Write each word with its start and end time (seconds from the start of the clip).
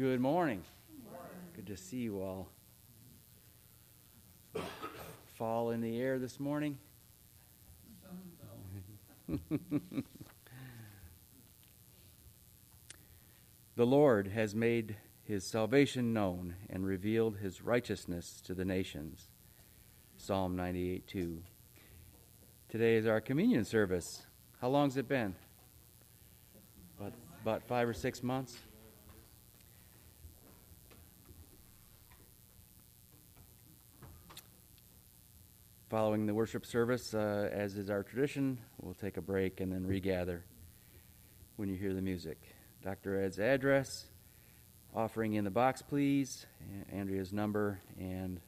Good 0.00 0.20
morning. 0.20 0.62
Good 1.54 1.66
to 1.66 1.76
see 1.76 1.98
you 1.98 2.22
all. 2.22 2.48
Fall 5.34 5.72
in 5.72 5.82
the 5.82 6.00
air 6.00 6.18
this 6.18 6.40
morning. 6.40 6.78
the 9.28 9.44
Lord 13.76 14.28
has 14.28 14.54
made 14.54 14.96
his 15.22 15.44
salvation 15.44 16.14
known 16.14 16.54
and 16.70 16.86
revealed 16.86 17.36
his 17.36 17.60
righteousness 17.60 18.40
to 18.46 18.54
the 18.54 18.64
nations. 18.64 19.26
Psalm 20.16 20.56
98 20.56 21.06
2. 21.08 21.42
Today 22.70 22.94
is 22.94 23.06
our 23.06 23.20
communion 23.20 23.66
service. 23.66 24.22
How 24.62 24.68
long's 24.68 24.96
it 24.96 25.08
been? 25.08 25.34
About, 26.98 27.12
about 27.42 27.62
five 27.64 27.86
or 27.86 27.92
six 27.92 28.22
months? 28.22 28.56
Following 35.90 36.26
the 36.26 36.29
worship 36.40 36.64
service, 36.64 37.12
uh, 37.12 37.50
as 37.52 37.76
is 37.76 37.90
our 37.90 38.02
tradition, 38.02 38.56
we'll 38.80 38.94
take 38.94 39.18
a 39.18 39.20
break 39.20 39.60
and 39.60 39.70
then 39.70 39.86
regather 39.86 40.42
when 41.56 41.68
you 41.68 41.76
hear 41.76 41.92
the 41.92 42.00
music. 42.00 42.38
Dr. 42.82 43.22
Ed's 43.22 43.38
address, 43.38 44.06
offering 44.96 45.34
in 45.34 45.44
the 45.44 45.50
box, 45.50 45.82
please, 45.82 46.46
Andrea's 46.90 47.30
number, 47.30 47.78
and 47.98 48.40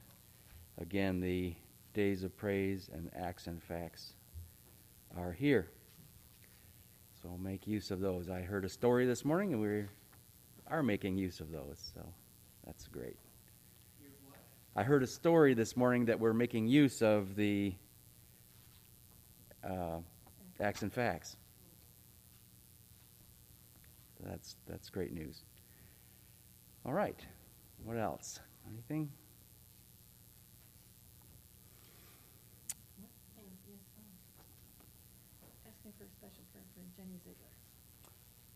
again, 0.79 1.21
the 1.21 1.55
days 1.93 2.25
of 2.25 2.35
praise 2.35 2.89
and 2.91 3.11
acts 3.15 3.47
and 3.47 3.63
facts 3.63 4.15
are 5.15 5.33
here. 5.33 5.69
So 7.21 7.37
make 7.39 7.67
use 7.67 7.91
of 7.91 8.01
those. 8.01 8.31
I 8.31 8.41
heard 8.41 8.65
a 8.65 8.71
story 8.71 9.05
this 9.05 9.23
morning, 9.23 9.53
and 9.53 9.61
we 9.61 9.85
are 10.67 10.83
making 10.83 11.19
use 11.19 11.41
of 11.41 11.53
those, 11.53 11.93
so 11.95 12.01
that's 12.65 12.89
great. 12.89 13.19
I 14.75 14.83
heard 14.83 15.03
a 15.03 15.07
story 15.07 15.53
this 15.53 15.77
morning 15.77 16.07
that 16.07 16.19
we're 16.19 16.33
making 16.33 16.67
use 16.67 17.03
of 17.03 17.37
the 17.37 17.75
uh, 19.63 19.99
acts 20.61 20.81
and 20.81 20.91
facts. 20.91 21.37
That's 24.21 24.57
that's 24.67 24.89
great 24.89 25.13
news. 25.13 25.43
All 26.87 26.95
right, 26.95 27.21
what 27.85 27.99
else? 27.99 28.41
Anything? 28.73 29.11
Asking 35.69 35.93
for 35.99 36.05
a 36.05 36.09
special 36.09 36.45
prayer 36.51 36.65
for 36.73 36.81
Jenny 36.97 37.19
Ziegler. 37.23 37.51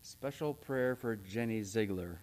Special 0.01 0.53
prayer 0.55 0.95
for 0.95 1.15
Jenny 1.15 1.61
Ziegler. 1.61 2.21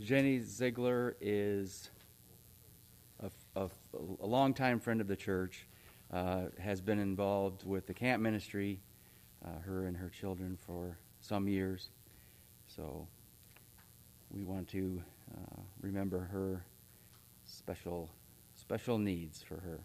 Jenny 0.00 0.40
Ziegler 0.40 1.16
is 1.20 1.90
a, 3.56 3.68
a, 4.20 4.26
longtime 4.26 4.80
friend 4.80 5.00
of 5.00 5.08
the 5.08 5.16
church, 5.16 5.66
uh, 6.12 6.46
has 6.58 6.80
been 6.80 6.98
involved 6.98 7.64
with 7.64 7.86
the 7.86 7.94
camp 7.94 8.22
ministry, 8.22 8.80
uh, 9.44 9.58
her 9.64 9.86
and 9.86 9.96
her 9.96 10.08
children, 10.08 10.58
for 10.66 10.98
some 11.20 11.48
years. 11.48 11.90
So 12.66 13.06
we 14.30 14.44
want 14.44 14.68
to 14.68 15.02
uh, 15.34 15.60
remember 15.80 16.20
her 16.20 16.64
special 17.44 18.10
special 18.54 18.98
needs 18.98 19.42
for 19.42 19.56
her. 19.56 19.80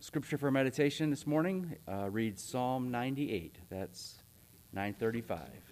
Scripture 0.00 0.38
for 0.38 0.50
meditation 0.50 1.10
this 1.10 1.26
morning 1.26 1.76
uh, 1.86 2.08
reads 2.08 2.42
Psalm 2.42 2.90
98. 2.90 3.56
That's 3.68 4.22
935. 4.72 5.67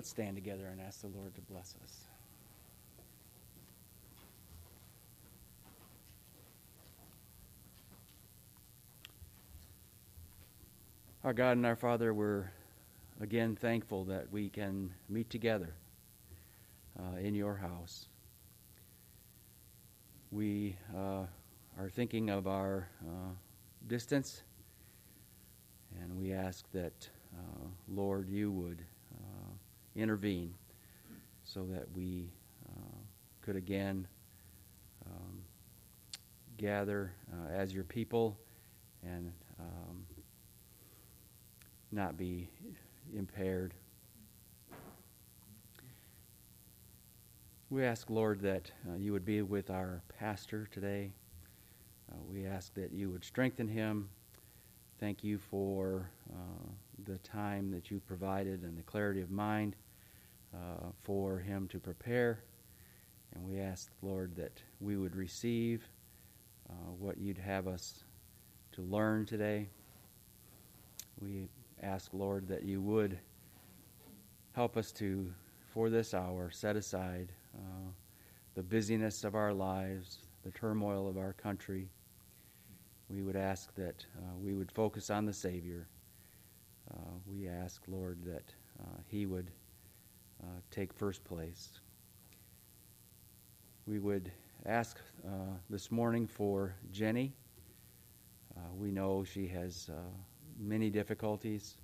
Let's 0.00 0.08
stand 0.08 0.34
together 0.34 0.64
and 0.72 0.80
ask 0.80 1.02
the 1.02 1.08
Lord 1.08 1.34
to 1.34 1.42
bless 1.42 1.74
us. 1.84 2.06
Our 11.22 11.34
God 11.34 11.58
and 11.58 11.66
our 11.66 11.76
Father, 11.76 12.14
we're 12.14 12.50
again 13.20 13.54
thankful 13.54 14.04
that 14.06 14.32
we 14.32 14.48
can 14.48 14.90
meet 15.10 15.28
together 15.28 15.74
uh, 16.98 17.18
in 17.18 17.34
your 17.34 17.56
house. 17.56 18.06
We 20.32 20.78
uh, 20.96 21.26
are 21.78 21.90
thinking 21.90 22.30
of 22.30 22.46
our 22.46 22.88
uh, 23.06 23.32
distance, 23.86 24.44
and 26.00 26.16
we 26.16 26.32
ask 26.32 26.64
that, 26.72 27.10
uh, 27.36 27.66
Lord, 27.86 28.30
you 28.30 28.50
would 28.50 28.82
intervene 29.96 30.54
so 31.44 31.64
that 31.64 31.86
we 31.94 32.30
uh, 32.68 32.96
could 33.42 33.56
again 33.56 34.06
um, 35.06 35.42
gather 36.56 37.12
as 37.52 37.72
your 37.74 37.84
people 37.84 38.36
and 39.02 39.32
um, 39.58 40.04
not 41.92 42.16
be 42.16 42.48
impaired. 43.16 43.74
We 47.70 47.84
ask, 47.84 48.10
Lord, 48.10 48.40
that 48.40 48.70
uh, 48.88 48.96
you 48.96 49.12
would 49.12 49.24
be 49.24 49.42
with 49.42 49.70
our 49.70 50.02
pastor 50.18 50.68
today. 50.72 51.12
Uh, 52.10 52.16
we 52.28 52.44
ask 52.44 52.74
that 52.74 52.92
you 52.92 53.10
would 53.10 53.24
strengthen 53.24 53.68
him. 53.68 54.08
Thank 55.00 55.24
you 55.24 55.38
for 55.38 56.10
uh, 56.30 56.68
the 57.06 57.16
time 57.20 57.70
that 57.70 57.90
you 57.90 58.00
provided 58.00 58.64
and 58.64 58.76
the 58.76 58.82
clarity 58.82 59.22
of 59.22 59.30
mind 59.30 59.74
uh, 60.54 60.88
for 61.04 61.38
him 61.38 61.68
to 61.68 61.80
prepare. 61.80 62.40
And 63.34 63.42
we 63.48 63.60
ask, 63.60 63.90
Lord, 64.02 64.36
that 64.36 64.60
we 64.78 64.98
would 64.98 65.16
receive 65.16 65.88
uh, 66.68 66.90
what 66.98 67.16
you'd 67.16 67.38
have 67.38 67.66
us 67.66 68.04
to 68.72 68.82
learn 68.82 69.24
today. 69.24 69.70
We 71.18 71.48
ask, 71.82 72.10
Lord, 72.12 72.46
that 72.48 72.64
you 72.64 72.82
would 72.82 73.18
help 74.52 74.76
us 74.76 74.92
to, 74.92 75.32
for 75.72 75.88
this 75.88 76.12
hour, 76.12 76.50
set 76.50 76.76
aside 76.76 77.32
uh, 77.56 77.88
the 78.54 78.62
busyness 78.62 79.24
of 79.24 79.34
our 79.34 79.54
lives, 79.54 80.18
the 80.44 80.50
turmoil 80.50 81.08
of 81.08 81.16
our 81.16 81.32
country. 81.32 81.88
We 83.10 83.22
would 83.22 83.34
ask 83.34 83.74
that 83.74 84.06
uh, 84.16 84.36
we 84.40 84.54
would 84.54 84.70
focus 84.70 85.10
on 85.10 85.26
the 85.26 85.32
Savior. 85.32 85.88
Uh, 86.88 87.14
we 87.26 87.48
ask, 87.48 87.82
Lord, 87.88 88.18
that 88.24 88.54
uh, 88.80 89.00
He 89.08 89.26
would 89.26 89.50
uh, 90.40 90.46
take 90.70 90.92
first 90.92 91.24
place. 91.24 91.80
We 93.84 93.98
would 93.98 94.30
ask 94.64 94.96
uh, 95.26 95.56
this 95.68 95.90
morning 95.90 96.28
for 96.28 96.76
Jenny. 96.92 97.32
we 98.76 98.92
know 98.92 99.24
she 99.24 99.48
has 99.48 99.90
many 100.56 100.88
difficulties. 100.88 101.78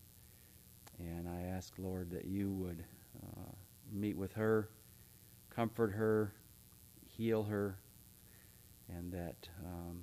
And 1.00 1.28
I 1.28 1.42
ask, 1.56 1.74
Lord, 1.76 2.10
that 2.12 2.26
you 2.26 2.52
would 2.52 2.84
meet 3.92 4.16
with 4.16 4.32
her, 4.34 4.68
comfort 5.50 5.92
her, 5.92 6.32
heal 7.04 7.42
her, 7.42 7.78
and 8.88 9.10
that 9.12 9.48
um, 9.64 10.02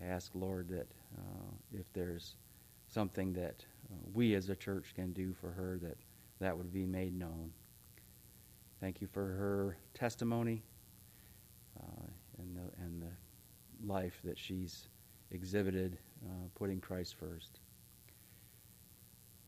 I 0.00 0.06
ask, 0.06 0.30
Lord, 0.34 0.68
that 0.68 0.88
uh, 1.16 1.52
if 1.72 1.92
there's 1.92 2.36
something 2.88 3.32
that 3.34 3.64
uh, 3.92 3.96
we 4.12 4.34
as 4.34 4.48
a 4.48 4.56
church 4.56 4.92
can 4.94 5.12
do 5.12 5.32
for 5.40 5.50
her, 5.50 5.78
that 5.82 5.96
that 6.40 6.56
would 6.56 6.72
be 6.72 6.84
made 6.84 7.16
known. 7.18 7.52
Thank 8.80 9.00
you 9.00 9.08
for 9.12 9.24
her 9.24 9.76
testimony 9.94 10.62
uh, 11.80 12.06
and, 12.38 12.56
the, 12.56 12.82
and 12.82 13.02
the 13.02 13.86
life 13.86 14.20
that 14.24 14.38
she's 14.38 14.88
exhibited, 15.30 15.98
uh, 16.26 16.48
putting 16.54 16.80
Christ 16.80 17.16
first. 17.18 17.60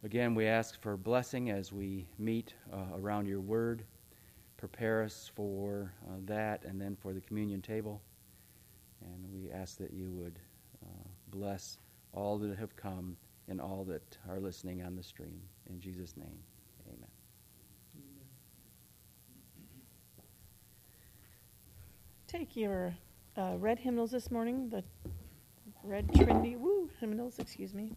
Again, 0.05 0.35
we 0.35 0.47
ask 0.47 0.81
for 0.81 0.97
blessing 0.97 1.51
as 1.51 1.73
we 1.73 2.07
meet 2.19 2.55
uh, 2.73 2.97
around 2.97 3.27
your 3.27 3.41
word. 3.41 3.83
Prepare 4.57 5.03
us 5.03 5.31
for 5.35 5.93
uh, 6.07 6.17
that 6.27 6.65
and 6.65 6.81
then 6.81 6.97
for 6.97 7.13
the 7.13 7.21
communion 7.21 7.61
table. 7.61 8.01
And 9.05 9.33
we 9.33 9.51
ask 9.51 9.79
that 9.79 9.93
you 9.93 10.11
would 10.13 10.39
uh, 10.85 11.09
bless 11.29 11.79
all 12.13 12.39
that 12.39 12.57
have 12.59 12.77
come 12.77 13.17
and 13.49 13.61
all 13.61 13.85
that 13.85 14.19
are 14.29 14.41
listening 14.41 14.83
on 14.83 14.97
the 14.97 15.03
stream. 15.03 15.41
In 15.69 15.81
Jesus' 15.81 16.17
name, 16.17 16.39
amen. 16.89 17.09
Take 22.27 22.57
your 22.57 22.95
uh, 23.37 23.55
red 23.59 23.79
hymnals 23.79 24.11
this 24.11 24.31
morning, 24.31 24.69
the 24.69 24.83
red 25.85 26.13
Trinity, 26.15 26.57
woo, 26.57 26.91
hymnals, 26.99 27.39
excuse 27.39 27.73
me, 27.73 27.93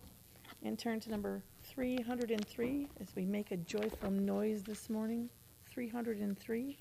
and 0.63 0.77
turn 0.77 0.99
to 0.99 1.09
number 1.09 1.41
303 1.63 2.87
as 3.01 3.07
we 3.15 3.25
make 3.25 3.51
a 3.51 3.57
joyful 3.57 4.11
noise 4.11 4.61
this 4.63 4.89
morning. 4.89 5.29
303 5.71 6.77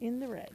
in 0.00 0.20
the 0.20 0.28
red. 0.28 0.50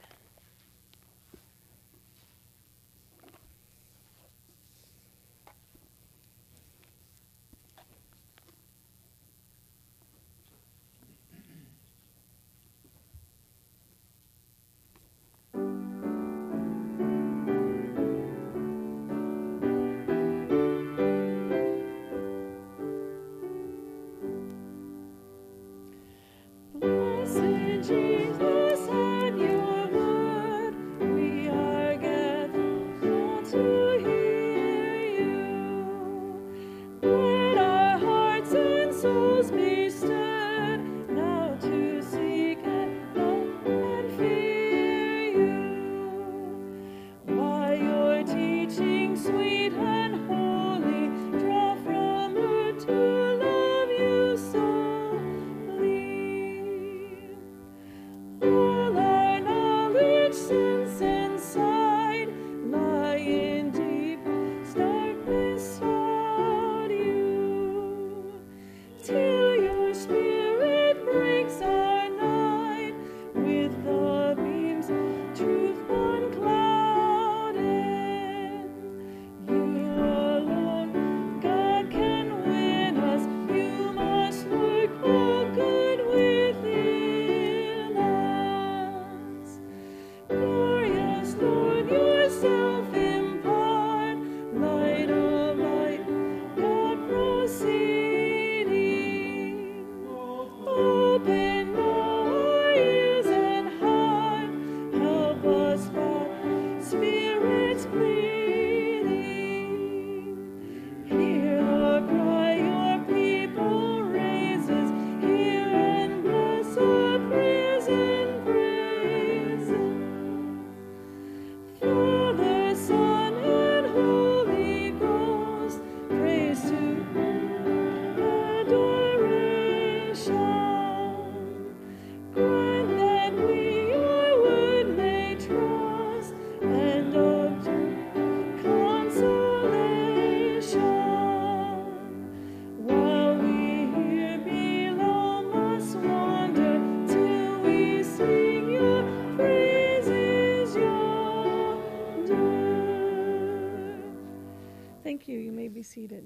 Seated. 155.91 156.23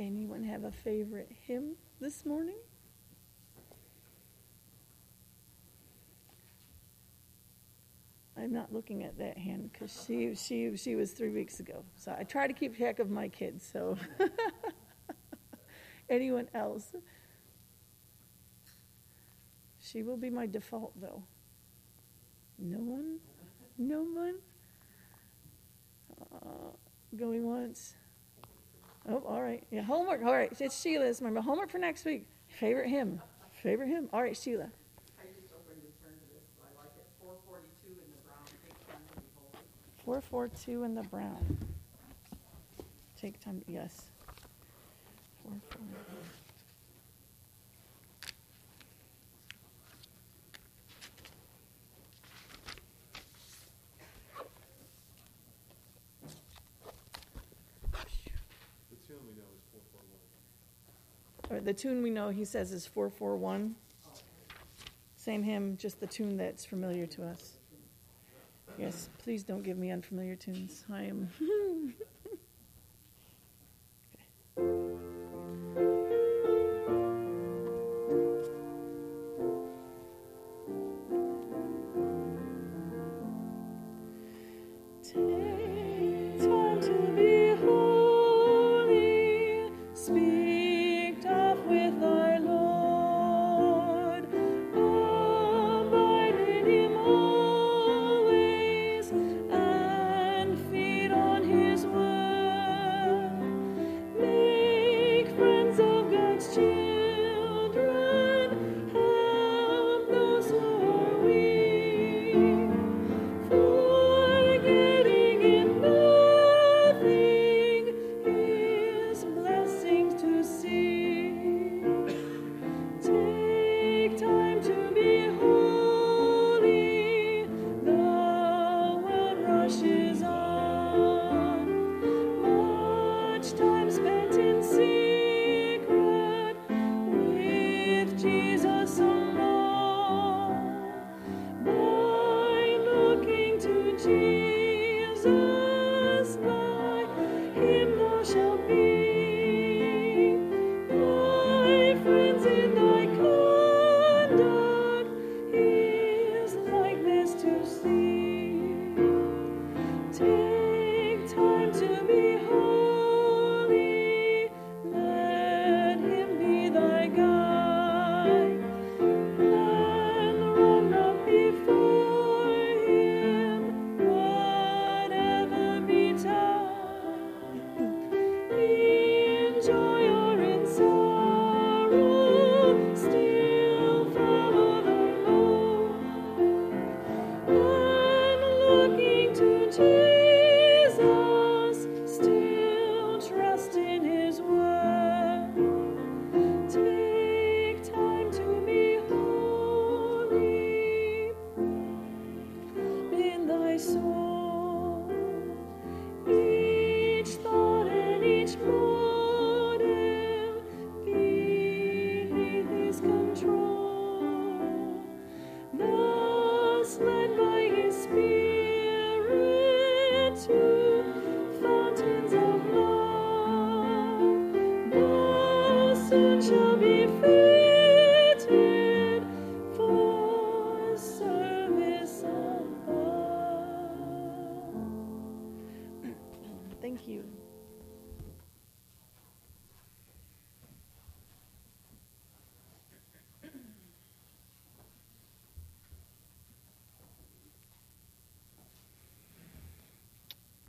Anyone 0.00 0.42
have 0.44 0.64
a 0.64 0.72
favorite 0.72 1.30
hymn 1.46 1.76
this 2.00 2.24
morning? 2.24 2.56
I'm 8.36 8.52
not 8.52 8.72
looking 8.72 9.04
at 9.04 9.18
that 9.18 9.36
hand 9.36 9.70
because 9.72 10.04
she, 10.06 10.34
she, 10.34 10.76
she 10.76 10.96
was 10.96 11.12
three 11.12 11.28
weeks 11.28 11.60
ago. 11.60 11.84
So 11.96 12.16
I 12.18 12.24
try 12.24 12.46
to 12.46 12.54
keep 12.54 12.76
track 12.76 12.98
of 12.98 13.10
my 13.10 13.28
kids. 13.28 13.68
So, 13.70 13.98
anyone 16.10 16.48
else? 16.54 16.90
She 19.78 20.02
will 20.02 20.16
be 20.16 20.30
my 20.30 20.46
default, 20.46 20.98
though. 20.98 21.22
No 22.58 22.78
one? 22.78 23.11
No 23.82 24.02
one? 24.02 24.34
Uh, 26.32 26.70
going 27.16 27.44
once. 27.44 27.96
Oh, 29.08 29.22
all 29.26 29.42
right. 29.42 29.64
Yeah, 29.72 29.82
homework. 29.82 30.22
All 30.24 30.32
right. 30.32 30.52
It's 30.60 30.80
Sheila's. 30.80 31.20
Remember, 31.20 31.40
homework 31.40 31.68
for 31.68 31.78
next 31.78 32.04
week. 32.04 32.26
Favorite 32.46 32.88
hymn. 32.88 33.20
Favorite 33.50 33.88
hymn. 33.88 34.08
All 34.12 34.22
right, 34.22 34.36
Sheila. 34.36 34.70
I 35.18 35.26
just 35.34 35.50
opened 35.52 35.82
and 35.82 35.92
turned 36.00 36.20
to 36.20 36.28
this, 36.32 36.44
so 36.56 36.62
I 36.62 36.70
like 36.78 36.92
it. 36.96 37.06
Four 37.20 37.34
forty-two 37.48 37.90
in 37.90 38.10
the 38.12 38.22
brown, 38.24 38.44
take 38.62 38.78
time 38.86 39.02
to 39.08 39.20
behold 39.34 39.50
it. 39.54 40.04
442 40.04 40.84
in 40.84 40.94
the 40.94 41.02
brown. 41.02 41.58
Take 43.20 43.40
time. 43.40 43.62
Yes. 43.66 44.10
442. 45.42 45.82
The 58.90 58.96
tune 59.06 59.16
we 59.26 59.32
know 59.34 59.48
is 59.56 59.62
four 59.70 59.80
four 59.92 60.02
one. 61.50 61.51
Or 61.51 61.51
the 61.64 61.72
tune 61.72 62.02
we 62.02 62.10
know 62.10 62.28
he 62.28 62.44
says 62.44 62.72
is 62.72 62.86
441. 62.86 63.74
Same 65.16 65.42
hymn, 65.42 65.76
just 65.76 66.00
the 66.00 66.06
tune 66.06 66.36
that's 66.36 66.64
familiar 66.64 67.06
to 67.06 67.24
us. 67.24 67.58
Yes, 68.78 69.08
please 69.18 69.44
don't 69.44 69.62
give 69.62 69.78
me 69.78 69.90
unfamiliar 69.90 70.34
tunes. 70.34 70.84
I 70.92 71.04
am. 71.04 71.28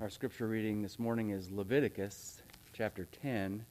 Our 0.03 0.09
scripture 0.09 0.49
reading 0.49 0.81
this 0.81 0.99
morning 0.99 1.29
is 1.29 1.49
Leviticus 1.49 2.41
chapter 2.73 3.07
10, 3.21 3.65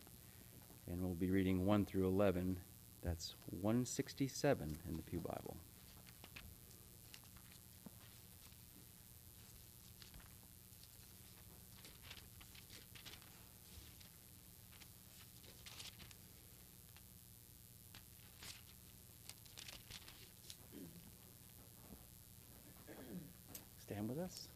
and 0.87 1.03
we'll 1.03 1.13
be 1.13 1.29
reading 1.29 1.67
1 1.67 1.85
through 1.85 2.07
11. 2.07 2.57
That's 3.03 3.35
167 3.61 4.79
in 4.89 4.97
the 4.97 5.03
Pew 5.03 5.21
Bible. 5.21 5.59
Stand 23.83 24.09
with 24.09 24.19
us. 24.19 24.49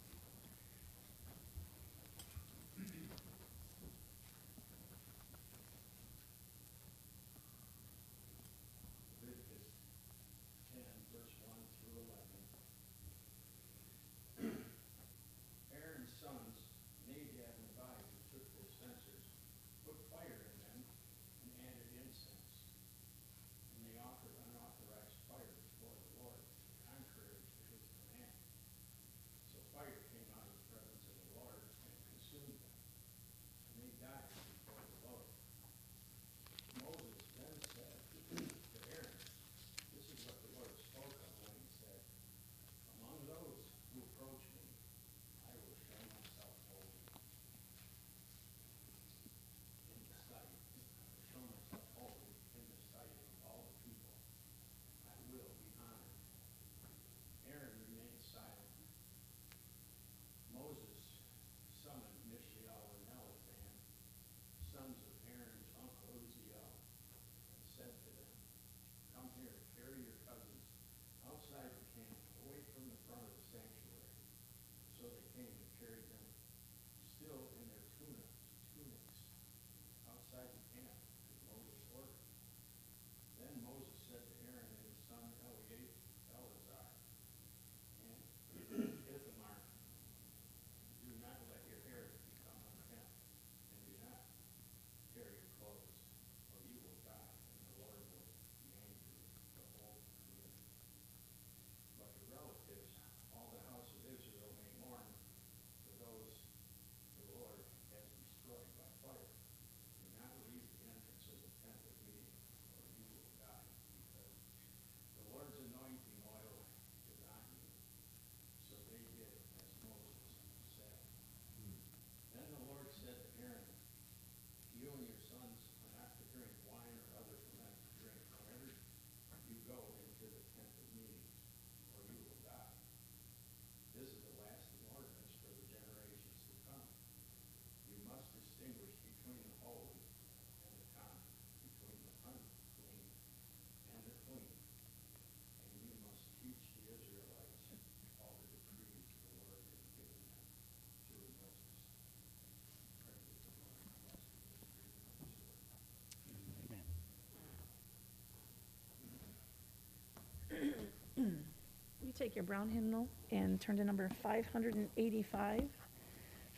Take 162.18 162.34
your 162.34 162.44
brown 162.44 162.70
hymnal 162.70 163.08
and 163.30 163.60
turn 163.60 163.76
to 163.76 163.84
number 163.84 164.08
585. 164.22 165.62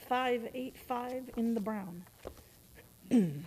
585 0.09 1.31
in 1.37 1.55
the 1.55 1.61
brown. 1.61 2.05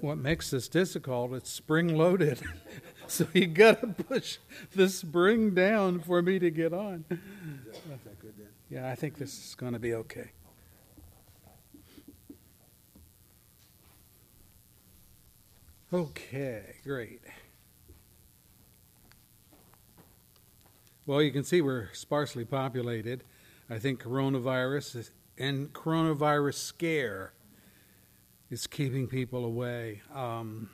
what 0.00 0.18
makes 0.18 0.50
this 0.50 0.68
difficult, 0.68 1.32
it's 1.34 1.50
spring 1.50 1.96
loaded. 1.96 2.40
so 3.06 3.26
you 3.32 3.46
got 3.46 3.80
to 3.80 3.86
push 3.88 4.38
the 4.74 4.88
spring 4.88 5.54
down 5.54 6.00
for 6.00 6.22
me 6.22 6.38
to 6.38 6.50
get 6.50 6.72
on. 6.72 7.04
Is 7.10 7.18
that, 7.18 7.94
is 7.94 8.00
that 8.04 8.18
good 8.20 8.34
then? 8.38 8.48
Yeah, 8.70 8.90
I 8.90 8.94
think 8.94 9.18
this 9.18 9.32
is 9.32 9.54
going 9.54 9.72
to 9.72 9.78
be 9.78 9.94
okay. 9.94 10.30
Okay, 15.92 16.76
great. 16.84 17.20
Well, 21.10 21.20
you 21.20 21.32
can 21.32 21.42
see 21.42 21.60
we're 21.60 21.92
sparsely 21.92 22.44
populated. 22.44 23.24
I 23.68 23.80
think 23.80 24.00
coronavirus 24.00 25.10
and 25.36 25.72
coronavirus 25.72 26.54
scare 26.54 27.32
is 28.48 28.68
keeping 28.68 29.08
people 29.08 29.44
away. 29.44 30.02
Um, 30.14 30.70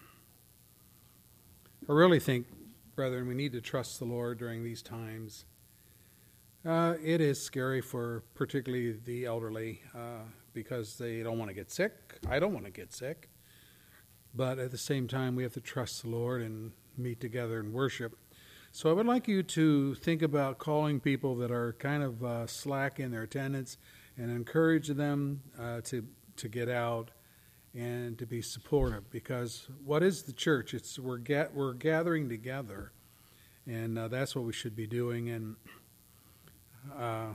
I 1.89 1.93
really 1.95 2.21
think, 2.21 2.49
brethren, 2.95 3.27
we 3.29 3.35
need 3.35 3.53
to 3.53 3.63
trust 3.63 3.99
the 3.99 4.05
Lord 4.05 4.37
during 4.37 4.63
these 4.63 4.83
times. 4.83 5.47
Uh, 6.67 6.97
it 7.03 7.23
is 7.23 7.43
scary 7.43 7.81
for 7.81 8.23
particularly 8.35 8.93
the 8.93 9.25
elderly 9.25 9.81
uh, 9.95 10.25
because 10.53 10.99
they 10.99 11.23
don't 11.23 11.39
want 11.39 11.49
to 11.49 11.55
get 11.55 11.71
sick. 11.71 11.93
I 12.29 12.41
don't 12.41 12.53
want 12.53 12.67
to 12.67 12.71
get 12.71 12.93
sick. 12.93 13.31
But 14.35 14.59
at 14.59 14.71
the 14.71 14.77
same 14.77 15.09
time, 15.09 15.35
we 15.35 15.45
have 15.45 15.55
to 15.55 15.63
trust 15.63 16.03
the 16.03 16.11
Lord 16.11 16.43
and 16.43 16.73
meet 16.99 17.21
together 17.21 17.59
and 17.59 17.73
worship. 17.73 18.19
So 18.77 18.91
I 18.91 18.93
would 18.93 19.07
like 19.07 19.27
you 19.27 19.43
to 19.43 19.95
think 19.95 20.21
about 20.21 20.59
calling 20.59 21.01
people 21.01 21.35
that 21.37 21.51
are 21.51 21.73
kind 21.79 22.03
of 22.03 22.23
uh, 22.23 22.47
slack 22.47 23.01
in 23.01 23.11
their 23.11 23.23
attendance 23.23 23.79
and 24.19 24.31
encourage 24.31 24.89
them 24.89 25.41
uh, 25.59 25.81
to 25.85 26.05
to 26.37 26.49
get 26.51 26.69
out 26.69 27.11
and 27.75 28.19
to 28.19 28.27
be 28.27 28.43
supportive 28.43 29.11
because 29.11 29.67
what 29.83 30.03
is 30.03 30.25
the 30.25 30.33
church? 30.35 30.75
It's 30.75 30.99
we're 30.99 31.17
ga- 31.17 31.49
we're 31.55 31.73
gathering 31.73 32.29
together, 32.29 32.93
and 33.67 33.99
uh, 33.99 34.09
that's 34.09 34.37
what 34.37 34.45
we 34.45 34.53
should 34.53 34.77
be 34.77 34.87
doing. 34.87 35.31
And 35.31 35.57
uh, 36.95 37.29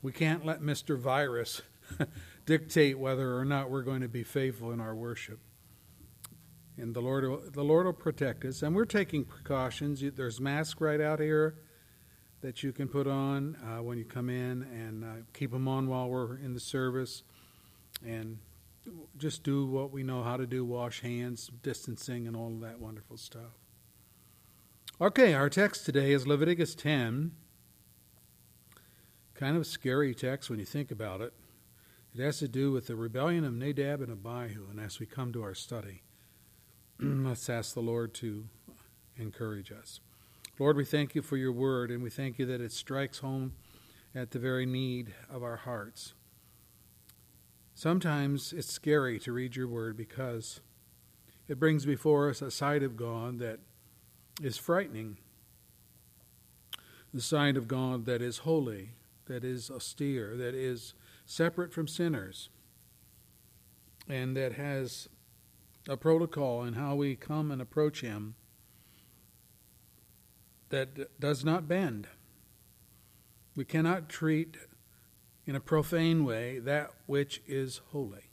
we 0.00 0.12
can't 0.12 0.46
let 0.46 0.62
Mister 0.62 0.96
Virus 0.96 1.60
dictate 2.46 3.00
whether 3.00 3.36
or 3.36 3.44
not 3.44 3.68
we're 3.68 3.82
going 3.82 4.02
to 4.02 4.08
be 4.08 4.22
faithful 4.22 4.70
in 4.70 4.80
our 4.80 4.94
worship. 4.94 5.40
And 6.78 6.94
the 6.94 7.00
Lord, 7.00 7.28
will, 7.28 7.42
the 7.50 7.64
Lord 7.64 7.86
will 7.86 7.92
protect 7.92 8.44
us, 8.44 8.62
and 8.62 8.74
we're 8.74 8.84
taking 8.84 9.24
precautions. 9.24 10.02
There's 10.14 10.40
masks 10.40 10.80
right 10.80 11.00
out 11.00 11.18
here 11.18 11.56
that 12.40 12.62
you 12.62 12.72
can 12.72 12.86
put 12.86 13.08
on 13.08 13.56
uh, 13.56 13.82
when 13.82 13.98
you 13.98 14.04
come 14.04 14.30
in, 14.30 14.62
and 14.62 15.04
uh, 15.04 15.08
keep 15.34 15.50
them 15.50 15.66
on 15.66 15.88
while 15.88 16.08
we're 16.08 16.36
in 16.38 16.54
the 16.54 16.60
service, 16.60 17.24
and 18.06 18.38
just 19.16 19.42
do 19.42 19.66
what 19.66 19.90
we 19.90 20.04
know 20.04 20.22
how 20.22 20.36
to 20.36 20.46
do 20.46 20.64
wash 20.64 21.00
hands, 21.00 21.50
distancing, 21.62 22.26
and 22.28 22.36
all 22.36 22.48
of 22.54 22.60
that 22.60 22.80
wonderful 22.80 23.16
stuff. 23.16 23.58
Okay, 25.00 25.34
our 25.34 25.48
text 25.48 25.84
today 25.84 26.12
is 26.12 26.26
Leviticus 26.26 26.74
10. 26.74 27.32
Kind 29.34 29.56
of 29.56 29.62
a 29.62 29.64
scary 29.64 30.14
text 30.14 30.48
when 30.48 30.58
you 30.58 30.64
think 30.64 30.90
about 30.90 31.20
it. 31.20 31.32
It 32.14 32.22
has 32.22 32.38
to 32.38 32.48
do 32.48 32.72
with 32.72 32.86
the 32.86 32.96
rebellion 32.96 33.44
of 33.44 33.52
Nadab 33.52 34.00
and 34.00 34.10
Abihu. 34.10 34.66
And 34.70 34.80
as 34.80 34.98
we 34.98 35.06
come 35.06 35.32
to 35.32 35.42
our 35.42 35.54
study, 35.54 36.02
Mm, 37.00 37.26
let's 37.26 37.48
ask 37.48 37.74
the 37.74 37.80
Lord 37.80 38.12
to 38.14 38.48
encourage 39.16 39.70
us. 39.70 40.00
Lord, 40.58 40.76
we 40.76 40.84
thank 40.84 41.14
you 41.14 41.22
for 41.22 41.36
your 41.36 41.52
word, 41.52 41.92
and 41.92 42.02
we 42.02 42.10
thank 42.10 42.38
you 42.38 42.46
that 42.46 42.60
it 42.60 42.72
strikes 42.72 43.20
home 43.20 43.52
at 44.14 44.32
the 44.32 44.40
very 44.40 44.66
need 44.66 45.14
of 45.30 45.44
our 45.44 45.56
hearts. 45.56 46.14
Sometimes 47.74 48.52
it's 48.52 48.72
scary 48.72 49.20
to 49.20 49.32
read 49.32 49.54
your 49.54 49.68
word 49.68 49.96
because 49.96 50.60
it 51.46 51.60
brings 51.60 51.86
before 51.86 52.28
us 52.28 52.42
a 52.42 52.50
side 52.50 52.82
of 52.82 52.96
God 52.96 53.38
that 53.38 53.60
is 54.42 54.58
frightening. 54.58 55.18
The 57.14 57.20
side 57.20 57.56
of 57.56 57.68
God 57.68 58.04
that 58.06 58.20
is 58.20 58.38
holy, 58.38 58.90
that 59.26 59.44
is 59.44 59.70
austere, 59.70 60.36
that 60.36 60.56
is 60.56 60.94
separate 61.24 61.72
from 61.72 61.86
sinners, 61.86 62.50
and 64.08 64.36
that 64.36 64.54
has 64.54 65.08
a 65.88 65.96
protocol 65.96 66.62
in 66.64 66.74
how 66.74 66.94
we 66.94 67.16
come 67.16 67.50
and 67.50 67.60
approach 67.60 68.02
Him. 68.02 68.34
that 70.68 71.18
does 71.18 71.46
not 71.46 71.66
bend. 71.66 72.06
We 73.56 73.64
cannot 73.64 74.10
treat 74.10 74.58
in 75.46 75.56
a 75.56 75.60
profane 75.60 76.26
way 76.26 76.58
that 76.58 76.90
which 77.06 77.40
is 77.46 77.80
holy. 77.92 78.30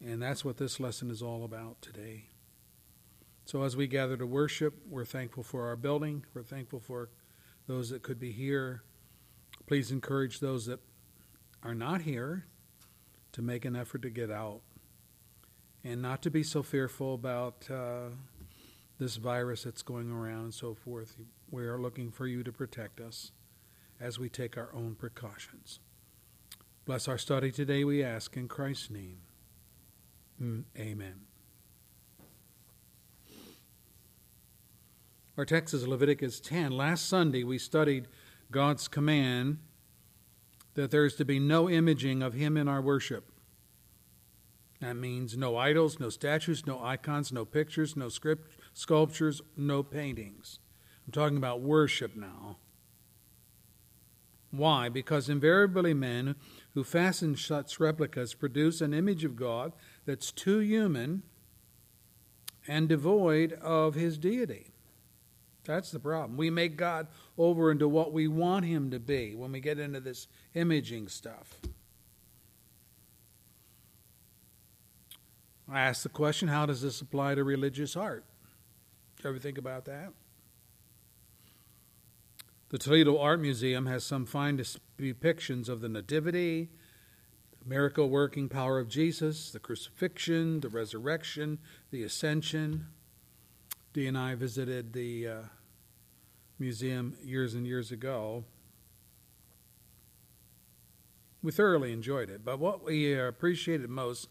And 0.00 0.22
that's 0.22 0.44
what 0.44 0.58
this 0.58 0.78
lesson 0.78 1.10
is 1.10 1.22
all 1.22 1.44
about 1.44 1.82
today. 1.82 2.26
So, 3.44 3.64
as 3.64 3.76
we 3.76 3.88
gather 3.88 4.16
to 4.16 4.26
worship, 4.26 4.74
we're 4.88 5.04
thankful 5.04 5.42
for 5.42 5.66
our 5.66 5.76
building. 5.76 6.24
We're 6.32 6.44
thankful 6.44 6.78
for 6.78 7.10
those 7.66 7.90
that 7.90 8.04
could 8.04 8.20
be 8.20 8.30
here. 8.30 8.84
Please 9.66 9.90
encourage 9.90 10.38
those 10.38 10.66
that 10.66 10.80
are 11.64 11.74
not 11.74 12.02
here 12.02 12.46
to 13.32 13.42
make 13.42 13.64
an 13.64 13.74
effort 13.74 14.02
to 14.02 14.10
get 14.10 14.30
out 14.30 14.62
and 15.84 16.00
not 16.00 16.22
to 16.22 16.30
be 16.30 16.42
so 16.42 16.62
fearful 16.62 17.14
about 17.14 17.68
uh, 17.70 18.10
this 18.98 19.16
virus 19.16 19.64
that's 19.64 19.82
going 19.82 20.10
around 20.10 20.44
and 20.44 20.54
so 20.54 20.74
forth. 20.74 21.16
We 21.50 21.64
are 21.64 21.78
looking 21.78 22.10
for 22.10 22.26
you 22.26 22.42
to 22.44 22.52
protect 22.52 23.00
us 23.00 23.32
as 24.00 24.18
we 24.18 24.28
take 24.28 24.56
our 24.56 24.70
own 24.74 24.94
precautions. 24.94 25.80
Bless 26.84 27.08
our 27.08 27.18
study 27.18 27.50
today, 27.50 27.84
we 27.84 28.02
ask 28.02 28.36
in 28.36 28.48
Christ's 28.48 28.90
name. 28.90 29.18
Mm, 30.40 30.64
amen. 30.76 31.20
Our 35.38 35.44
text 35.44 35.72
is 35.72 35.86
Leviticus 35.86 36.40
10. 36.40 36.72
Last 36.72 37.06
Sunday 37.08 37.42
we 37.42 37.58
studied 37.58 38.06
God's 38.50 38.86
command 38.86 39.58
that 40.74 40.90
there 40.90 41.04
is 41.04 41.14
to 41.16 41.24
be 41.24 41.38
no 41.38 41.70
imaging 41.70 42.22
of 42.22 42.34
Him 42.34 42.56
in 42.56 42.68
our 42.68 42.82
worship. 42.82 43.31
That 44.82 44.96
means 44.96 45.36
no 45.36 45.56
idols, 45.56 46.00
no 46.00 46.10
statues, 46.10 46.66
no 46.66 46.82
icons, 46.82 47.30
no 47.30 47.44
pictures, 47.44 47.96
no 47.96 48.08
script, 48.08 48.50
sculptures, 48.74 49.40
no 49.56 49.84
paintings. 49.84 50.58
I'm 51.06 51.12
talking 51.12 51.36
about 51.36 51.60
worship 51.60 52.16
now. 52.16 52.56
Why? 54.50 54.88
Because 54.88 55.28
invariably 55.28 55.94
men 55.94 56.34
who 56.74 56.82
fasten 56.82 57.36
such 57.36 57.78
replicas 57.78 58.34
produce 58.34 58.80
an 58.80 58.92
image 58.92 59.22
of 59.22 59.36
God 59.36 59.72
that's 60.04 60.32
too 60.32 60.58
human 60.58 61.22
and 62.66 62.88
devoid 62.88 63.52
of 63.52 63.94
his 63.94 64.18
deity. 64.18 64.72
That's 65.64 65.92
the 65.92 66.00
problem. 66.00 66.36
We 66.36 66.50
make 66.50 66.76
God 66.76 67.06
over 67.38 67.70
into 67.70 67.86
what 67.88 68.12
we 68.12 68.26
want 68.26 68.64
him 68.64 68.90
to 68.90 68.98
be 68.98 69.36
when 69.36 69.52
we 69.52 69.60
get 69.60 69.78
into 69.78 70.00
this 70.00 70.26
imaging 70.54 71.06
stuff. 71.06 71.60
I 75.72 75.80
ask 75.80 76.02
the 76.02 76.10
question 76.10 76.48
how 76.48 76.66
does 76.66 76.82
this 76.82 77.00
apply 77.00 77.34
to 77.34 77.44
religious 77.44 77.96
art? 77.96 78.24
Did 79.16 79.24
you 79.24 79.30
ever 79.30 79.38
think 79.38 79.56
about 79.56 79.86
that? 79.86 80.12
The 82.68 82.78
Toledo 82.78 83.18
Art 83.18 83.40
Museum 83.40 83.86
has 83.86 84.04
some 84.04 84.26
fine 84.26 84.62
depictions 84.98 85.68
of 85.68 85.80
the 85.80 85.88
Nativity, 85.88 86.68
the 87.62 87.68
miracle 87.68 88.10
working 88.10 88.48
power 88.48 88.78
of 88.78 88.88
Jesus, 88.88 89.50
the 89.50 89.58
crucifixion, 89.58 90.60
the 90.60 90.68
resurrection, 90.68 91.58
the 91.90 92.02
ascension. 92.02 92.88
Dee 93.94 94.06
and 94.06 94.16
I 94.16 94.34
visited 94.34 94.92
the 94.92 95.26
uh, 95.28 95.42
museum 96.58 97.16
years 97.22 97.54
and 97.54 97.66
years 97.66 97.92
ago. 97.92 98.44
We 101.42 101.50
thoroughly 101.50 101.92
enjoyed 101.92 102.30
it, 102.30 102.44
but 102.44 102.58
what 102.58 102.84
we 102.84 103.18
appreciated 103.18 103.88
most 103.90 104.28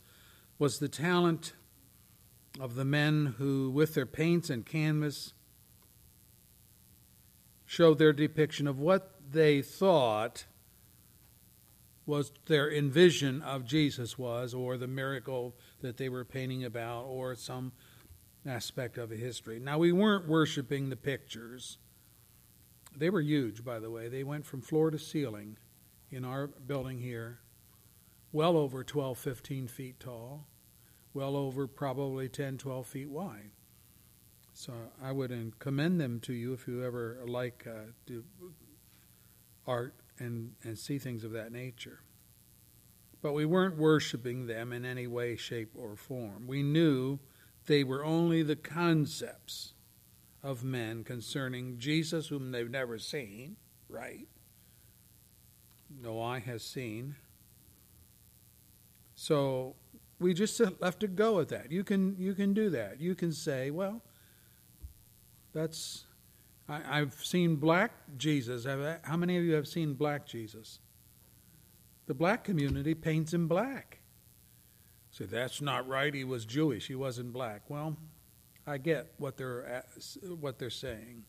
was 0.62 0.78
the 0.78 0.88
talent 0.88 1.54
of 2.60 2.76
the 2.76 2.86
men 2.86 3.34
who, 3.40 3.72
with 3.72 3.96
their 3.96 4.06
paints 4.06 4.48
and 4.48 4.64
canvas, 4.64 5.34
showed 7.66 7.98
their 7.98 8.14
depiction 8.14 8.68
of 8.68 8.78
what 8.78 9.16
they 9.32 9.60
thought 9.60 10.46
was 12.06 12.32
their 12.46 12.72
envision 12.72 13.42
of 13.42 13.66
Jesus 13.66 14.20
was, 14.20 14.54
or 14.54 14.78
the 14.78 14.86
miracle 14.86 15.56
that 15.80 15.98
they 15.98 16.10
were 16.10 16.24
painting 16.24 16.64
about, 16.64 17.06
or 17.06 17.34
some 17.34 17.72
aspect 18.46 19.00
of 19.00 19.10
history. 19.10 19.58
Now, 19.60 19.80
we 19.80 19.92
weren't 19.92 20.28
worshiping 20.28 20.90
the 20.90 20.96
pictures. 20.96 21.80
They 22.96 23.10
were 23.10 23.22
huge, 23.22 23.66
by 23.66 23.80
the 23.80 23.90
way. 23.90 24.10
They 24.10 24.24
went 24.24 24.46
from 24.46 24.62
floor 24.62 24.92
to 24.92 25.00
ceiling 25.00 25.58
in 26.12 26.24
our 26.24 26.46
building 26.46 27.00
here, 27.00 27.40
well 28.32 28.56
over 28.56 28.84
12, 28.84 29.18
15 29.18 29.68
feet 29.68 30.00
tall, 30.00 30.46
well 31.14 31.36
over 31.36 31.68
probably 31.68 32.30
10, 32.30 32.58
12 32.58 32.88
feet 32.88 33.10
wide. 33.10 33.52
So 34.54 34.74
I 35.02 35.12
would 35.12 35.54
commend 35.60 36.00
them 36.00 36.20
to 36.22 36.34
you 36.34 36.54
if 36.54 36.68
you 36.68 36.84
ever 36.84 37.20
like 37.26 37.68
uh, 37.68 38.14
art 39.66 39.96
and, 40.20 40.54
and 40.64 40.78
see 40.78 41.00
things 41.00 41.24
of 41.24 41.32
that 41.32 41.52
nature. 41.52 42.02
But 43.22 43.34
we 43.34 43.46
weren't 43.46 43.78
worshiping 43.78 44.48
them 44.48 44.74
in 44.74 44.84
any 44.84 45.08
way, 45.08 45.36
shape, 45.36 45.72
or 45.76 45.96
form. 45.96 46.48
We 46.48 46.64
knew 46.64 47.20
they 47.68 47.84
were 47.84 48.04
only 48.04 48.42
the 48.42 48.56
concepts 48.56 49.74
of 50.44 50.64
men 50.64 51.04
concerning 51.04 51.78
Jesus, 51.78 52.28
whom 52.28 52.52
they've 52.52 52.70
never 52.70 52.98
seen, 52.98 53.58
right? 53.90 54.28
No 56.02 56.22
eye 56.22 56.40
has 56.40 56.64
seen. 56.64 57.16
So 59.14 59.76
we 60.22 60.34
just 60.34 60.62
left 60.80 61.00
to 61.00 61.08
go 61.08 61.40
at 61.40 61.50
that. 61.50 61.72
You 61.72 61.84
can 61.84 62.16
you 62.18 62.34
can 62.34 62.54
do 62.54 62.70
that. 62.70 63.02
You 63.02 63.16
can 63.16 63.32
say, 63.32 63.72
well, 63.72 64.02
that's 65.52 66.06
I, 66.70 67.00
have 67.00 67.16
seen 67.16 67.56
black 67.58 67.92
Jesus. 68.18 68.66
How 69.04 69.18
many 69.18 69.38
of 69.38 69.44
you 69.44 69.54
have 69.54 69.68
seen 69.68 69.94
black 69.94 70.26
Jesus? 70.26 70.80
The 72.06 72.14
black 72.14 72.44
community 72.44 72.94
paints 72.94 73.34
him 73.34 73.48
black. 73.48 74.00
Say 75.10 75.26
that's 75.26 75.60
not 75.60 75.88
right. 75.88 76.14
He 76.14 76.24
was 76.24 76.46
Jewish. 76.46 76.88
He 76.88 76.96
wasn't 76.96 77.34
black. 77.34 77.64
Well, 77.68 77.98
I 78.66 78.78
get 78.78 79.14
what 79.18 79.38
they're 79.38 79.84
what 80.40 80.60
they're 80.60 80.70
saying. 80.70 81.26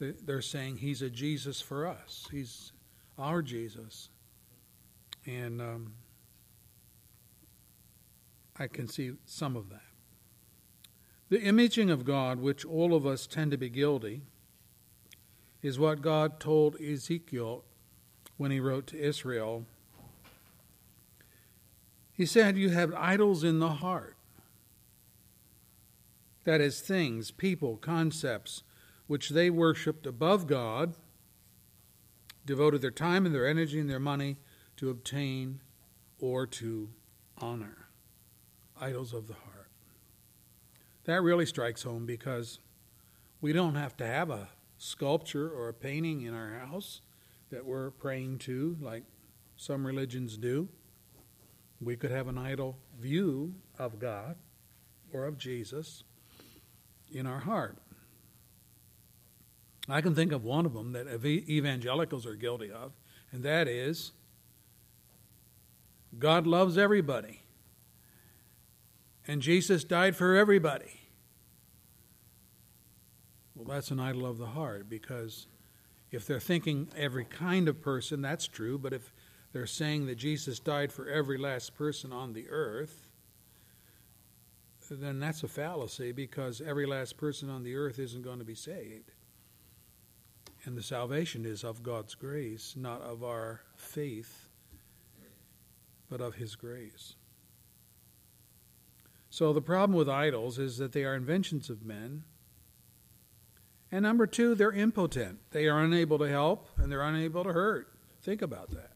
They're 0.00 0.40
saying 0.40 0.78
he's 0.78 1.02
a 1.02 1.10
Jesus 1.10 1.60
for 1.60 1.86
us. 1.86 2.26
He's 2.32 2.72
our 3.18 3.42
Jesus, 3.42 4.08
and 5.26 5.60
um, 5.60 5.92
I 8.60 8.66
can 8.66 8.86
see 8.86 9.12
some 9.24 9.56
of 9.56 9.70
that. 9.70 9.80
The 11.30 11.40
imaging 11.40 11.88
of 11.88 12.04
God, 12.04 12.40
which 12.40 12.62
all 12.62 12.94
of 12.94 13.06
us 13.06 13.26
tend 13.26 13.52
to 13.52 13.56
be 13.56 13.70
guilty, 13.70 14.20
is 15.62 15.78
what 15.78 16.02
God 16.02 16.38
told 16.38 16.78
Ezekiel 16.78 17.64
when 18.36 18.50
he 18.50 18.60
wrote 18.60 18.86
to 18.88 19.00
Israel. 19.00 19.64
He 22.12 22.26
said, 22.26 22.58
You 22.58 22.68
have 22.68 22.92
idols 22.94 23.42
in 23.42 23.60
the 23.60 23.70
heart 23.70 24.16
that 26.44 26.60
is, 26.60 26.80
things, 26.80 27.30
people, 27.30 27.76
concepts, 27.78 28.62
which 29.06 29.30
they 29.30 29.48
worshipped 29.48 30.06
above 30.06 30.46
God, 30.46 30.94
devoted 32.44 32.82
their 32.82 32.90
time 32.90 33.24
and 33.24 33.34
their 33.34 33.46
energy 33.46 33.80
and 33.80 33.88
their 33.88 33.98
money 34.00 34.36
to 34.76 34.90
obtain 34.90 35.60
or 36.18 36.46
to 36.46 36.90
honor. 37.38 37.89
Idols 38.80 39.12
of 39.12 39.26
the 39.28 39.34
heart. 39.34 39.68
That 41.04 41.22
really 41.22 41.46
strikes 41.46 41.82
home 41.82 42.06
because 42.06 42.58
we 43.40 43.52
don't 43.52 43.74
have 43.74 43.96
to 43.98 44.06
have 44.06 44.30
a 44.30 44.48
sculpture 44.78 45.50
or 45.50 45.68
a 45.68 45.74
painting 45.74 46.22
in 46.22 46.34
our 46.34 46.58
house 46.58 47.00
that 47.50 47.64
we're 47.64 47.90
praying 47.90 48.38
to, 48.38 48.76
like 48.80 49.04
some 49.56 49.86
religions 49.86 50.36
do. 50.36 50.68
We 51.80 51.96
could 51.96 52.10
have 52.10 52.28
an 52.28 52.38
idol 52.38 52.78
view 52.98 53.54
of 53.78 53.98
God 53.98 54.36
or 55.12 55.26
of 55.26 55.38
Jesus 55.38 56.04
in 57.12 57.26
our 57.26 57.40
heart. 57.40 57.76
I 59.88 60.00
can 60.00 60.14
think 60.14 60.32
of 60.32 60.44
one 60.44 60.66
of 60.66 60.74
them 60.74 60.92
that 60.92 61.08
evangelicals 61.24 62.24
are 62.24 62.36
guilty 62.36 62.70
of, 62.70 62.92
and 63.32 63.42
that 63.42 63.66
is 63.66 64.12
God 66.18 66.46
loves 66.46 66.78
everybody. 66.78 67.42
And 69.30 69.40
Jesus 69.40 69.84
died 69.84 70.16
for 70.16 70.34
everybody. 70.34 70.90
Well, 73.54 73.64
that's 73.64 73.92
an 73.92 74.00
idol 74.00 74.26
of 74.26 74.38
the 74.38 74.46
heart 74.46 74.88
because 74.88 75.46
if 76.10 76.26
they're 76.26 76.40
thinking 76.40 76.88
every 76.96 77.26
kind 77.26 77.68
of 77.68 77.80
person, 77.80 78.22
that's 78.22 78.48
true, 78.48 78.76
but 78.76 78.92
if 78.92 79.14
they're 79.52 79.66
saying 79.66 80.06
that 80.06 80.16
Jesus 80.16 80.58
died 80.58 80.90
for 80.92 81.08
every 81.08 81.38
last 81.38 81.76
person 81.76 82.12
on 82.12 82.32
the 82.32 82.50
earth, 82.50 83.08
then 84.90 85.20
that's 85.20 85.44
a 85.44 85.48
fallacy 85.48 86.10
because 86.10 86.60
every 86.60 86.84
last 86.84 87.16
person 87.16 87.48
on 87.48 87.62
the 87.62 87.76
earth 87.76 88.00
isn't 88.00 88.22
going 88.22 88.40
to 88.40 88.44
be 88.44 88.56
saved. 88.56 89.12
And 90.64 90.76
the 90.76 90.82
salvation 90.82 91.46
is 91.46 91.62
of 91.62 91.84
God's 91.84 92.16
grace, 92.16 92.74
not 92.76 93.00
of 93.02 93.22
our 93.22 93.60
faith, 93.76 94.48
but 96.08 96.20
of 96.20 96.34
His 96.34 96.56
grace. 96.56 97.14
So 99.30 99.52
the 99.52 99.62
problem 99.62 99.96
with 99.96 100.08
idols 100.08 100.58
is 100.58 100.78
that 100.78 100.92
they 100.92 101.04
are 101.04 101.14
inventions 101.14 101.70
of 101.70 101.84
men, 101.84 102.24
And 103.92 104.02
number 104.02 104.26
two, 104.26 104.54
they're 104.54 104.72
impotent. 104.72 105.40
They 105.50 105.66
are 105.66 105.80
unable 105.80 106.18
to 106.18 106.28
help 106.28 106.68
and 106.76 106.90
they're 106.90 107.02
unable 107.02 107.44
to 107.44 107.52
hurt. 107.52 107.92
Think 108.22 108.42
about 108.42 108.70
that. 108.70 108.92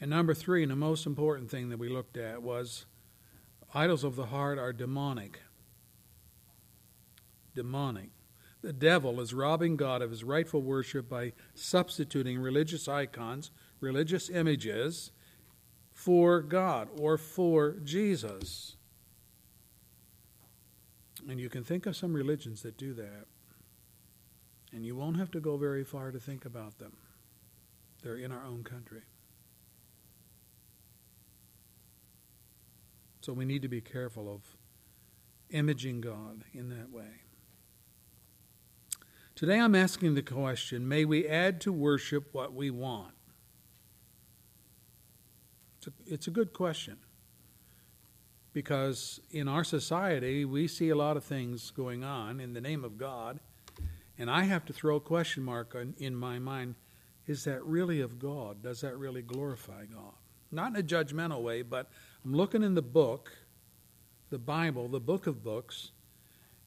And 0.00 0.10
number 0.10 0.34
three, 0.34 0.62
and 0.62 0.70
the 0.70 0.76
most 0.76 1.06
important 1.06 1.50
thing 1.50 1.70
that 1.70 1.78
we 1.78 1.88
looked 1.88 2.16
at 2.18 2.42
was 2.42 2.84
idols 3.72 4.04
of 4.04 4.16
the 4.16 4.26
heart 4.26 4.58
are 4.58 4.72
demonic. 4.72 5.40
Demonic. 7.54 8.10
The 8.60 8.72
devil 8.72 9.20
is 9.20 9.32
robbing 9.32 9.76
God 9.76 10.02
of 10.02 10.10
his 10.10 10.24
rightful 10.24 10.60
worship 10.60 11.08
by 11.08 11.32
substituting 11.54 12.38
religious 12.38 12.88
icons, 12.88 13.50
religious 13.80 14.28
images, 14.28 15.12
for 15.94 16.42
God 16.42 16.88
or 16.98 17.16
for 17.16 17.76
Jesus. 17.82 18.76
And 21.26 21.40
you 21.40 21.48
can 21.48 21.64
think 21.64 21.86
of 21.86 21.96
some 21.96 22.12
religions 22.12 22.62
that 22.62 22.76
do 22.76 22.92
that. 22.94 23.26
And 24.72 24.84
you 24.84 24.96
won't 24.96 25.16
have 25.16 25.30
to 25.30 25.40
go 25.40 25.56
very 25.56 25.84
far 25.84 26.10
to 26.10 26.18
think 26.18 26.44
about 26.44 26.78
them. 26.78 26.96
They're 28.02 28.16
in 28.16 28.32
our 28.32 28.44
own 28.44 28.64
country. 28.64 29.02
So 33.22 33.32
we 33.32 33.46
need 33.46 33.62
to 33.62 33.68
be 33.68 33.80
careful 33.80 34.30
of 34.30 34.42
imaging 35.48 36.02
God 36.02 36.44
in 36.52 36.68
that 36.68 36.90
way. 36.90 37.22
Today 39.34 39.58
I'm 39.58 39.74
asking 39.74 40.14
the 40.14 40.22
question 40.22 40.86
may 40.86 41.04
we 41.04 41.26
add 41.26 41.60
to 41.62 41.72
worship 41.72 42.28
what 42.32 42.52
we 42.52 42.70
want? 42.70 43.13
It's 45.84 45.88
a, 46.08 46.14
it's 46.14 46.26
a 46.28 46.30
good 46.30 46.52
question 46.54 46.96
because 48.54 49.20
in 49.30 49.48
our 49.48 49.64
society 49.64 50.46
we 50.46 50.66
see 50.66 50.88
a 50.88 50.96
lot 50.96 51.18
of 51.18 51.24
things 51.24 51.70
going 51.72 52.02
on 52.02 52.40
in 52.40 52.54
the 52.54 52.60
name 52.60 52.84
of 52.84 52.96
God, 52.96 53.38
and 54.16 54.30
I 54.30 54.44
have 54.44 54.64
to 54.66 54.72
throw 54.72 54.96
a 54.96 55.00
question 55.00 55.42
mark 55.42 55.76
in 55.98 56.14
my 56.14 56.38
mind 56.38 56.76
is 57.26 57.44
that 57.44 57.64
really 57.64 58.00
of 58.00 58.18
God? 58.18 58.62
Does 58.62 58.82
that 58.82 58.96
really 58.96 59.22
glorify 59.22 59.84
God? 59.86 60.12
Not 60.50 60.70
in 60.70 60.76
a 60.76 60.82
judgmental 60.82 61.42
way, 61.42 61.62
but 61.62 61.90
I'm 62.24 62.34
looking 62.34 62.62
in 62.62 62.74
the 62.74 62.82
book, 62.82 63.32
the 64.30 64.38
Bible, 64.38 64.88
the 64.88 65.00
book 65.00 65.26
of 65.26 65.42
books, 65.42 65.90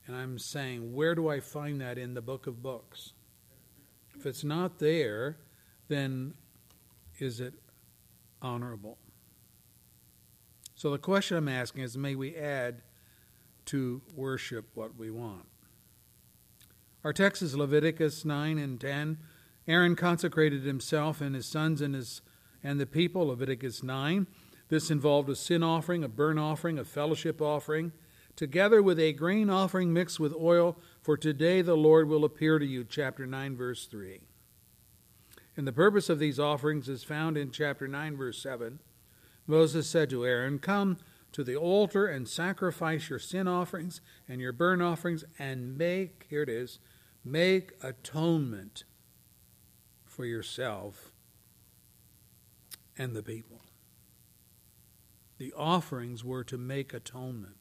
and 0.05 0.15
I'm 0.15 0.37
saying, 0.37 0.93
where 0.93 1.15
do 1.15 1.27
I 1.27 1.39
find 1.39 1.81
that 1.81 1.97
in 1.97 2.13
the 2.13 2.21
book 2.21 2.47
of 2.47 2.61
books? 2.61 3.13
If 4.15 4.25
it's 4.25 4.43
not 4.43 4.79
there, 4.79 5.37
then 5.87 6.33
is 7.19 7.39
it 7.39 7.53
honorable? 8.41 8.97
So 10.77 10.91
the 10.91 10.99
question 10.99 11.37
I'm 11.37 11.49
asking 11.49 11.81
is 11.81 11.97
may 11.97 12.13
we 12.13 12.35
add 12.35 12.83
to 13.65 13.99
worship 14.15 14.69
what 14.75 14.95
we 14.95 15.09
want? 15.09 15.47
Our 17.03 17.13
text 17.13 17.41
is 17.41 17.55
Leviticus 17.55 18.23
9 18.23 18.59
and 18.59 18.79
10. 18.79 19.17
Aaron 19.67 19.95
consecrated 19.95 20.63
himself 20.63 21.19
and 21.19 21.33
his 21.33 21.47
sons 21.47 21.81
and 21.81 21.95
his 21.95 22.21
and 22.63 22.79
the 22.79 22.85
people, 22.85 23.27
Leviticus 23.27 23.81
9. 23.81 24.27
This 24.69 24.91
involved 24.91 25.29
a 25.29 25.35
sin 25.35 25.63
offering, 25.63 26.03
a 26.03 26.07
burnt 26.07 26.37
offering, 26.37 26.77
a 26.77 26.83
fellowship 26.83 27.41
offering, 27.41 27.91
together 28.35 28.83
with 28.83 28.99
a 28.99 29.13
grain 29.13 29.49
offering 29.49 29.91
mixed 29.91 30.19
with 30.19 30.33
oil, 30.33 30.77
for 31.01 31.17
today 31.17 31.63
the 31.63 31.75
Lord 31.75 32.07
will 32.07 32.23
appear 32.23 32.59
to 32.59 32.65
you, 32.65 32.83
chapter 32.83 33.25
9, 33.25 33.57
verse 33.57 33.87
3. 33.87 34.19
And 35.55 35.65
the 35.65 35.73
purpose 35.73 36.07
of 36.07 36.19
these 36.19 36.39
offerings 36.39 36.87
is 36.87 37.03
found 37.03 37.35
in 37.35 37.49
chapter 37.49 37.87
9, 37.87 38.15
verse 38.15 38.39
7. 38.43 38.77
Moses 39.47 39.89
said 39.89 40.09
to 40.09 40.25
Aaron, 40.25 40.59
Come 40.59 40.97
to 41.31 41.43
the 41.43 41.55
altar 41.55 42.05
and 42.05 42.27
sacrifice 42.27 43.09
your 43.09 43.19
sin 43.19 43.47
offerings 43.47 44.01
and 44.27 44.41
your 44.41 44.51
burnt 44.51 44.81
offerings, 44.81 45.23
and 45.39 45.77
make, 45.77 46.25
here 46.29 46.43
it 46.43 46.49
is, 46.49 46.79
make 47.23 47.71
atonement 47.81 48.83
for 50.05 50.25
yourself 50.25 51.13
and 52.97 53.15
the 53.15 53.23
people. 53.23 53.61
The 55.37 55.53
offerings 55.53 56.23
were 56.23 56.43
to 56.45 56.57
make 56.57 56.93
atonement. 56.93 57.55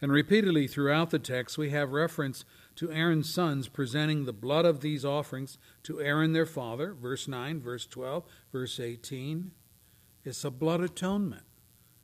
And 0.00 0.12
repeatedly 0.12 0.66
throughout 0.66 1.10
the 1.10 1.18
text, 1.18 1.58
we 1.58 1.70
have 1.70 1.92
reference 1.92 2.44
to 2.76 2.92
Aaron's 2.92 3.32
sons 3.32 3.68
presenting 3.68 4.24
the 4.24 4.32
blood 4.32 4.64
of 4.64 4.80
these 4.80 5.04
offerings 5.04 5.58
to 5.84 6.00
Aaron 6.00 6.32
their 6.32 6.46
father, 6.46 6.94
verse 6.94 7.26
9, 7.26 7.60
verse 7.60 7.86
12, 7.86 8.24
verse 8.52 8.78
18. 8.78 9.52
It's 10.24 10.44
a 10.44 10.50
blood 10.50 10.80
atonement. 10.80 11.42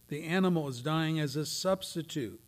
The 0.09 0.25
animal 0.25 0.69
is 0.69 0.83
dying 0.83 1.19
as 1.19 1.37
a 1.37 1.47
substitute 1.47 2.41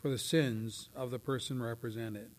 for 0.00 0.08
the 0.08 0.18
sins 0.18 0.88
of 0.94 1.10
the 1.10 1.18
person 1.18 1.62
represented. 1.62 2.30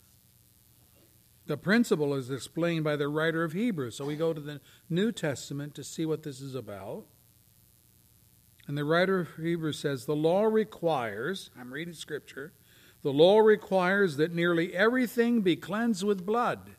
The 1.48 1.58
principle 1.58 2.16
is 2.16 2.32
explained 2.32 2.84
by 2.84 2.96
the 2.96 3.08
writer 3.08 3.44
of 3.44 3.54
Hebrews. 3.54 3.98
So 3.98 4.06
we 4.06 4.16
go 4.16 4.34
to 4.34 4.42
the 4.42 4.62
New 4.90 5.12
Testament 5.12 5.76
to 5.76 5.84
see 5.84 6.06
what 6.06 6.24
this 6.24 6.42
is 6.42 6.56
about. 6.56 7.06
And 8.68 8.78
the 8.78 8.84
writer 8.84 9.20
of 9.20 9.36
Hebrews 9.36 9.78
says, 9.78 10.06
The 10.06 10.16
law 10.16 10.46
requires, 10.46 11.52
I'm 11.60 11.72
reading 11.72 11.94
scripture, 11.94 12.54
the 13.04 13.14
law 13.14 13.40
requires 13.40 14.18
that 14.18 14.34
nearly 14.34 14.76
everything 14.76 15.42
be 15.42 15.56
cleansed 15.56 16.04
with 16.04 16.26
blood. 16.26 16.72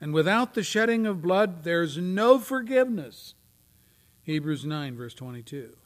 And 0.00 0.12
without 0.12 0.54
the 0.54 0.62
shedding 0.62 1.06
of 1.06 1.22
blood, 1.22 1.64
there's 1.64 1.96
no 1.96 2.38
forgiveness. 2.38 3.34
Hebrews 4.22 4.64
9, 4.64 4.96
verse 4.96 5.14
22. 5.14 5.76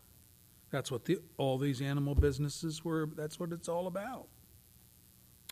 That's 0.71 0.91
what 0.91 1.05
the, 1.05 1.19
all 1.39 1.59
these 1.59 1.81
animal 1.81 2.15
businesses 2.15 2.85
were, 2.85 3.09
that's 3.17 3.41
what 3.41 3.53
it's 3.53 3.69
all 3.69 3.87
about. 3.87 4.27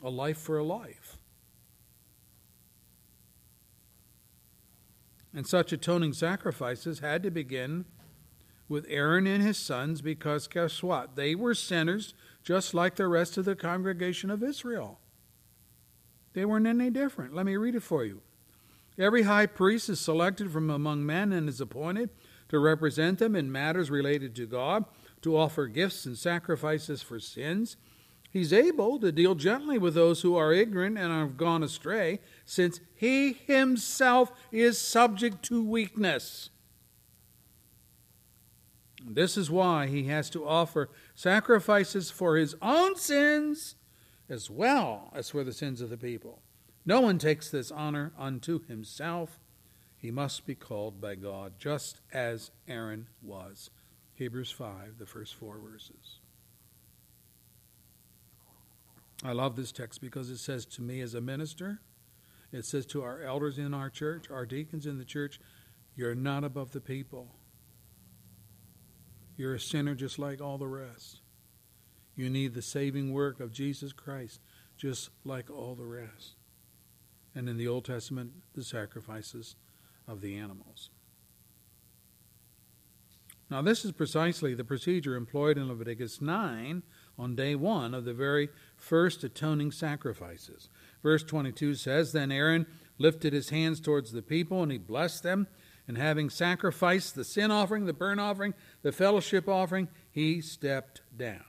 A 0.03 0.11
life 0.11 0.39
for 0.39 0.59
a 0.59 0.65
life. 0.65 1.19
And 5.33 5.47
such 5.47 5.73
atoning 5.73 6.13
sacrifices 6.13 7.01
had 7.01 7.23
to 7.23 7.31
begin 7.31 7.87
with 8.69 8.87
Aaron 8.89 9.27
and 9.27 9.43
his 9.43 9.59
sons 9.59 10.01
because 10.01 10.47
guess 10.47 10.83
what? 10.83 11.17
They 11.17 11.35
were 11.35 11.55
sinners 11.55 12.15
just 12.43 12.75
like 12.75 12.97
the 12.97 13.09
rest 13.09 13.37
of 13.37 13.45
the 13.45 13.57
congregation 13.57 14.31
of 14.31 14.43
Israel. 14.43 15.01
They 16.35 16.45
weren't 16.45 16.67
any 16.67 16.91
different. 16.91 17.35
Let 17.35 17.47
me 17.47 17.57
read 17.57 17.75
it 17.75 17.83
for 17.83 18.05
you. 18.05 18.23
Every 18.99 19.23
high 19.23 19.47
priest 19.47 19.89
is 19.89 20.01
selected 20.01 20.53
from 20.53 20.71
among 20.71 21.05
men 21.05 21.33
and 21.33 21.49
is 21.49 21.61
appointed 21.61 22.11
to 22.49 22.59
represent 22.59 23.19
them 23.19 23.35
in 23.35 23.51
matters 23.51 23.91
related 23.91 24.35
to 24.37 24.47
God, 24.47 24.85
to 25.23 25.37
offer 25.37 25.67
gifts 25.67 26.07
and 26.07 26.17
sacrifices 26.17 27.03
for 27.03 27.19
sins. 27.19 27.77
He's 28.31 28.53
able 28.53 28.99
to 28.99 29.13
deal 29.13 29.35
gently 29.35 29.79
with 29.79 29.95
those 29.95 30.23
who 30.23 30.37
are 30.37 30.53
ignorant 30.53 30.99
and 30.99 31.13
have 31.13 31.37
gone 31.37 31.63
astray, 31.63 32.21
since 32.45 32.81
he 32.95 33.33
himself 33.33 34.33
is 34.51 34.79
subject 34.79 35.43
to 35.45 35.65
weakness. 35.65 36.51
This 39.07 39.37
is 39.37 39.51
why 39.51 39.87
he 39.87 40.05
has 40.05 40.31
to 40.31 40.47
offer 40.47 40.89
sacrifices 41.15 42.11
for 42.11 42.37
his 42.37 42.57
own 42.63 42.97
sins 42.97 43.77
as 44.29 44.51
well 44.51 45.11
as 45.15 45.31
for 45.31 45.45
the 45.45 45.53
sins 45.53 45.81
of 45.81 45.91
the 45.91 45.97
people. 45.97 46.43
No 46.87 47.01
one 47.01 47.19
takes 47.19 47.51
this 47.51 47.71
honor 47.71 48.13
unto 48.19 48.65
himself, 48.67 49.39
he 50.05 50.11
must 50.11 50.45
be 50.45 50.55
called 50.55 51.01
by 51.01 51.15
God, 51.15 51.55
just 51.59 52.03
as 52.13 52.51
Aaron 52.69 53.09
was. 53.23 53.71
Hebrews 54.13 54.51
5, 54.51 54.99
the 54.99 55.07
first 55.07 55.35
four 55.35 55.57
verses. 55.57 56.19
I 59.25 59.33
love 59.33 59.57
this 59.57 59.73
text 59.73 60.03
because 60.03 60.29
it 60.29 60.37
says 60.37 60.67
to 60.67 60.83
me 60.83 61.01
as 61.01 61.15
a 61.15 61.23
minister, 61.23 61.81
it 62.53 62.67
says 62.67 62.85
to 62.89 63.03
our 63.03 63.23
elders 63.23 63.57
in 63.57 63.73
our 63.73 63.89
church, 63.89 64.31
our 64.31 64.45
deacons 64.45 64.85
in 64.85 64.99
the 64.99 65.07
church, 65.07 65.41
you're 65.97 66.15
not 66.15 66.45
above 66.45 66.73
the 66.73 66.83
people. 66.83 67.37
You're 69.39 69.55
a 69.55 69.61
sinner 69.61 69.95
just 69.95 70.19
like 70.19 70.39
all 70.39 70.59
the 70.59 70.69
rest. 70.69 71.23
You 72.15 72.29
need 72.29 72.53
the 72.53 72.61
saving 72.61 73.15
work 73.15 73.41
of 73.41 73.55
Jesus 73.55 73.95
Christ 73.95 74.43
just 74.77 75.09
like 75.25 75.49
all 75.49 75.75
the 75.75 75.87
rest. 75.87 76.35
And 77.35 77.49
in 77.49 77.57
the 77.57 77.69
Old 77.69 77.87
Testament, 77.87 78.33
the 78.55 78.63
sacrifices 78.63 79.57
of 80.07 80.21
the 80.21 80.37
animals. 80.37 80.91
Now, 83.51 83.63
this 83.63 83.85
is 83.85 83.93
precisely 83.93 84.55
the 84.55 84.65
procedure 84.65 85.17
employed 85.17 85.59
in 85.59 85.69
Leviticus 85.69 86.21
9 86.21 86.83
on 87.19 87.37
day 87.37 87.55
one 87.55 87.95
of 87.95 88.05
the 88.05 88.15
very 88.15 88.49
first 88.77 89.23
atoning 89.23 89.71
sacrifices. 89.71 90.69
Verse 91.03 91.23
22 91.23 91.75
says 91.75 92.13
Then 92.13 92.33
Aaron 92.33 92.67
lifted 92.99 93.33
his 93.33 93.51
hands 93.51 93.81
towards 93.81 94.13
the 94.13 94.23
people, 94.23 94.63
and 94.63 94.73
he 94.73 94.79
blessed 94.79 95.23
them. 95.23 95.47
And 95.87 95.99
having 95.99 96.31
sacrificed 96.31 97.15
the 97.15 97.25
sin 97.25 97.51
offering, 97.51 97.85
the 97.85 97.93
burnt 97.93 98.19
offering, 98.19 98.55
the 98.83 98.93
fellowship 98.93 99.49
offering, 99.49 99.89
he 100.11 100.41
stepped 100.41 101.03
down. 101.15 101.45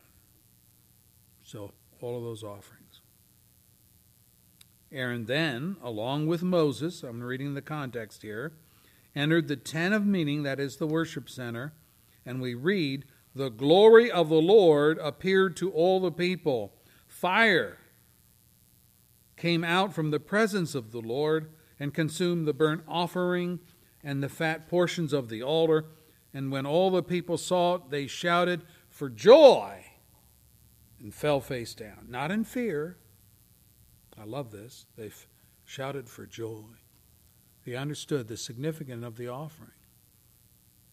So, 1.44 1.72
all 2.02 2.18
of 2.18 2.24
those 2.24 2.44
offerings. 2.44 2.85
Aaron 4.92 5.26
then, 5.26 5.78
along 5.84 6.28
with 6.28 6.44
Moses, 6.44 7.04
I'm 7.04 7.22
reading 7.22 7.54
the 7.54 7.62
context 7.62 8.22
here, 8.22 8.54
entered 9.16 9.48
the 9.48 9.56
tent 9.56 9.94
of 9.94 10.06
meeting, 10.06 10.44
that 10.44 10.60
is 10.60 10.78
the 10.78 10.88
worship 10.88 11.30
center, 11.30 11.74
and 12.26 12.42
we 12.42 12.54
read, 12.54 13.06
The 13.34 13.50
glory 13.50 14.12
of 14.12 14.30
the 14.30 14.36
Lord 14.36 14.98
appeared 15.00 15.58
to 15.58 15.72
all 15.72 16.00
the 16.00 16.12
people, 16.12 16.74
fire 17.08 17.78
came 19.38 19.64
out 19.64 19.94
from 19.94 20.12
the 20.12 20.20
presence 20.20 20.76
of 20.76 20.92
the 20.92 21.02
Lord 21.02 21.52
and 21.80 21.94
consumed 21.94 22.48
the 22.48 22.54
burnt 22.54 22.84
offering 22.88 23.60
and 24.04 24.24
the 24.24 24.30
fat 24.30 24.68
portions 24.68 25.14
of 25.14 25.30
the 25.30 25.44
altar. 25.44 25.86
And 26.34 26.52
when 26.52 26.66
all 26.66 26.90
the 26.90 27.04
people 27.04 27.38
saw 27.38 27.76
it, 27.76 27.90
they 27.90 28.08
shouted 28.08 28.64
for 28.90 29.10
joy 29.10 29.86
and 31.00 31.14
fell 31.14 31.42
face 31.42 31.74
down. 31.74 32.08
Not 32.08 32.32
in 32.32 32.44
fear. 32.44 32.98
I 34.20 34.24
love 34.26 34.52
this. 34.52 34.86
They 34.98 35.12
shouted 35.66 36.10
for 36.10 36.26
joy. 36.26 36.64
They 37.66 37.76
understood 37.76 38.28
the 38.28 38.38
significance 38.38 39.04
of 39.04 39.18
the 39.18 39.28
offering, 39.28 39.72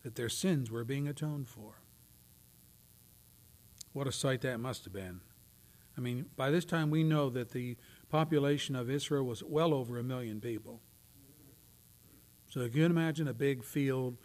that 0.02 0.14
their 0.14 0.28
sins 0.28 0.70
were 0.70 0.84
being 0.84 1.06
atoned 1.06 1.48
for. 1.48 1.82
What 3.92 4.06
a 4.06 4.12
sight 4.12 4.40
that 4.40 4.58
must 4.58 4.84
have 4.84 4.92
been. 4.92 5.20
I 5.96 6.00
mean, 6.00 6.26
by 6.36 6.50
this 6.50 6.64
time 6.64 6.90
we 6.90 7.04
know 7.04 7.28
that 7.30 7.50
the 7.50 7.76
population 8.08 8.74
of 8.74 8.90
Israel 8.90 9.24
was 9.24 9.42
well 9.42 9.74
over 9.74 9.98
a 9.98 10.02
million 10.02 10.40
people. 10.40 10.80
So 12.48 12.62
you 12.62 12.70
can 12.70 12.84
imagine 12.84 13.28
a 13.28 13.34
big 13.34 13.62
field, 13.62 14.16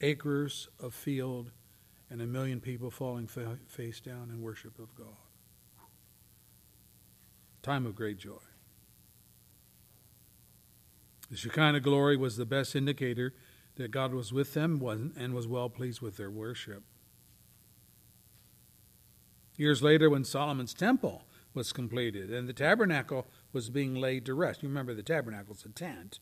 acres 0.00 0.68
of 0.80 0.94
field, 0.94 1.50
and 2.10 2.22
a 2.22 2.26
million 2.26 2.60
people 2.60 2.90
falling 2.90 3.26
fa- 3.26 3.58
face 3.66 4.00
down 4.00 4.30
in 4.30 4.40
worship 4.40 4.78
of 4.78 4.94
God. 4.94 5.25
Time 7.66 7.84
of 7.84 7.96
great 7.96 8.18
joy. 8.18 8.38
The 11.28 11.36
Shekinah 11.36 11.80
glory 11.80 12.16
was 12.16 12.36
the 12.36 12.46
best 12.46 12.76
indicator 12.76 13.34
that 13.74 13.90
God 13.90 14.14
was 14.14 14.32
with 14.32 14.54
them 14.54 14.80
and 15.18 15.34
was 15.34 15.48
well 15.48 15.68
pleased 15.68 16.00
with 16.00 16.16
their 16.16 16.30
worship. 16.30 16.84
Years 19.56 19.82
later, 19.82 20.08
when 20.08 20.22
Solomon's 20.22 20.74
temple 20.74 21.24
was 21.54 21.72
completed 21.72 22.30
and 22.30 22.48
the 22.48 22.52
tabernacle 22.52 23.26
was 23.52 23.68
being 23.68 23.96
laid 23.96 24.24
to 24.26 24.34
rest, 24.34 24.62
you 24.62 24.68
remember 24.68 24.94
the 24.94 25.02
tabernacle's 25.02 25.64
a 25.64 25.68
tent. 25.70 26.20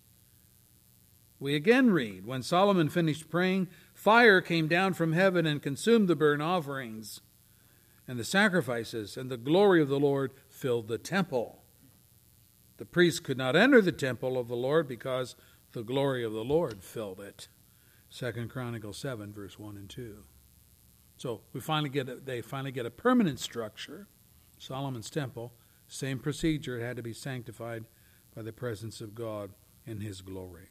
We 1.38 1.54
again 1.54 1.90
read, 1.90 2.24
when 2.24 2.42
Solomon 2.42 2.88
finished 2.88 3.28
praying, 3.28 3.68
fire 3.92 4.40
came 4.40 4.66
down 4.66 4.94
from 4.94 5.12
heaven 5.12 5.44
and 5.44 5.60
consumed 5.60 6.08
the 6.08 6.16
burnt 6.16 6.40
offerings 6.40 7.20
and 8.06 8.18
the 8.18 8.24
sacrifices, 8.24 9.16
and 9.16 9.30
the 9.30 9.36
glory 9.36 9.80
of 9.80 9.88
the 9.88 9.98
Lord 9.98 10.30
filled 10.64 10.88
the 10.88 10.96
temple. 10.96 11.58
The 12.78 12.86
priests 12.86 13.20
could 13.20 13.36
not 13.36 13.54
enter 13.54 13.82
the 13.82 13.92
temple 13.92 14.38
of 14.38 14.48
the 14.48 14.56
Lord 14.56 14.88
because 14.88 15.36
the 15.72 15.82
glory 15.82 16.24
of 16.24 16.32
the 16.32 16.42
Lord 16.42 16.82
filled 16.82 17.20
it. 17.20 17.48
Second 18.08 18.48
Chronicles 18.48 18.96
7, 18.96 19.30
verse 19.30 19.58
1 19.58 19.76
and 19.76 19.90
2. 19.90 20.24
So 21.18 21.42
we 21.52 21.60
finally 21.60 21.90
get 21.90 22.08
a, 22.08 22.14
they 22.14 22.40
finally 22.40 22.72
get 22.72 22.86
a 22.86 22.90
permanent 22.90 23.40
structure, 23.40 24.08
Solomon's 24.56 25.10
temple. 25.10 25.52
Same 25.86 26.18
procedure, 26.18 26.80
it 26.80 26.82
had 26.82 26.96
to 26.96 27.02
be 27.02 27.12
sanctified 27.12 27.84
by 28.34 28.40
the 28.40 28.50
presence 28.50 29.02
of 29.02 29.14
God 29.14 29.50
in 29.86 30.00
his 30.00 30.22
glory. 30.22 30.70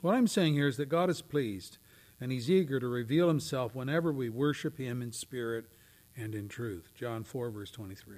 What 0.00 0.16
I'm 0.16 0.26
saying 0.26 0.54
here 0.54 0.66
is 0.66 0.78
that 0.78 0.88
God 0.88 1.08
is 1.08 1.22
pleased 1.22 1.78
and 2.20 2.32
he's 2.32 2.50
eager 2.50 2.80
to 2.80 2.88
reveal 2.88 3.28
himself 3.28 3.72
whenever 3.72 4.12
we 4.12 4.28
worship 4.28 4.78
him 4.78 5.00
in 5.00 5.12
spirit 5.12 5.66
and 6.16 6.34
in 6.34 6.48
truth. 6.48 6.92
John 6.94 7.24
4, 7.24 7.50
verse 7.50 7.70
23. 7.70 8.16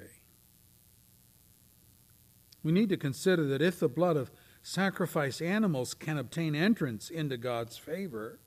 We 2.62 2.72
need 2.72 2.88
to 2.90 2.96
consider 2.96 3.46
that 3.48 3.62
if 3.62 3.80
the 3.80 3.88
blood 3.88 4.16
of 4.16 4.30
sacrifice 4.62 5.40
animals 5.40 5.94
can 5.94 6.18
obtain 6.18 6.54
entrance 6.54 7.10
into 7.10 7.36
God's 7.36 7.76
favor 7.76 8.38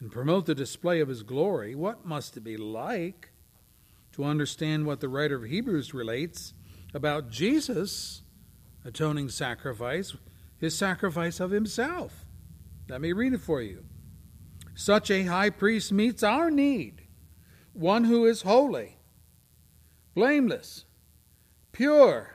and 0.00 0.10
promote 0.10 0.46
the 0.46 0.54
display 0.54 1.00
of 1.00 1.08
his 1.08 1.22
glory, 1.22 1.74
what 1.74 2.06
must 2.06 2.36
it 2.36 2.40
be 2.40 2.56
like 2.56 3.30
to 4.12 4.24
understand 4.24 4.86
what 4.86 5.00
the 5.00 5.08
writer 5.08 5.36
of 5.36 5.44
Hebrews 5.44 5.92
relates 5.92 6.54
about 6.94 7.30
Jesus' 7.30 8.22
atoning 8.84 9.28
sacrifice, 9.28 10.16
his 10.58 10.76
sacrifice 10.76 11.40
of 11.40 11.50
himself? 11.50 12.24
Let 12.88 13.00
me 13.00 13.12
read 13.12 13.34
it 13.34 13.40
for 13.40 13.60
you. 13.60 13.84
Such 14.74 15.10
a 15.10 15.24
high 15.24 15.50
priest 15.50 15.92
meets 15.92 16.22
our 16.22 16.50
need, 16.50 17.02
one 17.76 18.04
who 18.04 18.24
is 18.24 18.42
holy, 18.42 18.96
blameless, 20.14 20.84
pure, 21.72 22.34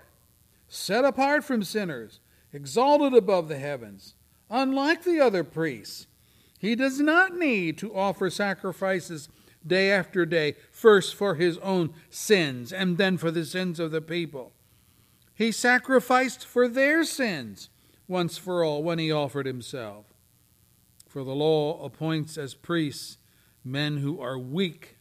set 0.67 1.03
apart 1.03 1.43
from 1.43 1.63
sinners, 1.63 2.19
exalted 2.53 3.13
above 3.13 3.47
the 3.47 3.57
heavens. 3.57 4.15
Unlike 4.49 5.03
the 5.03 5.19
other 5.19 5.43
priests, 5.43 6.07
he 6.59 6.75
does 6.75 6.99
not 6.99 7.35
need 7.35 7.77
to 7.79 7.95
offer 7.95 8.29
sacrifices 8.29 9.29
day 9.65 9.91
after 9.91 10.25
day, 10.25 10.55
first 10.71 11.15
for 11.15 11.35
his 11.35 11.57
own 11.59 11.93
sins 12.09 12.71
and 12.71 12.97
then 12.97 13.17
for 13.17 13.31
the 13.31 13.45
sins 13.45 13.79
of 13.79 13.91
the 13.91 14.01
people. 14.01 14.51
He 15.33 15.51
sacrificed 15.51 16.45
for 16.45 16.67
their 16.67 17.03
sins 17.03 17.69
once 18.07 18.37
for 18.37 18.63
all 18.63 18.83
when 18.83 18.99
he 18.99 19.11
offered 19.11 19.45
himself. 19.45 20.05
For 21.07 21.23
the 21.23 21.35
law 21.35 21.83
appoints 21.83 22.37
as 22.37 22.53
priests 22.53 23.17
men 23.63 23.97
who 23.97 24.21
are 24.21 24.37
weak, 24.37 24.97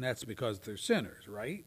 and 0.00 0.08
that's 0.08 0.24
because 0.24 0.58
they're 0.60 0.78
sinners, 0.78 1.28
right? 1.28 1.66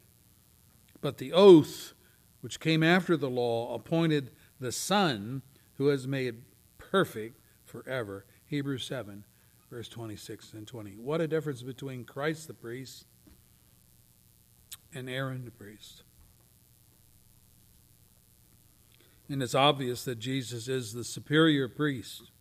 But 1.01 1.19
the 1.19 1.31
oath, 1.33 1.93
which 2.41 2.59
came 2.59 2.81
after 2.81 3.15
the 3.15 3.29
law, 3.29 3.75
appointed 3.75 4.31
the 4.59 4.71
Son 4.71 5.43
who 5.75 5.89
has 5.89 6.07
made 6.07 6.41
perfect 6.79 7.39
forever. 7.63 8.25
Hebrews 8.47 8.85
7, 8.85 9.23
verse 9.69 9.87
26 9.87 10.53
and 10.53 10.65
20. 10.65 10.95
What 10.97 11.21
a 11.21 11.27
difference 11.27 11.61
between 11.61 12.05
Christ 12.05 12.47
the 12.47 12.55
priest 12.55 13.05
and 14.95 15.07
Aaron 15.07 15.45
the 15.45 15.51
priest. 15.51 16.01
And 19.29 19.43
it's 19.43 19.53
obvious 19.53 20.03
that 20.05 20.17
Jesus 20.17 20.67
is 20.67 20.93
the 20.93 21.03
superior 21.03 21.67
priest 21.67 22.31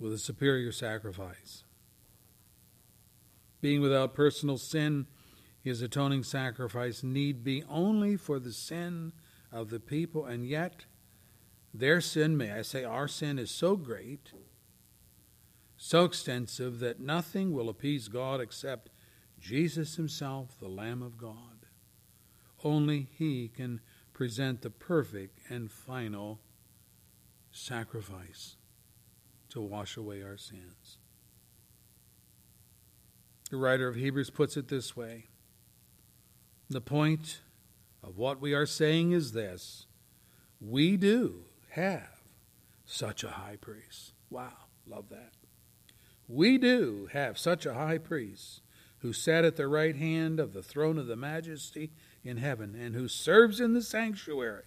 with 0.00 0.14
a 0.14 0.18
superior 0.18 0.72
sacrifice. 0.72 1.64
Being 3.66 3.80
without 3.80 4.14
personal 4.14 4.58
sin, 4.58 5.08
his 5.60 5.82
atoning 5.82 6.22
sacrifice 6.22 7.02
need 7.02 7.42
be 7.42 7.64
only 7.68 8.16
for 8.16 8.38
the 8.38 8.52
sin 8.52 9.10
of 9.50 9.70
the 9.70 9.80
people, 9.80 10.24
and 10.24 10.46
yet 10.46 10.84
their 11.74 12.00
sin, 12.00 12.36
may 12.36 12.52
I 12.52 12.62
say, 12.62 12.84
our 12.84 13.08
sin 13.08 13.40
is 13.40 13.50
so 13.50 13.74
great, 13.74 14.30
so 15.76 16.04
extensive, 16.04 16.78
that 16.78 17.00
nothing 17.00 17.52
will 17.52 17.68
appease 17.68 18.06
God 18.06 18.40
except 18.40 18.90
Jesus 19.40 19.96
Himself, 19.96 20.56
the 20.60 20.68
Lamb 20.68 21.02
of 21.02 21.18
God. 21.18 21.66
Only 22.62 23.08
He 23.18 23.48
can 23.48 23.80
present 24.12 24.62
the 24.62 24.70
perfect 24.70 25.40
and 25.50 25.72
final 25.72 26.38
sacrifice 27.50 28.54
to 29.48 29.60
wash 29.60 29.96
away 29.96 30.22
our 30.22 30.36
sins. 30.36 30.98
The 33.50 33.56
writer 33.56 33.86
of 33.86 33.94
Hebrews 33.94 34.30
puts 34.30 34.56
it 34.56 34.68
this 34.68 34.96
way 34.96 35.26
The 36.68 36.80
point 36.80 37.40
of 38.02 38.18
what 38.18 38.40
we 38.40 38.54
are 38.54 38.66
saying 38.66 39.12
is 39.12 39.32
this 39.32 39.86
we 40.60 40.96
do 40.96 41.44
have 41.70 42.22
such 42.84 43.22
a 43.22 43.30
high 43.30 43.56
priest. 43.60 44.14
Wow, 44.30 44.52
love 44.86 45.08
that. 45.10 45.32
We 46.28 46.58
do 46.58 47.08
have 47.12 47.38
such 47.38 47.66
a 47.66 47.74
high 47.74 47.98
priest 47.98 48.62
who 48.98 49.12
sat 49.12 49.44
at 49.44 49.56
the 49.56 49.68
right 49.68 49.94
hand 49.94 50.40
of 50.40 50.52
the 50.52 50.62
throne 50.62 50.98
of 50.98 51.06
the 51.06 51.16
majesty 51.16 51.92
in 52.24 52.38
heaven 52.38 52.74
and 52.74 52.94
who 52.94 53.06
serves 53.06 53.60
in 53.60 53.74
the 53.74 53.82
sanctuary, 53.82 54.64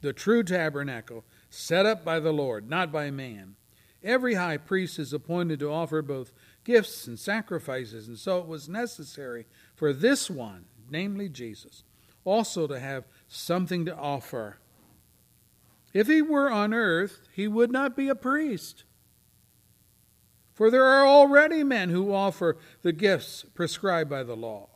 the 0.00 0.12
true 0.12 0.42
tabernacle 0.42 1.24
set 1.50 1.86
up 1.86 2.04
by 2.04 2.18
the 2.18 2.32
Lord, 2.32 2.68
not 2.68 2.90
by 2.90 3.10
man. 3.10 3.56
Every 4.02 4.34
high 4.34 4.56
priest 4.56 4.98
is 4.98 5.12
appointed 5.12 5.60
to 5.60 5.70
offer 5.70 6.02
both 6.02 6.32
gifts 6.64 7.06
and 7.06 7.18
sacrifices, 7.18 8.08
and 8.08 8.18
so 8.18 8.38
it 8.38 8.46
was 8.46 8.68
necessary 8.68 9.46
for 9.74 9.92
this 9.92 10.30
one, 10.30 10.64
namely 10.90 11.28
Jesus, 11.28 11.84
also 12.24 12.66
to 12.66 12.80
have 12.80 13.04
something 13.28 13.84
to 13.84 13.96
offer. 13.96 14.58
If 15.92 16.08
he 16.08 16.22
were 16.22 16.50
on 16.50 16.74
earth, 16.74 17.28
he 17.32 17.46
would 17.46 17.70
not 17.70 17.96
be 17.96 18.08
a 18.08 18.14
priest. 18.14 18.84
For 20.54 20.70
there 20.70 20.84
are 20.84 21.06
already 21.06 21.64
men 21.64 21.90
who 21.90 22.14
offer 22.14 22.56
the 22.82 22.92
gifts 22.92 23.44
prescribed 23.54 24.08
by 24.08 24.22
the 24.22 24.36
law. 24.36 24.68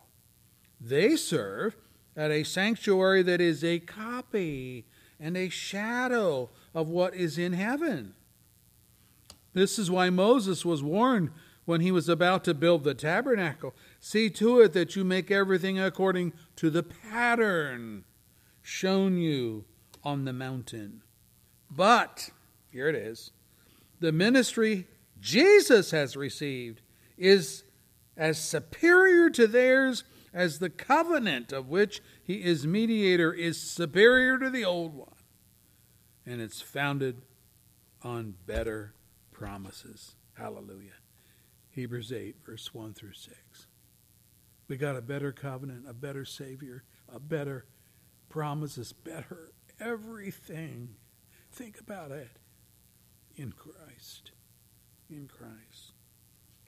They 0.81 1.17
serve 1.17 1.77
at 2.17 2.31
a 2.31 2.45
sanctuary 2.45 3.23
that 3.23 3.41
is 3.41 3.63
a 3.63 3.79
copy 3.79 4.87
and 5.21 5.37
a 5.37 5.49
shadow 5.49 6.51
of 6.75 6.89
what 6.89 7.15
is 7.15 7.39
in 7.39 7.53
heaven. 7.53 8.15
This 9.55 9.79
is 9.79 9.91
why 9.91 10.11
Moses 10.11 10.65
was 10.65 10.83
warned 10.83 11.31
when 11.69 11.83
he 11.83 11.93
was 11.93 12.09
about 12.09 12.45
to 12.45 12.55
build 12.55 12.83
the 12.83 12.95
tabernacle 12.95 13.75
see 14.01 14.31
to 14.31 14.59
it 14.59 14.73
that 14.73 14.97
you 14.97 15.05
make 15.05 15.31
everything 15.31 15.79
according 15.79 16.33
to 16.57 16.71
the 16.71 16.83
pattern 16.83 18.03
shown 18.63 19.19
you 19.19 19.67
on 20.03 20.25
the 20.25 20.33
mountain. 20.33 21.03
But, 21.71 22.31
here 22.73 22.89
it 22.89 22.95
is, 22.95 23.33
the 24.01 24.13
ministry 24.13 24.87
Jesus 25.21 25.91
has 25.91 26.17
received 26.17 26.81
is 27.19 27.65
as 28.17 28.43
superior 28.43 29.29
to 29.29 29.47
theirs 29.47 30.05
as 30.33 30.61
the 30.61 30.71
covenant 30.71 31.53
of 31.53 31.69
which 31.69 32.01
he 32.23 32.45
is 32.45 32.67
mediator 32.67 33.31
is 33.31 33.61
superior 33.61 34.39
to 34.39 34.49
the 34.49 34.65
old 34.65 34.95
one. 34.95 35.13
And 36.25 36.41
it's 36.41 36.63
founded 36.63 37.21
on 38.03 38.37
better 38.47 38.95
promises. 39.33 40.15
Hallelujah. 40.33 40.98
Hebrews 41.79 42.13
8, 42.13 42.35
verse 42.45 42.75
1 42.75 42.95
through 42.95 43.13
6. 43.13 43.37
We 44.67 44.77
got 44.77 44.97
a 44.97 45.01
better 45.01 45.31
covenant, 45.31 45.85
a 45.89 45.95
better 45.95 46.25
Savior, 46.25 46.83
a 47.09 47.21
better 47.21 47.67
promises, 48.29 48.93
better 48.93 49.53
everything. 49.79 50.97
Think 51.53 51.79
about 51.79 52.11
it. 52.11 52.31
In 53.37 53.53
Christ. 53.53 54.33
In 55.09 55.29
Christ. 55.29 55.93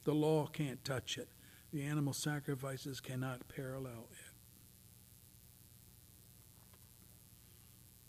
The 0.05 0.13
law 0.13 0.47
can't 0.47 0.81
touch 0.85 1.17
it. 1.17 1.27
The 1.73 1.83
animal 1.83 2.13
sacrifices 2.13 3.01
cannot 3.01 3.49
parallel 3.49 4.07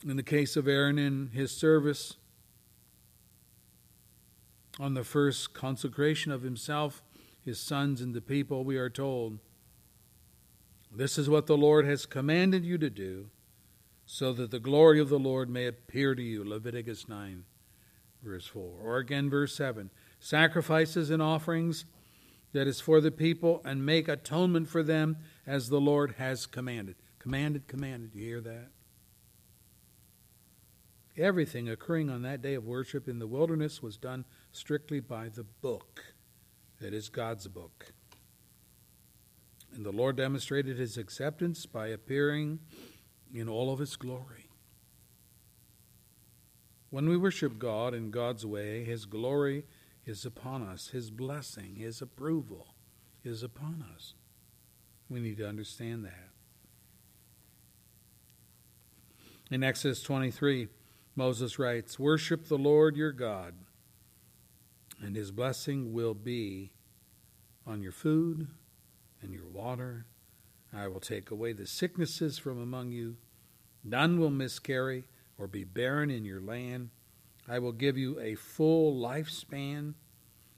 it. 0.05 0.09
In 0.09 0.17
the 0.17 0.23
case 0.23 0.55
of 0.57 0.69
Aaron 0.69 1.01
in 1.01 1.31
his 1.33 1.51
service, 1.51 2.15
on 4.81 4.95
the 4.95 5.05
first 5.05 5.55
consecration 5.55 6.33
of 6.33 6.43
himself, 6.43 7.03
his 7.45 7.61
sons, 7.61 8.01
and 8.01 8.15
the 8.15 8.21
people, 8.21 8.65
we 8.65 8.77
are 8.77 8.91
told, 8.91 9.39
This 10.91 11.19
is 11.19 11.29
what 11.29 11.47
the 11.47 11.57
Lord 11.57 11.85
has 11.85 12.07
commanded 12.07 12.65
you 12.65 12.79
to 12.79 12.91
do, 12.91 13.29
so 14.07 14.33
that 14.33 14.51
the 14.51 14.61
glory 14.61 15.01
of 15.01 15.09
the 15.09 15.19
Lord 15.19 15.51
may 15.51 15.67
appear 15.67 16.15
to 16.15 16.23
you. 16.23 16.45
Leviticus 16.45 17.09
9, 17.09 17.45
verse 18.23 18.47
4. 18.47 18.63
Or 18.83 18.99
again, 18.99 19.29
verse 19.29 19.55
7 19.55 19.91
Sacrifices 20.21 21.11
and 21.11 21.21
offerings 21.21 21.85
that 22.53 22.67
is 22.67 22.81
for 22.81 23.01
the 23.01 23.11
people, 23.11 23.63
and 23.65 23.85
make 23.85 24.09
atonement 24.09 24.69
for 24.69 24.83
them 24.83 25.17
as 25.47 25.69
the 25.69 25.81
Lord 25.81 26.17
has 26.19 26.47
commanded. 26.47 26.97
Commanded, 27.19 27.67
commanded. 27.67 28.15
You 28.15 28.25
hear 28.25 28.41
that? 28.43 28.69
Everything 31.17 31.69
occurring 31.69 32.11
on 32.11 32.23
that 32.23 32.43
day 32.43 32.55
of 32.55 32.65
worship 32.65 33.09
in 33.09 33.19
the 33.19 33.27
wilderness 33.27 33.83
was 33.83 33.97
done 33.97 34.25
strictly 34.53 35.01
by 35.01 35.29
the 35.29 35.45
book, 35.45 36.05
that 36.81 36.93
is 36.95 37.09
God's 37.09 37.49
book. 37.49 37.93
And 39.75 39.85
the 39.85 39.93
Lord 39.93 40.17
demonstrated 40.17 40.79
his 40.79 40.99
acceptance 40.99 41.65
by 41.67 41.89
appearing 41.89 42.61
in 43.33 43.49
all 43.49 43.73
of 43.73 43.79
his 43.79 43.97
glory. 43.97 44.51
When 46.91 47.09
we 47.09 47.17
worship 47.17 47.59
God 47.59 47.95
in 47.95 48.11
God's 48.11 48.45
way, 48.45 48.85
his 48.85 49.07
glory 49.07 49.65
is 50.05 50.27
upon 50.27 50.63
us, 50.63 50.89
his 50.89 51.11
blessing, 51.11 51.77
his 51.77 52.03
approval 52.03 52.75
is 53.25 53.43
upon 53.43 53.85
us. 53.95 54.13
We 55.09 55.21
need 55.21 55.39
to 55.39 55.49
understand 55.49 56.05
that. 56.05 56.29
In 59.51 59.63
Exodus 59.63 60.03
23, 60.03 60.69
Moses 61.17 61.59
writes, 61.59 61.99
Worship 61.99 62.49
the 62.49 62.59
Lord 62.59 62.97
your 62.97 63.13
God 63.13 63.55
and 65.03 65.17
his 65.17 65.33
blessing 65.33 65.93
will 65.93 66.15
be 66.15 66.73
on 67.67 67.83
your 67.83 67.93
food 67.93 68.47
and 69.21 69.35
your 69.35 69.47
water. 69.47 70.07
I 70.73 70.87
will 70.87 71.01
take 71.01 71.31
away 71.31 71.53
the 71.53 71.67
sicknesses 71.67 72.39
from 72.39 72.61
among 72.61 72.93
you. 72.93 73.17
None 73.85 74.19
will 74.19 74.31
miscarry 74.31 75.05
or 75.37 75.47
be 75.49 75.65
barren 75.65 76.11
in 76.11 76.25
your 76.25 76.41
land. 76.41 76.91
I 77.49 77.59
will 77.59 77.73
give 77.73 77.99
you 77.99 78.19
a 78.21 78.37
full 78.37 78.95
lifespan. 78.95 79.95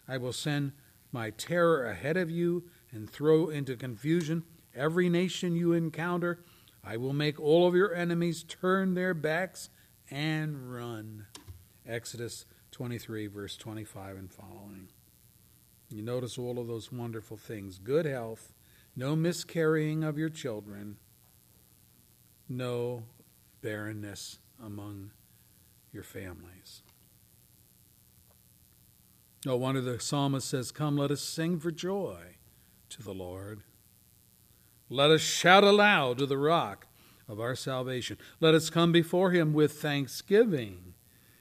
I 0.07 0.19
will 0.19 0.33
send 0.33 0.73
my 1.11 1.31
terror 1.31 1.87
ahead 1.87 2.17
of 2.17 2.31
you 2.31 2.65
and 2.93 3.09
throw 3.09 3.49
into 3.49 3.77
confusion 3.77 4.45
every 4.75 5.09
nation 5.09 5.57
you 5.57 5.73
encounter. 5.73 6.45
I 6.85 6.99
will 6.99 7.15
make 7.15 7.41
all 7.41 7.67
of 7.67 7.75
your 7.75 7.95
enemies 7.95 8.43
turn 8.43 8.95
their 8.95 9.15
backs 9.15 9.71
and 10.11 10.73
run. 10.73 11.27
Exodus 11.87 12.45
23, 12.75 13.29
verse 13.29 13.57
25 13.57 14.16
and 14.16 14.33
following. 14.33 14.89
You 15.89 16.03
notice 16.03 16.37
all 16.37 16.59
of 16.59 16.66
those 16.66 16.91
wonderful 16.91 17.37
things 17.37 17.79
good 17.79 18.05
health, 18.05 18.53
no 18.97 19.14
miscarrying 19.14 20.03
of 20.03 20.18
your 20.18 20.29
children, 20.29 20.97
no 22.49 23.05
barrenness 23.62 24.41
among 24.61 25.12
your 25.93 26.03
families. 26.03 26.83
No 29.47 29.57
wonder 29.57 29.81
the 29.81 30.01
psalmist 30.01 30.49
says, 30.49 30.72
Come, 30.72 30.99
let 30.99 31.12
us 31.12 31.22
sing 31.22 31.61
for 31.61 31.70
joy 31.70 32.39
to 32.89 33.03
the 33.05 33.14
Lord. 33.14 33.62
Let 34.89 35.12
us 35.12 35.20
shout 35.20 35.62
aloud 35.62 36.18
to 36.18 36.27
the 36.27 36.39
rock 36.39 36.89
of 37.29 37.39
our 37.39 37.55
salvation. 37.55 38.18
Let 38.41 38.53
us 38.53 38.68
come 38.68 38.91
before 38.91 39.31
him 39.31 39.53
with 39.53 39.81
thanksgiving 39.81 40.94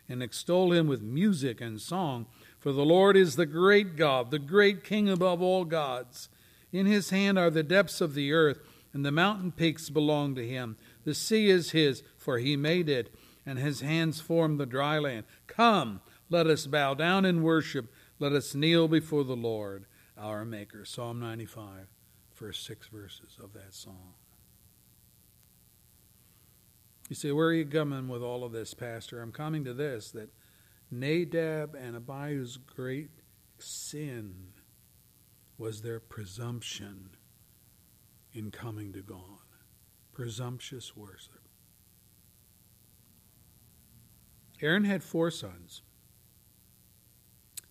and 0.10 0.22
extol 0.22 0.72
him 0.72 0.88
with 0.88 1.02
music 1.02 1.62
and 1.62 1.82
song. 1.82 2.26
For 2.60 2.72
the 2.72 2.86
Lord 2.86 3.18
is 3.18 3.36
the 3.36 3.46
great 3.46 3.96
God, 3.96 4.32
the 4.32 4.40
great 4.40 4.84
King 4.84 5.10
above 5.10 5.42
all 5.42 5.66
gods. 5.66 6.30
In 6.72 6.86
his 6.86 7.10
hand 7.10 7.38
are 7.38 7.50
the 7.50 7.64
depths 7.64 8.02
of 8.02 8.14
the 8.14 8.32
earth, 8.34 8.60
and 8.94 9.06
the 9.06 9.12
mountain 9.12 9.52
peaks 9.52 9.90
belong 9.90 10.36
to 10.36 10.48
him. 10.48 10.78
The 11.04 11.14
sea 11.14 11.50
is 11.50 11.72
his, 11.72 12.04
for 12.18 12.38
he 12.38 12.56
made 12.56 12.90
it, 12.90 13.14
and 13.46 13.60
his 13.60 13.82
hands 13.82 14.22
formed 14.22 14.60
the 14.60 14.66
dry 14.66 15.00
land. 15.00 15.26
Come, 15.48 16.02
let 16.30 16.48
us 16.48 16.66
bow 16.66 16.94
down 16.94 17.26
and 17.26 17.44
worship. 17.44 17.92
Let 18.20 18.34
us 18.34 18.56
kneel 18.56 18.88
before 18.88 19.24
the 19.24 19.36
Lord, 19.36 19.86
our 20.18 20.46
Maker. 20.46 20.86
Psalm 20.86 21.20
95, 21.20 21.88
first 22.34 22.66
six 22.66 22.88
verses 22.88 23.38
of 23.42 23.54
that 23.54 23.74
song. 23.74 24.14
You 27.10 27.16
say, 27.16 27.32
Where 27.32 27.48
are 27.48 27.54
you 27.54 27.66
coming 27.66 28.08
with 28.08 28.22
all 28.22 28.44
of 28.44 28.52
this, 28.52 28.74
Pastor? 28.74 29.22
I'm 29.22 29.32
coming 29.32 29.64
to 29.66 29.74
this 29.74 30.12
that 30.12 30.30
Nadab 30.90 31.76
and 31.76 31.96
Abihu's 31.96 32.58
great 32.58 33.10
sin 33.58 34.54
was 35.58 35.82
their 35.82 36.00
presumption 36.00 37.10
in 38.34 38.52
coming 38.52 38.94
to 38.94 39.02
God. 39.02 39.20
Presumptuous 40.12 40.96
worship. 40.96 41.48
Aaron 44.62 44.86
had 44.86 45.04
four 45.04 45.30
sons 45.32 45.82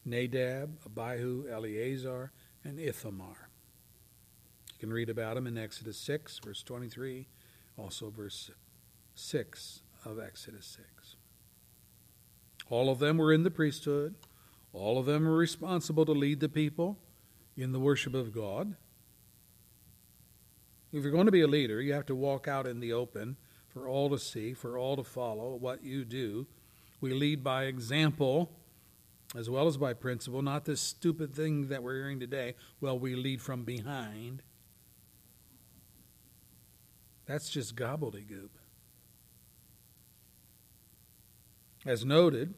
Nadab, 0.04 0.78
Abihu, 0.84 1.46
Eleazar, 1.48 2.32
and 2.64 2.78
Ithamar. 2.78 3.48
You 4.72 4.78
can 4.80 4.92
read 4.92 5.08
about 5.08 5.36
them 5.36 5.46
in 5.46 5.56
Exodus 5.56 5.96
6, 5.98 6.40
verse 6.40 6.62
23, 6.62 7.28
also 7.76 8.10
verse 8.10 8.50
6 9.14 9.82
of 10.04 10.18
Exodus 10.18 10.66
6. 10.66 11.16
All 12.70 12.90
of 12.90 12.98
them 12.98 13.18
were 13.18 13.32
in 13.32 13.42
the 13.42 13.50
priesthood. 13.50 14.14
All 14.72 14.98
of 14.98 15.06
them 15.06 15.24
were 15.24 15.36
responsible 15.36 16.04
to 16.06 16.12
lead 16.12 16.40
the 16.40 16.48
people 16.48 16.98
in 17.56 17.72
the 17.72 17.80
worship 17.80 18.14
of 18.14 18.34
God. 18.34 18.74
If 20.92 21.02
you're 21.02 21.12
going 21.12 21.26
to 21.26 21.32
be 21.32 21.42
a 21.42 21.46
leader, 21.46 21.80
you 21.80 21.92
have 21.92 22.06
to 22.06 22.14
walk 22.14 22.48
out 22.48 22.66
in 22.66 22.80
the 22.80 22.92
open 22.92 23.36
for 23.68 23.88
all 23.88 24.10
to 24.10 24.18
see, 24.18 24.52
for 24.52 24.76
all 24.76 24.96
to 24.96 25.04
follow 25.04 25.54
what 25.54 25.82
you 25.82 26.04
do. 26.04 26.46
We 27.00 27.12
lead 27.12 27.42
by 27.42 27.64
example 27.64 28.50
as 29.34 29.48
well 29.48 29.66
as 29.66 29.76
by 29.76 29.94
principle, 29.94 30.42
not 30.42 30.64
this 30.64 30.80
stupid 30.80 31.34
thing 31.34 31.68
that 31.68 31.82
we're 31.82 31.96
hearing 31.96 32.20
today. 32.20 32.54
Well, 32.80 32.98
we 32.98 33.14
lead 33.14 33.40
from 33.40 33.64
behind. 33.64 34.42
That's 37.26 37.48
just 37.48 37.74
gobbledygook. 37.74 38.50
As 41.84 42.04
noted, 42.04 42.54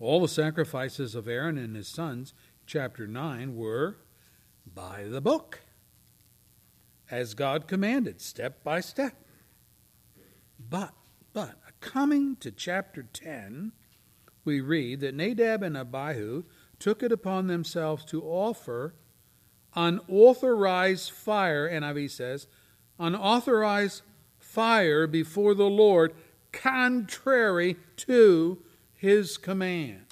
all 0.00 0.20
the 0.20 0.28
sacrifices 0.28 1.14
of 1.14 1.28
Aaron 1.28 1.58
and 1.58 1.76
his 1.76 1.88
sons, 1.88 2.32
chapter 2.66 3.06
9, 3.06 3.56
were 3.56 3.98
by 4.66 5.04
the 5.04 5.20
book, 5.20 5.60
as 7.10 7.34
God 7.34 7.68
commanded, 7.68 8.20
step 8.20 8.64
by 8.64 8.80
step. 8.80 9.14
But, 10.58 10.94
but, 11.32 11.56
coming 11.80 12.36
to 12.36 12.50
chapter 12.50 13.02
10, 13.02 13.72
we 14.44 14.60
read 14.60 15.00
that 15.00 15.14
Nadab 15.14 15.62
and 15.62 15.76
Abihu 15.76 16.44
took 16.78 17.02
it 17.02 17.12
upon 17.12 17.46
themselves 17.46 18.04
to 18.06 18.22
offer 18.22 18.94
unauthorized 19.74 21.10
fire, 21.10 21.68
NIV 21.68 22.10
says, 22.10 22.46
unauthorized 22.98 24.02
fire 24.38 25.06
before 25.06 25.54
the 25.54 25.68
Lord 25.68 26.14
contrary 26.56 27.76
to 27.96 28.58
his 28.94 29.36
command. 29.36 30.06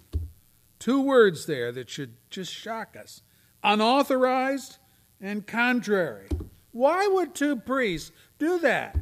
Two 0.79 1.01
words 1.01 1.47
there 1.47 1.73
that 1.73 1.89
should 1.89 2.15
just 2.31 2.53
shock 2.53 2.97
us 2.97 3.23
unauthorized 3.63 4.77
and 5.21 5.47
contrary. 5.47 6.29
Why 6.73 7.07
would 7.07 7.35
two 7.35 7.57
priests 7.57 8.13
do 8.39 8.59
that? 8.59 8.97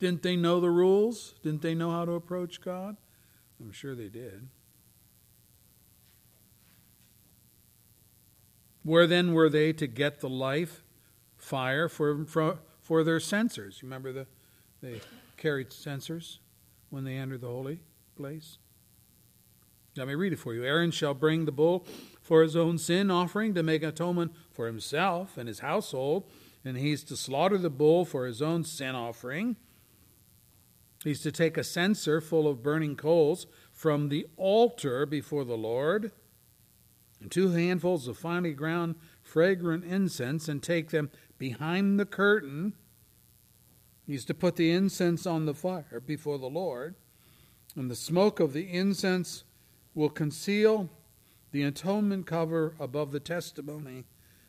Didn't 0.00 0.22
they 0.22 0.34
know 0.34 0.60
the 0.60 0.70
rules? 0.70 1.34
Didn't 1.42 1.62
they 1.62 1.74
know 1.74 1.90
how 1.90 2.04
to 2.04 2.12
approach 2.12 2.60
God? 2.60 2.96
I'm 3.60 3.70
sure 3.70 3.94
they 3.94 4.08
did. 4.08 4.48
Where 8.82 9.06
then 9.06 9.34
were 9.34 9.50
they 9.50 9.74
to 9.74 9.86
get 9.86 10.20
the 10.20 10.28
life 10.28 10.82
fire 11.36 11.88
for, 11.88 12.24
for, 12.24 12.58
for 12.80 13.04
their 13.04 13.20
censers? 13.20 13.82
Remember 13.82 14.10
the, 14.10 14.26
they 14.80 15.00
carried 15.36 15.72
censers 15.72 16.40
when 16.90 17.04
they 17.04 17.16
entered 17.16 17.40
the 17.42 17.48
holy 17.48 17.80
place? 18.16 18.58
Let 19.96 20.08
me 20.08 20.14
read 20.14 20.32
it 20.32 20.38
for 20.38 20.54
you. 20.54 20.64
Aaron 20.64 20.92
shall 20.92 21.14
bring 21.14 21.44
the 21.44 21.52
bull 21.52 21.84
for 22.22 22.42
his 22.42 22.54
own 22.54 22.78
sin 22.78 23.10
offering 23.10 23.54
to 23.54 23.62
make 23.62 23.82
atonement 23.82 24.32
for 24.50 24.66
himself 24.66 25.36
and 25.36 25.48
his 25.48 25.60
household, 25.60 26.30
and 26.64 26.76
he's 26.76 27.02
to 27.04 27.16
slaughter 27.16 27.58
the 27.58 27.70
bull 27.70 28.04
for 28.04 28.26
his 28.26 28.40
own 28.40 28.64
sin 28.64 28.94
offering. 28.94 29.56
He's 31.02 31.22
to 31.22 31.32
take 31.32 31.56
a 31.56 31.64
censer 31.64 32.20
full 32.20 32.46
of 32.46 32.62
burning 32.62 32.94
coals 32.94 33.46
from 33.72 34.10
the 34.10 34.26
altar 34.36 35.06
before 35.06 35.44
the 35.44 35.56
Lord, 35.56 36.12
and 37.20 37.30
two 37.30 37.50
handfuls 37.50 38.06
of 38.06 38.18
finely 38.18 38.52
ground 38.52 38.94
fragrant 39.22 39.84
incense, 39.84 40.48
and 40.48 40.62
take 40.62 40.90
them 40.90 41.10
behind 41.38 41.98
the 41.98 42.06
curtain. 42.06 42.74
He's 44.10 44.24
to 44.24 44.34
put 44.34 44.56
the 44.56 44.72
incense 44.72 45.24
on 45.24 45.46
the 45.46 45.54
fire 45.54 46.02
before 46.04 46.36
the 46.36 46.48
Lord, 46.48 46.96
and 47.76 47.88
the 47.88 47.94
smoke 47.94 48.40
of 48.40 48.52
the 48.52 48.68
incense 48.68 49.44
will 49.94 50.10
conceal 50.10 50.90
the 51.52 51.62
atonement 51.62 52.26
cover 52.26 52.74
above 52.80 53.12
the 53.12 53.20
testimony 53.20 54.06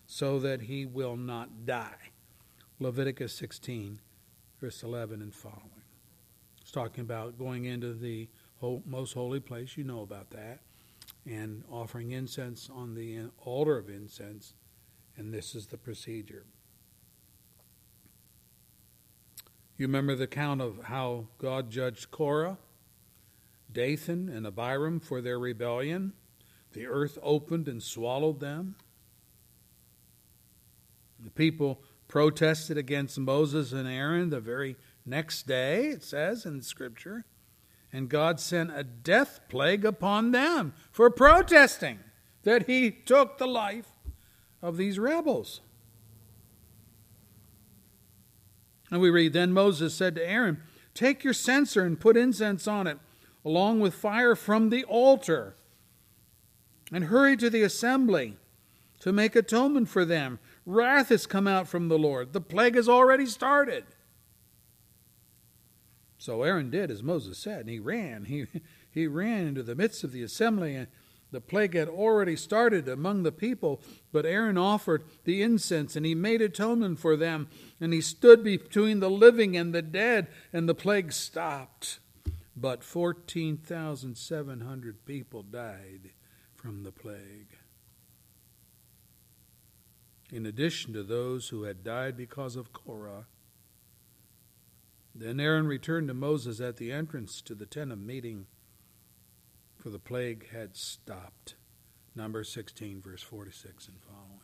so 0.08 0.40
that 0.40 0.62
he 0.64 0.88
will 0.88 1.16
not 1.16 1.64
die. 1.68 2.10
Leviticus 2.80 3.36
16, 3.36 4.02
verse 4.60 4.82
11 4.82 5.22
and 5.22 5.36
following. 5.36 5.84
It's 6.60 6.72
talking 6.72 7.04
about 7.04 7.38
going 7.38 7.66
into 7.66 7.94
the 7.94 8.30
most 8.88 9.14
holy 9.14 9.40
place. 9.40 9.78
You 9.78 9.84
know 9.84 10.02
about 10.02 10.32
that. 10.32 10.62
And 11.28 11.64
offering 11.70 12.14
incense 12.14 12.68
on 12.74 12.96
the 12.96 13.30
altar 13.38 13.78
of 13.78 13.90
incense. 13.90 14.56
And 15.18 15.32
this 15.32 15.54
is 15.54 15.68
the 15.68 15.78
procedure. 15.78 16.46
You 19.82 19.88
remember 19.88 20.14
the 20.14 20.26
account 20.26 20.62
of 20.62 20.84
how 20.84 21.26
God 21.40 21.72
judged 21.72 22.12
Korah, 22.12 22.60
Dathan, 23.72 24.30
and 24.30 24.46
Abiram 24.46 25.00
for 25.00 25.22
their 25.22 25.40
rebellion? 25.40 26.14
The 26.74 26.86
earth 26.86 27.18
opened 27.24 27.68
and 27.68 27.82
swallowed 27.82 28.40
them. 28.40 28.76
The 31.20 31.32
people 31.32 31.82
protested 32.08 32.78
against 32.78 33.18
Moses 33.18 33.72
and 33.72 33.88
Aaron 33.88 34.30
the 34.30 34.40
very 34.40 34.76
next 35.04 35.48
day, 35.48 35.88
it 35.88 36.04
says 36.04 36.46
in 36.46 36.62
Scripture. 36.62 37.26
And 37.92 38.08
God 38.08 38.40
sent 38.40 38.70
a 38.72 38.84
death 38.84 39.40
plague 39.50 39.84
upon 39.84 40.30
them 40.30 40.76
for 40.92 41.10
protesting 41.10 41.98
that 42.44 42.68
He 42.68 42.92
took 42.92 43.40
the 43.40 43.48
life 43.48 43.88
of 44.62 44.78
these 44.78 45.00
rebels. 45.00 45.62
And 48.92 49.02
we 49.02 49.10
read 49.10 49.34
Then 49.34 49.54
Moses 49.54 49.96
said 49.96 50.16
to 50.16 50.30
Aaron, 50.30 50.62
Take 50.94 51.24
your 51.24 51.34
censer 51.34 51.84
and 51.84 52.00
put 52.00 52.18
incense 52.18 52.68
on 52.68 52.86
it, 52.86 53.00
along 53.44 53.80
with 53.80 53.94
fire 53.94 54.36
from 54.36 54.70
the 54.70 54.84
altar 54.84 55.56
and 56.92 57.06
hurry 57.06 57.38
to 57.38 57.50
the 57.50 57.64
assembly 57.64 58.38
to 59.00 59.14
make 59.14 59.36
atonement 59.36 59.90
for 59.90 60.06
them. 60.06 60.40
Wrath 60.66 61.10
has 61.10 61.26
come 61.26 61.48
out 61.48 61.68
from 61.68 61.88
the 61.88 61.98
Lord. 61.98 62.34
The 62.34 62.42
plague 62.42 62.76
has 62.76 62.90
already 62.90 63.26
started. 63.26 63.86
So 66.18 66.44
Aaron 66.44 66.70
did 66.70 66.92
as 66.92 67.02
Moses 67.02 67.40
said, 67.40 67.62
and 67.62 67.70
he 67.70 67.80
ran. 67.80 68.26
He, 68.26 68.46
he 68.92 69.08
ran 69.08 69.48
into 69.48 69.64
the 69.64 69.76
midst 69.76 70.04
of 70.04 70.12
the 70.12 70.22
assembly, 70.22 70.76
and 70.76 70.88
the 71.32 71.42
plague 71.42 71.74
had 71.74 71.88
already 71.88 72.36
started 72.36 72.88
among 72.88 73.24
the 73.24 73.32
people. 73.32 73.82
But 74.12 74.26
Aaron 74.26 74.58
offered 74.58 75.04
the 75.24 75.42
incense, 75.42 75.96
and 75.96 76.06
he 76.06 76.14
made 76.14 76.42
atonement 76.42 77.00
for 77.00 77.16
them, 77.16 77.48
and 77.82 77.92
he 77.92 78.00
stood 78.00 78.44
between 78.44 79.00
the 79.00 79.10
living 79.10 79.58
and 79.58 79.74
the 79.74 79.82
dead, 79.82 80.28
and 80.54 80.70
the 80.70 80.76
plague 80.76 81.12
stopped. 81.12 81.98
But 82.56 82.84
14,700 82.84 85.06
people 85.06 85.42
died 85.42 86.12
from 86.54 86.84
the 86.84 86.92
plague. 86.92 87.58
In 90.32 90.46
addition 90.46 90.94
to 90.94 91.02
those 91.02 91.50
who 91.50 91.64
had 91.64 91.84
died 91.84 92.16
because 92.16 92.56
of 92.56 92.72
Korah, 92.72 93.26
then 95.14 95.40
Aaron 95.40 95.68
returned 95.68 96.08
to 96.08 96.14
Moses 96.14 96.62
at 96.62 96.78
the 96.78 96.92
entrance 96.92 97.42
to 97.42 97.56
the 97.56 97.66
tent 97.66 97.92
of 97.92 98.00
meeting, 98.00 98.46
for 99.76 99.90
the 99.90 100.00
plague 100.00 100.50
had 100.52 100.78
stopped. 100.78 101.56
Number 102.16 102.44
16, 102.44 103.02
verse 103.02 103.24
46 103.24 103.88
and 103.88 103.98
following. 104.02 104.41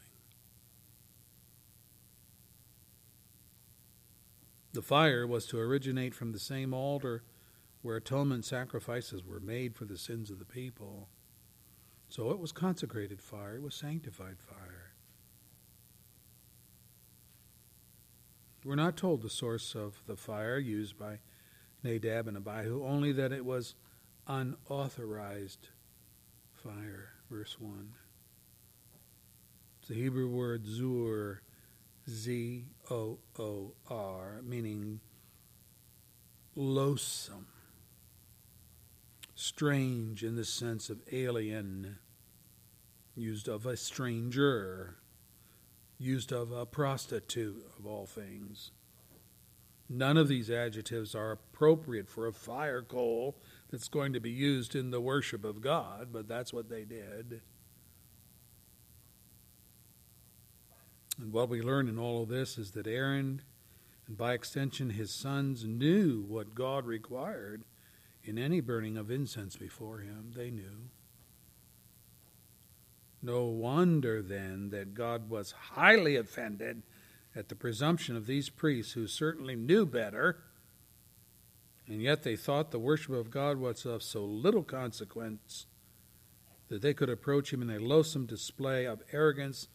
The 4.74 4.82
fire 4.82 5.26
was 5.26 5.46
to 5.48 5.60
originate 5.60 6.14
from 6.14 6.32
the 6.32 6.40
same 6.40 6.74
altar 6.74 7.24
where 7.82 7.98
atonement 7.98 8.46
sacrifices 8.46 9.24
were 9.24 9.40
made 9.40 9.76
for 9.76 9.86
the 9.86 9.98
sins 9.98 10.30
of 10.30 10.40
the 10.40 10.46
people. 10.46 11.10
So 12.10 12.32
it 12.32 12.40
was 12.40 12.52
consecrated 12.52 13.22
fire, 13.22 13.56
it 13.56 13.62
was 13.62 13.76
sanctified 13.76 14.40
fire. 14.40 14.94
We're 18.64 18.76
not 18.76 18.98
told 18.98 19.22
the 19.22 19.30
source 19.30 19.76
of 19.76 20.02
the 20.08 20.18
fire 20.18 20.58
used 20.58 20.98
by 20.98 21.20
Nadab 21.84 22.28
and 22.28 22.36
Abihu, 22.36 22.84
only 22.86 23.12
that 23.14 23.32
it 23.32 23.46
was 23.46 23.76
unauthorized 24.28 25.70
fire. 26.52 27.14
Verse 27.30 27.58
1. 27.60 27.94
It's 29.80 29.88
the 29.88 29.96
Hebrew 29.96 30.28
word 30.28 30.66
zur, 30.66 31.42
Z 32.10 32.66
O 32.90 33.20
O 33.38 33.74
R, 33.90 34.42
meaning 34.44 35.02
loathsome 36.56 37.48
strange 39.38 40.24
in 40.24 40.36
the 40.36 40.44
sense 40.44 40.90
of 40.90 41.00
alien, 41.12 42.00
used 43.16 43.48
of 43.48 43.68
a 43.68 43.78
stranger, 43.78 44.96
used 46.00 46.32
of 46.32 46.52
a 46.52 46.66
prostitute, 46.66 47.64
of 47.78 47.86
all 47.86 48.08
things. 48.08 48.72
None 49.88 50.18
of 50.18 50.28
these 50.28 50.50
adjectives 50.50 51.14
are 51.14 51.32
appropriate 51.32 52.10
for 52.10 52.26
a 52.26 52.34
fire 52.34 52.82
coal 52.82 53.38
that's 53.70 53.88
going 53.88 54.12
to 54.14 54.20
be 54.20 54.32
used 54.32 54.76
in 54.76 54.90
the 54.90 55.00
worship 55.00 55.46
of 55.46 55.62
God, 55.62 56.10
but 56.12 56.28
that's 56.28 56.52
what 56.52 56.68
they 56.68 56.84
did. 56.84 57.42
And 61.20 61.34
what 61.34 61.50
we 61.50 61.62
learn 61.62 61.88
in 61.88 61.98
all 61.98 62.24
of 62.24 62.30
this 62.30 62.58
is 62.58 62.72
that 62.72 62.88
Aaron, 62.88 63.42
and 64.08 64.18
by 64.18 64.34
extension 64.34 64.92
his 64.92 65.12
sons, 65.12 65.66
knew 65.66 66.24
what 66.28 66.56
God 66.56 66.86
required 66.86 67.64
in 68.24 68.38
any 68.38 68.60
burning 68.60 68.98
of 68.98 69.10
incense 69.10 69.56
before 69.56 70.00
him, 70.00 70.34
they 70.36 70.52
knew. 70.52 70.90
No 73.22 73.46
wonder 73.46 74.22
then 74.22 74.70
that 74.70 74.94
God 74.94 75.30
was 75.30 75.52
highly 75.52 76.16
offended 76.16 76.84
at 77.36 77.50
the 77.50 77.56
presumption 77.56 78.16
of 78.16 78.28
these 78.28 78.50
priests 78.50 78.94
who 78.94 79.08
certainly 79.08 79.56
knew 79.56 79.86
better, 79.86 80.44
and 81.88 82.02
yet 82.02 82.24
they 82.24 82.36
thought 82.36 82.72
the 82.72 82.80
worship 82.80 83.14
of 83.14 83.32
God 83.32 83.58
was 83.58 83.86
of 83.86 84.04
so 84.04 84.24
little 84.24 84.64
consequence 84.64 85.66
that 86.68 86.82
they 86.82 86.94
could 86.94 87.10
approach 87.10 87.54
him 87.54 87.62
in 87.62 87.70
a 87.70 87.80
loathsome 87.80 88.26
display 88.26 88.86
of 88.86 89.02
arrogance 89.12 89.68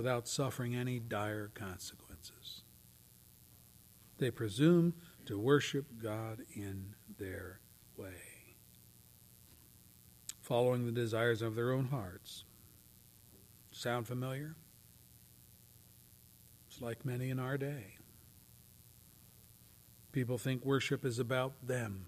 without 0.00 0.26
suffering 0.26 0.74
any 0.74 0.98
dire 0.98 1.50
consequences. 1.52 2.62
They 4.16 4.30
presume 4.30 4.94
to 5.26 5.38
worship 5.38 5.84
God 6.02 6.38
in 6.54 6.94
their 7.18 7.60
way, 7.98 8.54
following 10.40 10.86
the 10.86 10.90
desires 10.90 11.42
of 11.42 11.54
their 11.54 11.70
own 11.70 11.88
hearts. 11.88 12.44
Sound 13.72 14.06
familiar? 14.06 14.56
It's 16.66 16.80
like 16.80 17.04
many 17.04 17.28
in 17.28 17.38
our 17.38 17.58
day. 17.58 17.98
People 20.12 20.38
think 20.38 20.64
worship 20.64 21.04
is 21.04 21.18
about 21.18 21.52
them, 21.66 22.06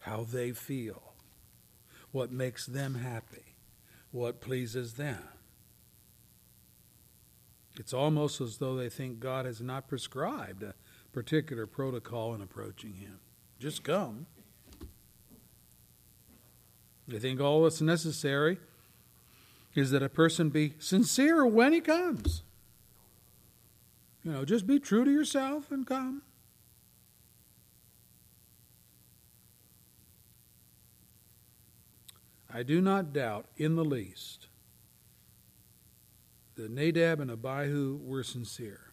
how 0.00 0.24
they 0.30 0.52
feel, 0.52 1.14
what 2.10 2.30
makes 2.30 2.66
them 2.66 2.96
happy, 2.96 3.54
what 4.10 4.42
pleases 4.42 4.92
them. 4.92 5.31
It's 7.82 7.92
almost 7.92 8.40
as 8.40 8.58
though 8.58 8.76
they 8.76 8.88
think 8.88 9.18
God 9.18 9.44
has 9.44 9.60
not 9.60 9.88
prescribed 9.88 10.62
a 10.62 10.74
particular 11.12 11.66
protocol 11.66 12.32
in 12.32 12.40
approaching 12.40 12.94
Him. 12.94 13.18
Just 13.58 13.82
come. 13.82 14.26
I 17.12 17.18
think 17.18 17.40
all 17.40 17.64
that's 17.64 17.80
necessary 17.80 18.58
is 19.74 19.90
that 19.90 20.00
a 20.00 20.08
person 20.08 20.48
be 20.48 20.74
sincere 20.78 21.44
when 21.44 21.72
he 21.72 21.80
comes. 21.80 22.44
You 24.22 24.30
know, 24.30 24.44
just 24.44 24.64
be 24.64 24.78
true 24.78 25.04
to 25.04 25.10
yourself 25.10 25.72
and 25.72 25.84
come. 25.84 26.22
I 32.48 32.62
do 32.62 32.80
not 32.80 33.12
doubt 33.12 33.46
in 33.56 33.74
the 33.74 33.84
least 33.84 34.46
that 36.56 36.70
Nadab 36.70 37.20
and 37.20 37.30
Abihu 37.30 37.98
were 38.02 38.22
sincere. 38.22 38.92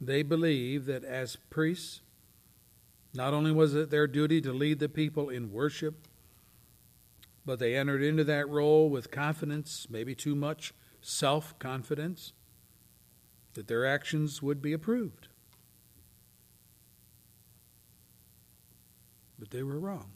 They 0.00 0.22
believed 0.22 0.86
that 0.86 1.04
as 1.04 1.36
priests, 1.50 2.00
not 3.14 3.32
only 3.32 3.52
was 3.52 3.74
it 3.74 3.90
their 3.90 4.06
duty 4.06 4.40
to 4.40 4.52
lead 4.52 4.80
the 4.80 4.88
people 4.88 5.28
in 5.28 5.52
worship, 5.52 6.08
but 7.46 7.58
they 7.58 7.76
entered 7.76 8.02
into 8.02 8.24
that 8.24 8.48
role 8.48 8.90
with 8.90 9.10
confidence, 9.10 9.86
maybe 9.88 10.14
too 10.14 10.34
much 10.34 10.74
self 11.00 11.58
confidence, 11.58 12.32
that 13.54 13.68
their 13.68 13.86
actions 13.86 14.42
would 14.42 14.60
be 14.60 14.72
approved. 14.72 15.28
But 19.38 19.50
they 19.50 19.62
were 19.62 19.78
wrong. 19.78 20.12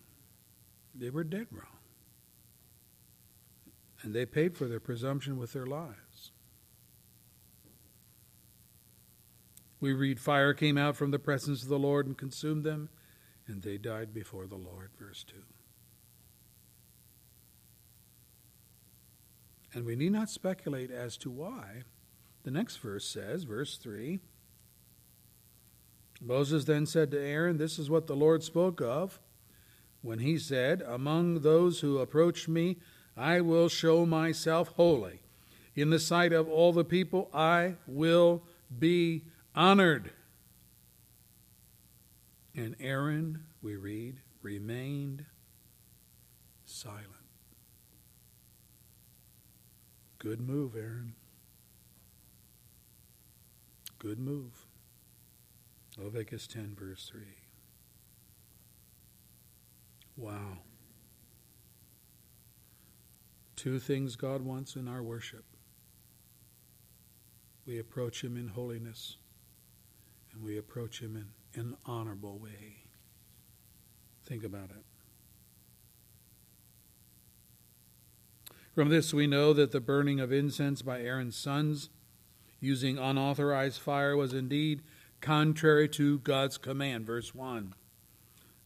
They 0.95 1.11
were 1.11 1.25
dead 1.25 1.47
wrong. 1.51 1.78
And 4.09 4.15
they 4.15 4.25
paid 4.25 4.57
for 4.57 4.67
their 4.67 4.81
presumption 4.81 5.37
with 5.37 5.53
their 5.53 5.67
lives. 5.67 6.33
We 9.81 9.93
read, 9.93 10.19
Fire 10.19 10.55
came 10.55 10.79
out 10.79 10.97
from 10.97 11.11
the 11.11 11.19
presence 11.19 11.63
of 11.63 11.69
the 11.69 11.79
Lord 11.79 12.07
and 12.07 12.17
consumed 12.17 12.65
them, 12.65 12.89
and 13.47 13.61
they 13.61 13.77
died 13.77 14.15
before 14.15 14.47
the 14.47 14.57
Lord. 14.57 14.93
Verse 14.99 15.27
2. 15.29 15.35
And 19.75 19.85
we 19.85 19.95
need 19.95 20.13
not 20.13 20.31
speculate 20.31 20.91
as 20.91 21.19
to 21.19 21.31
why. 21.31 21.83
The 22.45 22.51
next 22.51 22.79
verse 22.79 23.05
says, 23.05 23.43
verse 23.43 23.77
3 23.77 24.21
Moses 26.19 26.65
then 26.65 26.87
said 26.87 27.11
to 27.11 27.21
Aaron, 27.21 27.59
This 27.59 27.79
is 27.79 27.91
what 27.91 28.07
the 28.07 28.17
Lord 28.17 28.43
spoke 28.43 28.81
of 28.81 29.21
when 30.01 30.21
he 30.21 30.39
said, 30.39 30.81
Among 30.81 31.41
those 31.41 31.81
who 31.81 31.99
approached 31.99 32.49
me, 32.49 32.79
I 33.19 33.41
will 33.41 33.69
show 33.69 34.07
myself 34.07 34.69
holy. 34.77 35.21
In 35.75 35.91
the 35.91 35.99
sight 35.99 36.33
of 36.33 36.49
all 36.49 36.73
the 36.73 36.85
people, 36.85 37.29
I 37.35 37.75
will 37.87 38.43
be 38.79 39.25
honored. 39.55 40.13
And 42.55 42.77
Aaron, 42.81 43.45
we 43.61 43.75
read, 43.77 44.21
remained 44.43 45.25
silent. 46.65 47.07
Good 50.19 50.41
move, 50.41 50.77
Aaron. 50.77 51.15
Good 53.99 54.19
move. 54.21 54.67
Leviticus 55.97 56.47
10, 56.47 56.77
verse 56.79 57.11
3. 57.11 57.23
Wow. 60.17 60.59
Two 63.59 63.81
things 63.81 64.15
God 64.15 64.43
wants 64.43 64.77
in 64.77 64.87
our 64.87 65.03
worship 65.03 65.45
we 67.67 67.81
approach 67.81 68.23
Him 68.23 68.37
in 68.37 68.47
holiness, 68.47 69.17
and 70.33 70.45
we 70.45 70.57
approach 70.57 71.01
Him 71.01 71.17
in 71.55 71.61
an 71.61 71.77
honorable 71.85 72.39
way. 72.39 72.85
Think 74.25 74.45
about 74.45 74.71
it. 74.71 74.85
From 78.77 78.91
this, 78.91 79.13
we 79.13 79.27
know 79.27 79.53
that 79.53 79.73
the 79.73 79.81
burning 79.81 80.21
of 80.21 80.31
incense 80.31 80.81
by 80.81 81.01
Aaron's 81.01 81.35
sons 81.35 81.91
using 82.61 82.97
unauthorized 82.97 83.81
fire 83.81 84.17
was 84.17 84.33
indeed 84.33 84.83
contrary 85.21 85.89
to 85.89 86.21
God's 86.21 86.59
command. 86.59 87.07
Verse 87.07 87.35
1. 87.35 87.75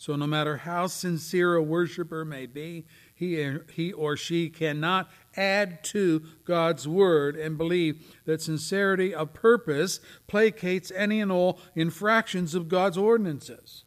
So, 0.03 0.17
no 0.17 0.27
matter 0.27 0.57
how 0.57 0.89
sincere 0.89 1.55
a 1.55 1.63
worshiper 1.63 2.25
may 2.25 2.47
be, 2.47 2.87
he, 3.23 3.57
he 3.73 3.93
or 3.93 4.17
she 4.17 4.51
cannot 4.51 5.09
add 5.37 5.85
to 5.85 6.23
God's 6.45 6.89
word 6.89 7.37
and 7.37 7.57
believe 7.57 8.19
that 8.25 8.43
sincerity 8.43 9.15
of 9.15 9.33
purpose 9.33 10.01
placates 10.29 10.91
any 10.95 11.21
and 11.21 11.31
all 11.31 11.61
infractions 11.77 12.57
of 12.57 12.69
God's 12.69 12.99
ordinances. 12.99 13.85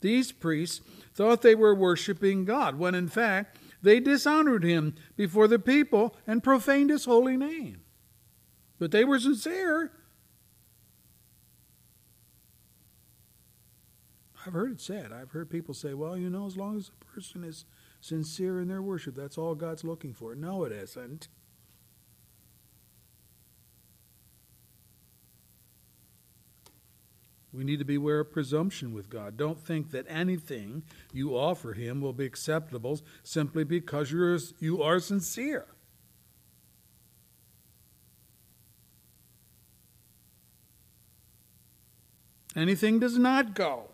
These 0.00 0.30
priests 0.30 0.80
thought 1.12 1.42
they 1.42 1.56
were 1.56 1.74
worshiping 1.74 2.44
God, 2.44 2.78
when 2.78 2.94
in 2.94 3.08
fact 3.08 3.58
they 3.82 3.98
dishonored 3.98 4.62
him 4.62 4.94
before 5.16 5.48
the 5.48 5.58
people 5.58 6.16
and 6.24 6.42
profaned 6.42 6.90
his 6.90 7.04
holy 7.04 7.36
name. 7.36 7.80
But 8.78 8.92
they 8.92 9.04
were 9.04 9.18
sincere 9.18 9.90
I've 14.46 14.52
heard 14.54 14.72
it 14.72 14.80
said. 14.80 15.12
I've 15.12 15.32
heard 15.32 15.50
people 15.50 15.74
say, 15.74 15.94
well, 15.94 16.16
you 16.16 16.30
know, 16.30 16.46
as 16.46 16.56
long 16.56 16.76
as 16.76 16.88
a 16.90 17.04
person 17.04 17.44
is 17.44 17.66
sincere 18.00 18.60
in 18.60 18.68
their 18.68 18.82
worship, 18.82 19.14
that's 19.14 19.36
all 19.36 19.54
God's 19.54 19.84
looking 19.84 20.14
for. 20.14 20.34
No, 20.34 20.64
it 20.64 20.72
isn't. 20.72 21.28
We 27.52 27.64
need 27.64 27.80
to 27.80 27.84
beware 27.84 28.20
of 28.20 28.32
presumption 28.32 28.94
with 28.94 29.10
God. 29.10 29.36
Don't 29.36 29.60
think 29.60 29.90
that 29.90 30.06
anything 30.08 30.84
you 31.12 31.36
offer 31.36 31.72
Him 31.72 32.00
will 32.00 32.12
be 32.12 32.24
acceptable 32.24 33.00
simply 33.24 33.64
because 33.64 34.12
you're, 34.12 34.38
you 34.60 34.82
are 34.82 35.00
sincere. 35.00 35.66
Anything 42.56 42.98
does 42.98 43.18
not 43.18 43.54
go 43.54 43.89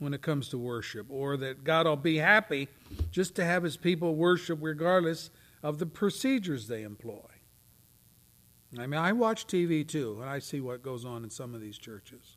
when 0.00 0.14
it 0.14 0.22
comes 0.22 0.48
to 0.48 0.58
worship, 0.58 1.06
or 1.08 1.36
that 1.36 1.62
God 1.62 1.86
will 1.86 1.94
be 1.94 2.16
happy 2.16 2.68
just 3.12 3.36
to 3.36 3.44
have 3.44 3.62
his 3.62 3.76
people 3.76 4.16
worship 4.16 4.58
regardless 4.60 5.30
of 5.62 5.78
the 5.78 5.86
procedures 5.86 6.66
they 6.66 6.82
employ. 6.82 7.20
I 8.78 8.86
mean, 8.86 8.98
I 8.98 9.12
watch 9.12 9.46
TV 9.46 9.86
too, 9.86 10.18
and 10.20 10.28
I 10.28 10.38
see 10.38 10.60
what 10.60 10.82
goes 10.82 11.04
on 11.04 11.22
in 11.22 11.30
some 11.30 11.54
of 11.54 11.60
these 11.60 11.76
churches. 11.76 12.36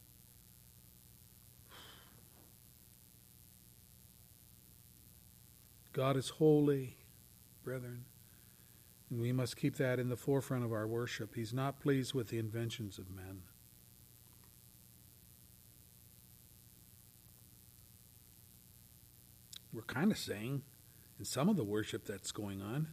God 5.94 6.18
is 6.18 6.30
holy, 6.30 6.98
brethren, 7.64 8.06
and 9.10 9.22
we 9.22 9.32
must 9.32 9.56
keep 9.56 9.76
that 9.78 10.00
in 10.00 10.10
the 10.10 10.18
forefront 10.18 10.66
of 10.66 10.74
our 10.74 10.88
worship. 10.88 11.36
He's 11.36 11.54
not 11.54 11.80
pleased 11.80 12.14
with 12.14 12.30
the 12.30 12.40
inventions 12.40 12.98
of 12.98 13.12
men. 13.12 13.44
We're 19.74 19.82
kind 19.82 20.12
of 20.12 20.18
saying 20.18 20.62
in 21.20 21.26
some 21.26 21.50
of 21.50 21.58
the 21.58 21.64
worship 21.64 22.06
that's 22.06 22.32
going 22.32 22.62
on, 22.62 22.88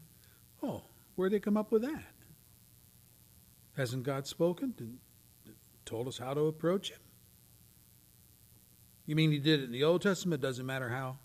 oh, 0.62 0.84
where'd 1.14 1.32
they 1.32 1.40
come 1.40 1.56
up 1.56 1.70
with 1.70 1.82
that? 1.82 2.04
Hasn't 3.76 4.02
God 4.02 4.26
spoken 4.26 4.74
and 4.78 4.98
told 5.84 6.08
us 6.08 6.18
how 6.18 6.34
to 6.34 6.46
approach 6.46 6.90
Him? 6.90 6.98
You 9.06 9.14
mean 9.16 9.30
He 9.30 9.38
did 9.38 9.60
it 9.60 9.64
in 9.64 9.72
the 9.72 9.84
Old 9.84 10.02
Testament? 10.02 10.42
Doesn't 10.42 10.66
matter 10.66 10.88
how 10.88 11.18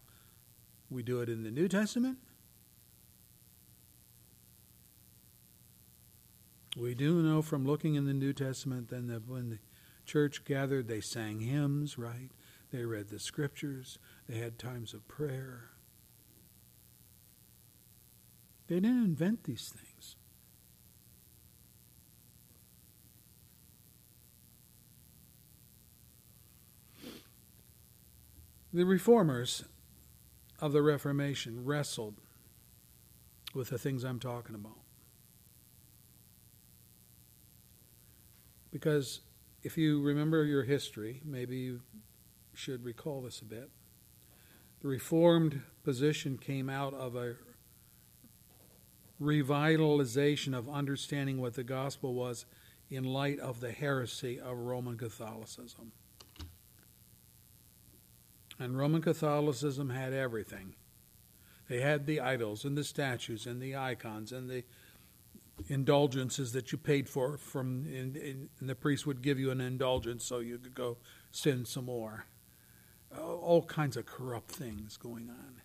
we 0.90 1.04
do 1.04 1.22
it 1.22 1.30
in 1.30 1.44
the 1.44 1.52
New 1.52 1.68
Testament? 1.68 2.18
We 6.78 6.94
do 6.94 7.22
know 7.22 7.42
from 7.42 7.66
looking 7.66 7.96
in 7.96 8.06
the 8.06 8.14
New 8.14 8.34
Testament 8.34 8.90
that 8.90 9.28
when 9.28 9.50
the 9.50 9.60
church 10.06 10.44
gathered, 10.44 10.88
they 10.88 11.00
sang 11.00 11.40
hymns, 11.40 11.98
right? 11.98 12.30
They 12.76 12.84
read 12.84 13.08
the 13.08 13.20
scriptures. 13.20 14.00
They 14.28 14.38
had 14.38 14.60
times 14.60 14.94
of 14.94 15.08
prayer. 15.08 15.70
They 18.68 18.82
didn't 18.82 19.06
invent 19.06 19.46
these 19.46 19.74
things. 19.74 20.18
The 28.74 28.84
reformers 28.84 29.64
of 30.60 30.74
the 30.74 30.82
Reformation 30.82 31.64
wrestled 31.64 32.20
with 33.54 33.70
the 33.70 33.78
things 33.78 34.04
I'm 34.04 34.20
talking 34.20 34.54
about. 34.54 34.80
Because 38.70 39.22
if 39.64 39.78
you 39.78 40.02
remember 40.02 40.44
your 40.44 40.64
history, 40.64 41.22
maybe 41.24 41.78
should 42.56 42.84
recall 42.84 43.22
this 43.22 43.42
a 43.42 43.46
bit. 43.46 43.70
The 44.82 44.88
Reformed 44.88 45.62
position 45.84 46.38
came 46.38 46.70
out 46.70 46.94
of 46.94 47.16
a 47.16 47.36
revitalization 49.22 50.58
of 50.58 50.70
understanding 50.70 51.40
what 51.40 51.54
the 51.54 51.64
gospel 51.64 52.14
was 52.14 52.46
in 52.90 53.04
light 53.04 53.40
of 53.40 53.62
the 53.62 53.72
heresy 53.72 54.40
of 54.40 54.58
Roman 54.58 54.98
Catholicism. 54.98 55.92
And 58.60 58.78
Roman 58.78 59.02
Catholicism 59.02 59.90
had 59.90 60.14
everything. 60.14 60.76
They 61.68 61.82
had 61.82 62.06
the 62.06 62.20
idols 62.20 62.64
and 62.64 62.78
the 62.78 62.84
statues 62.84 63.48
and 63.48 63.62
the 63.62 63.76
icons 63.76 64.32
and 64.32 64.50
the 64.50 64.64
indulgences 65.68 66.52
that 66.54 66.72
you 66.72 66.78
paid 66.78 67.10
for 67.10 67.38
from 67.38 67.86
and, 67.86 68.18
and 68.18 68.50
the 68.62 68.76
priest 68.76 69.08
would 69.08 69.22
give 69.22 69.40
you 69.40 69.52
an 69.52 69.62
indulgence 69.62 70.26
so 70.26 70.40
you 70.40 70.58
could 70.58 70.76
go 70.76 70.98
sin 71.32 71.66
some 71.66 71.86
more 71.86 72.26
Uh, 73.14 73.22
all 73.22 73.64
kinds 73.64 73.98
of 73.98 74.06
corrupt 74.06 74.52
things 74.52 74.98
going 74.98 75.30
on. 75.30 75.62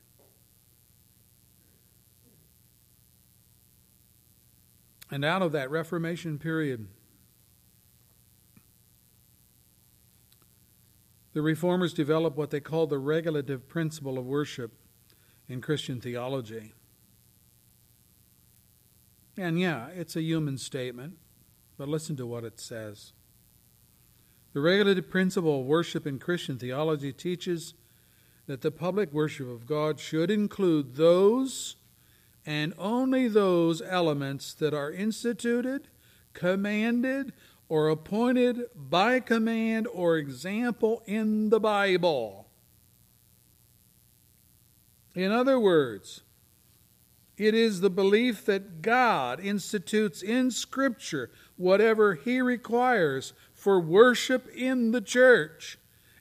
And 5.11 5.24
out 5.24 5.43
of 5.43 5.53
that 5.53 5.70
Reformation 5.70 6.38
period, 6.38 6.86
the 11.32 11.43
reformers 11.43 11.93
developed 11.93 12.36
what 12.36 12.51
they 12.51 12.61
called 12.61 12.91
the 12.91 12.99
regulative 12.99 13.68
principle 13.68 14.18
of 14.18 14.26
worship 14.26 14.72
in 15.49 15.61
Christian 15.61 16.01
theology. 16.01 16.74
And 19.36 19.59
yeah, 19.59 19.88
it's 19.88 20.14
a 20.14 20.22
human 20.22 20.59
statement, 20.59 21.14
but 21.76 21.88
listen 21.88 22.14
to 22.16 22.26
what 22.26 22.45
it 22.45 22.61
says. 22.61 23.12
The 24.53 24.61
regulative 24.61 25.09
principle 25.09 25.61
of 25.61 25.67
worship 25.67 26.07
in 26.07 26.19
Christian 26.19 26.59
theology 26.59 27.13
teaches 27.13 27.75
that 28.47 28.63
the 28.63 28.73
public 28.73 29.13
worship 29.13 29.49
of 29.49 29.67
God 29.67 30.01
should 30.01 30.31
include 30.31 30.97
those 30.97 31.77
and 32.45 32.75
only 32.79 33.29
those 33.29 33.81
elements 33.81 34.55
that 34.55 34.75
are 34.75 34.91
instituted, 34.91 35.89
commanded, 36.33 37.33
or 37.69 37.89
appointed 37.89 38.63
by 38.75 39.21
command 39.21 39.87
or 39.87 40.17
example 40.17 41.03
in 41.07 41.51
the 41.51 41.61
Bible. 41.61 42.49
In 45.15 45.31
other 45.31 45.61
words, 45.61 46.23
it 47.37 47.55
is 47.55 47.81
the 47.81 47.91
belief 47.91 48.45
that 48.47 48.83
God 48.83 49.39
institutes 49.39 50.23
in 50.23 50.51
Scripture 50.51 51.31
whatever 51.57 52.15
He 52.15 52.41
requires 52.41 53.33
for 53.61 53.79
worship 53.79 54.49
in 54.57 54.91
the 54.91 55.03
church, 55.03 55.79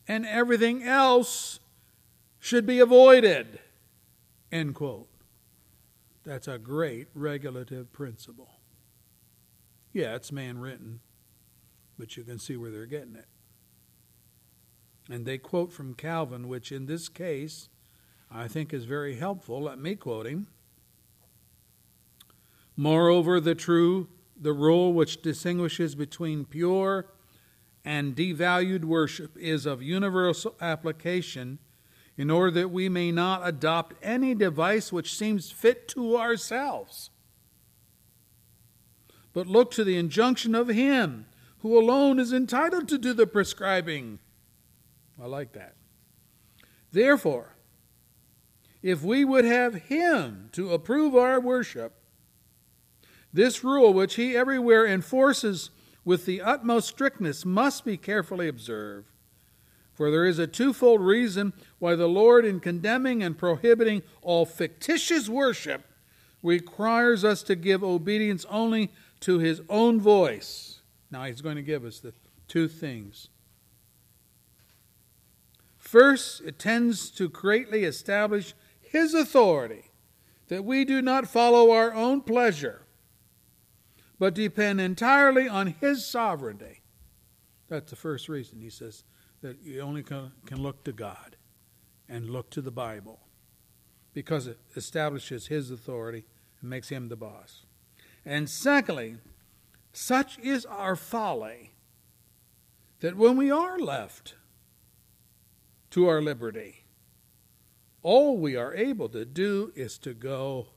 and 0.09 0.25
everything 0.25 0.83
else 0.83 1.61
should 2.37 2.65
be 2.65 2.79
avoided. 2.79 3.59
End 4.51 4.75
quote. 4.75 5.07
That's 6.25 6.49
a 6.49 6.57
great 6.57 7.07
regulative 7.13 7.93
principle. 7.93 8.49
Yeah, 9.93 10.15
it's 10.15 10.33
man 10.33 10.57
written, 10.57 10.99
but 11.97 12.17
you 12.17 12.23
can 12.25 12.39
see 12.39 12.57
where 12.57 12.71
they're 12.71 12.85
getting 12.85 13.15
it. 13.15 13.27
And 15.09 15.25
they 15.25 15.37
quote 15.37 15.71
from 15.71 15.93
Calvin, 15.93 16.49
which 16.49 16.73
in 16.73 16.87
this 16.87 17.07
case 17.07 17.69
I 18.29 18.49
think 18.49 18.73
is 18.73 18.83
very 18.83 19.15
helpful. 19.15 19.61
Let 19.61 19.79
me 19.79 19.95
quote 19.95 20.27
him. 20.27 20.47
Moreover, 22.75 23.39
the 23.39 23.55
true, 23.55 24.09
the 24.37 24.53
rule 24.53 24.91
which 24.91 25.21
distinguishes 25.21 25.95
between 25.95 26.43
pure 26.43 27.05
and 27.85 28.15
devalued 28.15 28.83
worship 28.83 29.37
is 29.37 29.65
of 29.65 29.81
universal 29.81 30.55
application 30.59 31.59
in 32.17 32.29
order 32.29 32.51
that 32.51 32.69
we 32.69 32.89
may 32.89 33.11
not 33.11 33.47
adopt 33.47 33.95
any 34.03 34.35
device 34.35 34.91
which 34.91 35.15
seems 35.15 35.51
fit 35.51 35.87
to 35.87 36.17
ourselves, 36.17 37.09
but 39.31 39.47
look 39.47 39.71
to 39.71 39.83
the 39.83 39.97
injunction 39.97 40.53
of 40.53 40.67
Him 40.67 41.25
who 41.59 41.79
alone 41.79 42.19
is 42.19 42.33
entitled 42.33 42.87
to 42.89 42.97
do 42.97 43.13
the 43.13 43.27
prescribing. 43.27 44.19
I 45.21 45.27
like 45.27 45.53
that. 45.53 45.75
Therefore, 46.91 47.55
if 48.81 49.03
we 49.03 49.23
would 49.23 49.45
have 49.45 49.75
Him 49.75 50.49
to 50.53 50.73
approve 50.73 51.15
our 51.15 51.39
worship, 51.39 51.93
this 53.31 53.63
rule, 53.63 53.93
which 53.93 54.15
He 54.15 54.35
everywhere 54.35 54.85
enforces 54.85 55.69
with 56.09 56.25
the 56.25 56.41
utmost 56.41 56.87
strictness, 56.87 57.45
must 57.45 57.85
be 57.85 57.95
carefully 57.95 58.47
observed. 58.47 59.07
For 59.93 60.09
there 60.09 60.25
is 60.25 60.39
a 60.39 60.47
twofold 60.47 61.01
reason 61.01 61.53
why 61.77 61.93
the 61.93 62.07
Lord, 62.07 62.45
in 62.45 62.61
condemning 62.61 63.21
and 63.21 63.37
prohibiting 63.37 64.01
all 64.23 64.43
fictitious 64.47 65.29
worship, 65.29 65.83
requires 66.41 67.23
us 67.23 67.43
to 67.43 67.55
give 67.55 67.83
obedience 67.83 68.43
only 68.49 68.89
to 69.19 69.37
his 69.37 69.61
own 69.69 70.01
voice. 70.01 70.81
Now, 71.11 71.25
he's 71.25 71.41
going 71.41 71.57
to 71.57 71.61
give 71.61 71.85
us 71.85 71.99
the 71.99 72.13
two 72.47 72.67
things. 72.67 73.27
First, 75.77 76.41
it 76.41 76.57
tends 76.57 77.11
to 77.11 77.29
greatly 77.29 77.83
establish 77.83 78.55
his 78.81 79.13
authority, 79.13 79.91
that 80.47 80.65
we 80.65 80.85
do 80.85 81.03
not 81.03 81.27
follow 81.27 81.69
our 81.69 81.93
own 81.93 82.21
pleasure, 82.21 82.81
but 84.19 84.35
depend 84.35 84.79
entirely 84.79 85.47
on 85.47 85.75
his 85.79 86.05
sovereignty. 86.05 86.81
That's 87.69 87.89
the 87.89 87.95
first 87.95 88.29
reason. 88.29 88.59
He 88.59 88.69
says, 88.69 89.03
that 89.41 89.63
you 89.63 89.81
only 89.81 90.03
can, 90.03 90.31
look 90.51 90.83
to 90.83 90.91
God 90.91 91.37
and 92.07 92.29
look 92.29 92.49
to 92.51 92.61
the 92.61 92.71
Bible 92.71 93.19
because 94.13 94.47
it 94.47 94.57
establishes 94.75 95.47
His 95.47 95.71
authority 95.71 96.25
and 96.59 96.69
makes 96.69 96.89
Him 96.89 97.07
the 97.07 97.15
boss. 97.15 97.65
And 98.25 98.49
secondly, 98.49 99.17
such 99.93 100.37
is 100.39 100.65
our 100.65 100.95
folly 100.95 101.71
that 102.99 103.15
when 103.15 103.37
we 103.37 103.49
are 103.49 103.79
left 103.79 104.35
to 105.91 106.07
our 106.07 106.21
liberty, 106.21 106.83
all 108.01 108.37
we 108.37 108.55
are 108.55 108.73
able 108.73 109.09
to 109.09 109.25
do 109.25 109.71
is 109.75 109.97
to 109.99 110.13
go 110.13 110.67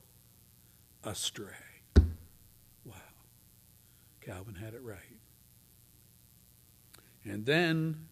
astray. 1.02 1.61
Calvin 4.24 4.54
had 4.54 4.74
it 4.74 4.82
right. 4.82 4.98
And 7.24 7.46
then 7.46 8.08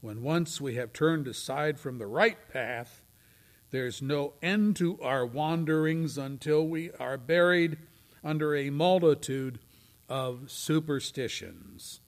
when 0.00 0.22
once 0.22 0.60
we 0.60 0.74
have 0.76 0.92
turned 0.92 1.28
aside 1.28 1.78
from 1.78 1.98
the 1.98 2.06
right 2.06 2.38
path, 2.52 3.02
there's 3.70 4.02
no 4.02 4.34
end 4.42 4.76
to 4.76 5.00
our 5.00 5.24
wanderings 5.24 6.18
until 6.18 6.66
we 6.66 6.90
are 6.92 7.16
buried 7.16 7.78
under 8.24 8.54
a 8.54 8.70
multitude 8.70 9.60
of 10.08 10.50
superstitions. 10.50 12.00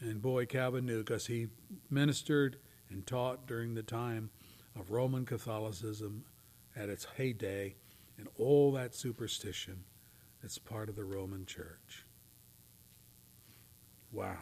And 0.00 0.20
boy, 0.20 0.46
Calvin 0.46 0.86
knew 0.86 0.98
because 0.98 1.26
he 1.26 1.48
ministered 1.90 2.56
and 2.90 3.06
taught 3.06 3.46
during 3.46 3.74
the 3.74 3.82
time 3.82 4.30
of 4.78 4.90
Roman 4.90 5.24
Catholicism 5.24 6.24
at 6.76 6.88
its 6.88 7.06
heyday 7.16 7.74
and 8.16 8.28
all 8.38 8.72
that 8.72 8.94
superstition 8.94 9.84
that's 10.42 10.58
part 10.58 10.88
of 10.88 10.96
the 10.96 11.04
Roman 11.04 11.46
Church. 11.46 12.04
Wow. 14.12 14.38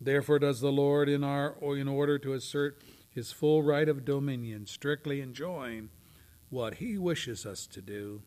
Therefore 0.00 0.38
does 0.38 0.60
the 0.60 0.72
Lord 0.72 1.08
in 1.08 1.22
our 1.22 1.56
in 1.76 1.88
order 1.88 2.18
to 2.18 2.32
assert 2.32 2.82
his 3.08 3.30
full 3.30 3.62
right 3.62 3.88
of 3.88 4.04
dominion, 4.04 4.66
strictly 4.66 5.20
enjoin 5.20 5.90
what 6.50 6.74
he 6.74 6.98
wishes 6.98 7.46
us 7.46 7.66
to 7.68 7.80
do, 7.80 8.22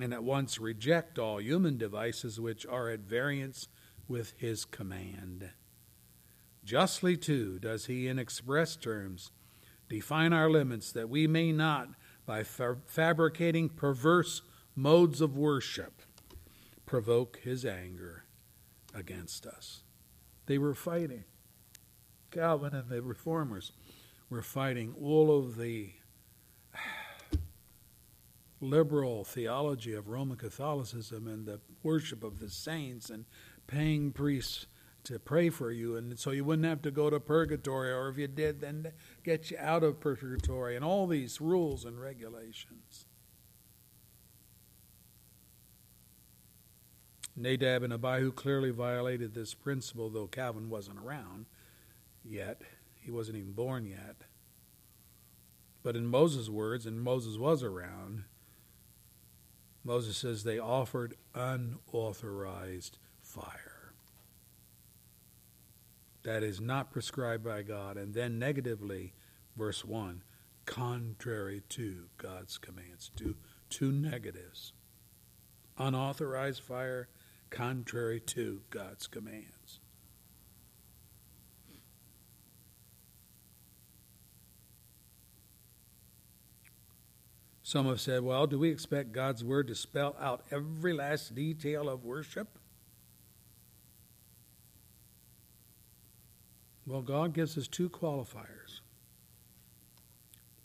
and 0.00 0.12
at 0.12 0.22
once 0.24 0.58
reject 0.58 1.18
all 1.18 1.40
human 1.40 1.76
devices 1.76 2.40
which 2.40 2.64
are 2.66 2.88
at 2.88 3.00
variance 3.00 3.68
with 4.06 4.34
his 4.36 4.64
command. 4.64 5.50
Justly, 6.64 7.16
too, 7.16 7.58
does 7.58 7.86
he 7.86 8.06
in 8.08 8.18
express 8.18 8.76
terms 8.76 9.30
define 9.88 10.32
our 10.32 10.48
limits 10.48 10.92
that 10.92 11.10
we 11.10 11.26
may 11.26 11.52
not, 11.52 11.88
by 12.26 12.42
fa- 12.42 12.78
fabricating 12.86 13.68
perverse 13.68 14.42
modes 14.74 15.20
of 15.20 15.36
worship, 15.36 16.02
provoke 16.94 17.40
his 17.42 17.64
anger 17.64 18.22
against 18.94 19.46
us. 19.46 19.82
They 20.46 20.58
were 20.58 20.76
fighting. 20.76 21.24
Calvin 22.30 22.72
and 22.72 22.88
the 22.88 23.02
reformers 23.02 23.72
were 24.30 24.42
fighting 24.42 24.94
all 25.02 25.36
of 25.36 25.56
the 25.56 25.90
liberal 28.60 29.24
theology 29.24 29.92
of 29.92 30.06
Roman 30.06 30.36
Catholicism 30.36 31.26
and 31.26 31.46
the 31.46 31.60
worship 31.82 32.22
of 32.22 32.38
the 32.38 32.48
saints 32.48 33.10
and 33.10 33.24
paying 33.66 34.12
priests 34.12 34.68
to 35.02 35.18
pray 35.18 35.50
for 35.50 35.72
you 35.72 35.96
and 35.96 36.16
so 36.16 36.30
you 36.30 36.44
wouldn't 36.44 36.68
have 36.68 36.82
to 36.82 36.92
go 36.92 37.10
to 37.10 37.18
purgatory 37.18 37.90
or 37.90 38.08
if 38.08 38.18
you 38.18 38.28
did 38.28 38.60
then 38.60 38.92
get 39.24 39.50
you 39.50 39.56
out 39.58 39.82
of 39.82 39.98
purgatory 39.98 40.76
and 40.76 40.84
all 40.84 41.08
these 41.08 41.40
rules 41.40 41.84
and 41.84 42.00
regulations 42.00 43.06
Nadab 47.36 47.82
and 47.82 47.92
Abihu 47.92 48.30
clearly 48.32 48.70
violated 48.70 49.34
this 49.34 49.54
principle, 49.54 50.08
though 50.08 50.26
Calvin 50.26 50.70
wasn't 50.70 50.98
around 50.98 51.46
yet. 52.24 52.62
He 53.00 53.10
wasn't 53.10 53.38
even 53.38 53.52
born 53.52 53.84
yet. 53.86 54.16
But 55.82 55.96
in 55.96 56.06
Moses' 56.06 56.48
words, 56.48 56.86
and 56.86 57.02
Moses 57.02 57.36
was 57.36 57.62
around, 57.62 58.24
Moses 59.84 60.16
says 60.16 60.42
they 60.42 60.58
offered 60.58 61.14
unauthorized 61.34 62.98
fire. 63.20 63.92
That 66.22 66.42
is 66.42 66.60
not 66.60 66.90
prescribed 66.90 67.44
by 67.44 67.62
God. 67.62 67.98
And 67.98 68.14
then 68.14 68.38
negatively, 68.38 69.12
verse 69.56 69.84
1, 69.84 70.22
contrary 70.64 71.62
to 71.68 72.04
God's 72.16 72.56
commands. 72.56 73.10
Two, 73.14 73.36
two 73.68 73.92
negatives. 73.92 74.72
Unauthorized 75.76 76.62
fire 76.62 77.08
contrary 77.54 78.18
to 78.18 78.60
God's 78.70 79.06
commands. 79.06 79.78
Some 87.62 87.86
have 87.86 88.00
said, 88.00 88.22
well, 88.22 88.46
do 88.46 88.58
we 88.58 88.70
expect 88.70 89.12
God's 89.12 89.42
word 89.42 89.68
to 89.68 89.74
spell 89.74 90.16
out 90.20 90.44
every 90.50 90.92
last 90.92 91.34
detail 91.34 91.88
of 91.88 92.04
worship? 92.04 92.58
Well, 96.86 97.02
God 97.02 97.32
gives 97.32 97.56
us 97.56 97.68
two 97.68 97.88
qualifiers. 97.88 98.80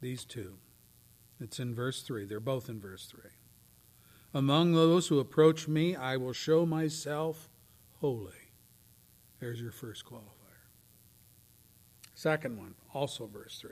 These 0.02 0.26
two. 0.26 0.58
It's 1.40 1.60
in 1.60 1.74
verse 1.74 2.02
3. 2.02 2.26
They're 2.26 2.42
both 2.42 2.68
in 2.68 2.82
verse 2.82 3.06
3. 3.06 3.22
Among 4.34 4.74
those 4.74 5.08
who 5.08 5.20
approach 5.20 5.68
me, 5.68 5.96
I 5.96 6.18
will 6.18 6.34
show 6.34 6.66
myself 6.66 7.50
holy. 8.00 8.54
There's 9.40 9.60
your 9.60 9.72
first 9.72 10.06
qualifier. 10.06 10.68
Second 12.14 12.58
one, 12.58 12.76
also 12.94 13.26
verse 13.26 13.58
3. 13.60 13.72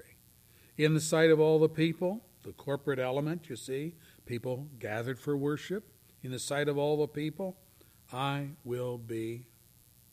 In 0.77 0.93
the 0.93 1.01
sight 1.01 1.29
of 1.29 1.39
all 1.39 1.59
the 1.59 1.69
people, 1.69 2.23
the 2.43 2.53
corporate 2.53 2.99
element, 2.99 3.49
you 3.49 3.55
see, 3.55 3.95
people 4.25 4.67
gathered 4.79 5.19
for 5.19 5.35
worship, 5.35 5.91
in 6.23 6.31
the 6.31 6.39
sight 6.39 6.67
of 6.67 6.77
all 6.77 6.97
the 6.97 7.07
people, 7.07 7.57
I 8.11 8.49
will 8.63 8.97
be 8.97 9.47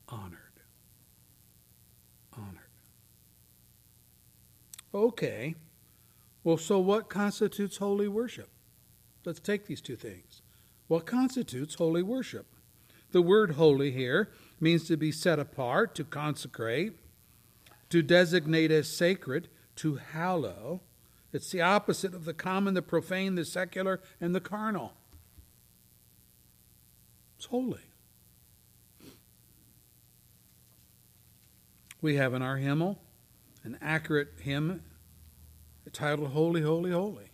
honored. 0.09 0.41
Honored. 2.37 2.59
Okay. 4.93 5.55
Well, 6.43 6.59
so 6.59 6.79
what 6.79 7.09
constitutes 7.09 7.79
holy 7.79 8.09
worship? 8.09 8.51
Let's 9.25 9.41
take 9.41 9.67
these 9.67 9.81
two 9.81 9.97
things. 9.97 10.43
What 10.87 11.07
constitutes 11.07 11.77
holy 11.77 12.03
worship? 12.03 12.47
The 13.13 13.23
word 13.23 13.53
holy 13.53 13.91
here 13.91 14.31
means 14.61 14.87
to 14.89 14.97
be 14.97 15.13
set 15.13 15.39
apart, 15.39 15.95
to 15.95 16.05
consecrate, 16.05 16.99
to 17.91 18.03
designate 18.03 18.71
as 18.71 18.89
sacred, 18.89 19.49
to 19.77 19.97
hallow. 19.97 20.83
It's 21.33 21.51
the 21.51 21.63
opposite 21.63 22.15
of 22.15 22.25
the 22.25 22.35
common, 22.35 22.75
the 22.75 22.83
profane, 22.83 23.35
the 23.35 23.45
secular, 23.45 24.01
and 24.21 24.35
the 24.35 24.41
carnal. 24.41 24.93
It's 27.37 27.47
holy. 27.47 27.81
We 32.01 32.17
have 32.17 32.35
in 32.35 32.43
our 32.43 32.59
hymnal 32.59 32.99
an 33.63 33.79
accurate 33.81 34.33
hymn 34.43 34.83
titled 35.93 36.33
Holy, 36.33 36.61
Holy, 36.61 36.91
Holy. 36.91 37.31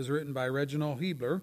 Was 0.00 0.08
written 0.08 0.32
by 0.32 0.48
Reginald 0.48 1.02
Heber 1.02 1.42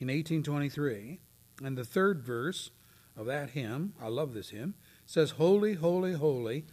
in 0.00 0.08
1823. 0.08 1.20
And 1.62 1.76
the 1.76 1.84
third 1.84 2.22
verse 2.22 2.70
of 3.18 3.26
that 3.26 3.50
hymn, 3.50 3.92
I 4.00 4.08
love 4.08 4.32
this 4.32 4.48
hymn, 4.48 4.72
says, 5.04 5.32
Holy, 5.32 5.74
holy, 5.74 6.14
holy, 6.14 6.64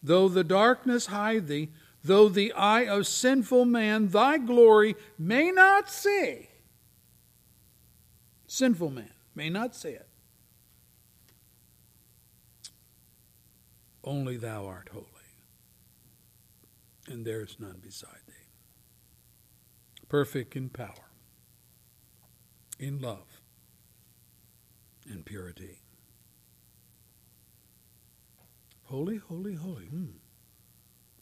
though 0.00 0.28
the 0.28 0.44
darkness 0.44 1.06
hide 1.06 1.48
thee, 1.48 1.70
though 2.04 2.28
the 2.28 2.52
eye 2.52 2.86
of 2.86 3.08
sinful 3.08 3.64
man 3.64 4.10
thy 4.10 4.38
glory 4.38 4.94
may 5.18 5.50
not 5.50 5.90
see. 5.90 6.46
Sinful 8.46 8.90
man 8.90 9.10
may 9.34 9.50
not 9.50 9.74
see 9.74 9.88
it. 9.88 10.08
Only 14.04 14.36
thou 14.36 14.66
art 14.66 14.90
holy, 14.92 15.04
and 17.08 17.26
there 17.26 17.40
is 17.40 17.56
none 17.58 17.80
beside. 17.82 18.19
Perfect 20.10 20.56
in 20.56 20.70
power, 20.70 21.08
in 22.80 23.00
love, 23.00 23.40
in 25.08 25.22
purity. 25.22 25.78
Holy, 28.86 29.18
holy, 29.18 29.54
holy. 29.54 29.84
Hmm. 29.84 30.06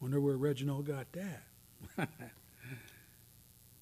Wonder 0.01 0.19
where 0.19 0.37
Reginald 0.37 0.87
got 0.87 1.05
that. 1.11 2.09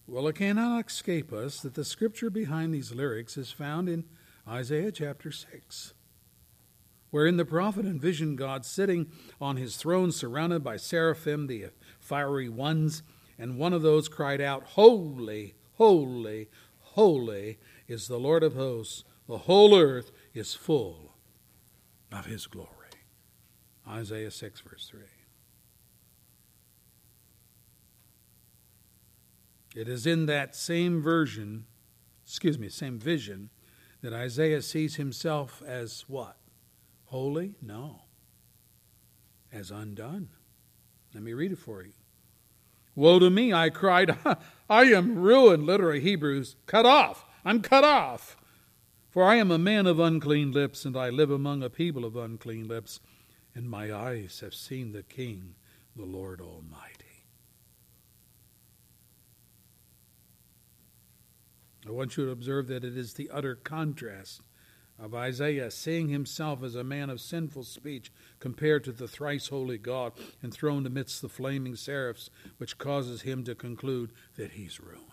well, 0.08 0.28
it 0.28 0.36
cannot 0.36 0.88
escape 0.88 1.32
us 1.32 1.62
that 1.62 1.76
the 1.76 1.86
scripture 1.86 2.30
behind 2.30 2.74
these 2.74 2.92
lyrics 2.92 3.38
is 3.38 3.50
found 3.50 3.88
in 3.88 4.04
Isaiah 4.46 4.92
chapter 4.92 5.32
6 5.32 5.94
wherein 7.12 7.38
the 7.38 7.46
prophet 7.46 7.86
envisioned 7.86 8.38
God 8.38 8.66
sitting 8.66 9.10
on 9.40 9.56
his 9.56 9.78
throne 9.78 10.12
surrounded 10.12 10.66
by 10.66 10.76
seraphim, 10.76 11.48
the 11.48 11.68
fiery 11.98 12.50
ones, 12.50 13.04
and 13.40 13.58
one 13.58 13.74
of 13.74 13.82
those 13.82 14.08
cried 14.08 14.42
out, 14.42 14.64
Holy, 14.64 15.56
holy, 15.74 16.50
holy 16.80 17.60
is 17.88 18.08
the 18.08 18.18
Lord 18.18 18.44
of 18.44 18.56
hosts. 18.56 19.04
The 19.28 19.40
whole 19.40 19.78
earth 19.78 20.12
is 20.34 20.54
full 20.54 21.16
of 22.12 22.26
his 22.26 22.48
glory. 22.48 22.70
Isaiah 23.88 24.32
6, 24.32 24.62
verse 24.62 24.90
3. 24.90 25.02
It 29.76 29.88
is 29.88 30.08
in 30.08 30.26
that 30.26 30.56
same 30.56 31.02
version, 31.02 31.66
excuse 32.26 32.58
me, 32.58 32.70
same 32.70 32.98
vision, 32.98 33.52
that 34.02 34.14
Isaiah 34.14 34.62
sees 34.62 34.96
himself 34.96 35.62
as 35.66 36.06
what? 36.08 36.38
Holy? 37.06 37.56
No. 37.62 38.02
As 39.52 39.70
undone. 39.70 40.30
Let 41.14 41.24
me 41.24 41.34
read 41.34 41.52
it 41.52 41.60
for 41.60 41.84
you. 41.84 41.94
Woe 42.98 43.20
to 43.20 43.30
me, 43.30 43.54
I 43.54 43.70
cried. 43.70 44.18
I 44.70 44.86
am 44.86 45.20
ruined, 45.20 45.68
literally 45.68 46.00
Hebrews, 46.00 46.56
cut 46.66 46.84
off. 46.84 47.26
I'm 47.46 47.62
cut 47.62 47.84
off. 47.84 48.36
For 49.12 49.24
I 49.24 49.36
am 49.36 49.52
a 49.52 49.60
man 49.60 49.86
of 49.86 50.00
unclean 50.00 50.52
lips, 50.52 50.84
and 50.84 50.98
I 50.98 51.12
live 51.12 51.30
among 51.30 51.62
a 51.62 51.70
people 51.70 52.04
of 52.04 52.16
unclean 52.16 52.68
lips, 52.68 53.00
and 53.54 53.70
my 53.70 53.94
eyes 53.94 54.40
have 54.40 54.56
seen 54.56 54.94
the 54.94 55.04
King, 55.04 55.54
the 55.96 56.06
Lord 56.06 56.42
Almighty. 56.42 57.26
I 61.88 61.92
want 61.92 62.18
you 62.18 62.26
to 62.26 62.32
observe 62.32 62.66
that 62.68 62.84
it 62.84 62.98
is 62.98 63.14
the 63.14 63.30
utter 63.32 63.54
contrast 63.54 64.42
of 65.00 65.14
Isaiah, 65.14 65.70
seeing 65.70 66.10
himself 66.10 66.64
as 66.64 66.76
a 66.76 66.84
man 66.84 67.10
of 67.10 67.22
sinful 67.22 67.64
speech 67.64 68.12
compared 68.40 68.84
to 68.86 68.92
the 68.92 69.08
thrice 69.08 69.48
holy 69.48 69.78
God 69.78 70.14
enthroned 70.44 70.88
amidst 70.88 71.22
the 71.22 71.30
flaming 71.30 71.76
seraphs, 71.76 72.30
which 72.58 72.78
causes 72.78 73.22
him 73.22 73.44
to 73.44 73.56
conclude 73.56 74.12
that 74.36 74.52
he's 74.52 74.80
ruined. 74.80 75.04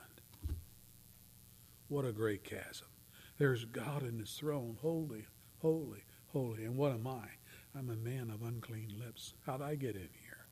What 1.89 2.07
a 2.07 2.13
great 2.13 2.45
chasm. 2.45 2.89
There's 3.37 3.65
God 3.65 4.03
in 4.03 4.19
his 4.19 4.33
throne, 4.33 4.79
holy, 4.81 5.27
holy, 5.61 6.05
holy. 6.29 6.65
And 6.65 6.77
what 6.77 6.93
am 6.93 7.07
I? 7.07 7.29
I'm 7.77 7.91
a 7.91 7.97
man 7.97 8.31
of 8.31 8.43
unclean 8.43 8.95
lips. 8.99 9.35
How'd 9.45 9.61
I 9.61 9.75
get 9.75 9.97
in 9.97 10.09
here? 10.23 10.47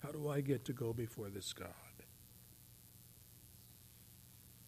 How 0.00 0.10
do 0.10 0.28
I 0.28 0.40
get 0.40 0.64
to 0.66 0.72
go 0.72 0.92
before 0.92 1.30
this 1.30 1.52
God? 1.52 1.85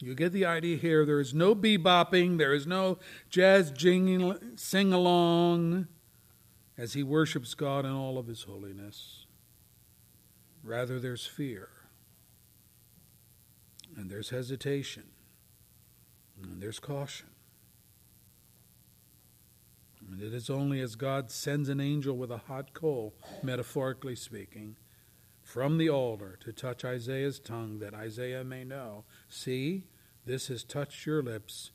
You 0.00 0.14
get 0.14 0.32
the 0.32 0.44
idea 0.44 0.76
here. 0.76 1.04
There 1.04 1.20
is 1.20 1.34
no 1.34 1.54
bebopping, 1.54 2.38
there 2.38 2.54
is 2.54 2.66
no 2.66 2.98
jazz 3.30 3.70
jingling, 3.70 4.56
sing 4.56 4.92
along 4.92 5.88
as 6.76 6.92
he 6.92 7.02
worships 7.02 7.54
God 7.54 7.84
in 7.84 7.90
all 7.90 8.18
of 8.18 8.28
his 8.28 8.44
holiness. 8.44 9.26
Rather, 10.62 11.00
there's 11.00 11.26
fear, 11.26 11.68
and 13.96 14.10
there's 14.10 14.30
hesitation, 14.30 15.04
and 16.40 16.62
there's 16.62 16.78
caution. 16.78 17.28
And 20.00 20.22
it 20.22 20.32
is 20.32 20.48
only 20.48 20.80
as 20.80 20.94
God 20.94 21.30
sends 21.30 21.68
an 21.68 21.80
angel 21.80 22.16
with 22.16 22.30
a 22.30 22.38
hot 22.38 22.72
coal, 22.72 23.14
metaphorically 23.42 24.14
speaking, 24.14 24.76
from 25.42 25.78
the 25.78 25.90
altar 25.90 26.38
to 26.40 26.52
touch 26.52 26.84
Isaiah's 26.84 27.40
tongue 27.40 27.78
that 27.80 27.94
Isaiah 27.94 28.44
may 28.44 28.64
know 28.64 29.04
See, 29.28 29.84
this 30.24 30.48
has 30.48 30.64
touched 30.64 31.06
your 31.06 31.22
lips, 31.22 31.70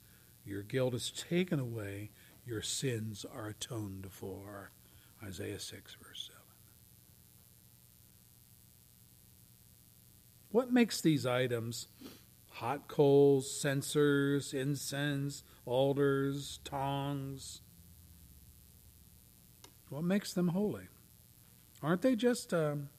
your 0.46 0.64
guilt 0.64 0.94
is 0.94 1.12
taken 1.12 1.60
away, 1.60 2.12
your 2.46 2.62
sins 2.62 3.26
are 3.32 3.48
atoned 3.48 4.08
for. 4.10 4.72
Isaiah 5.24 5.60
6, 5.60 5.96
verse 6.02 6.30
7. 6.30 6.42
What 10.50 10.72
makes 10.72 11.02
these 11.02 11.26
items 11.26 11.88
hot 12.52 12.88
coals, 12.88 13.50
censers, 13.50 14.54
incense, 14.54 15.44
altars, 15.66 16.60
tongs? 16.64 17.62
What 19.90 20.04
makes 20.04 20.34
them 20.34 20.50
holy? 20.50 20.88
Aren't 21.82 22.02
they 22.02 22.16
just 22.16 22.54
um, 22.54 22.90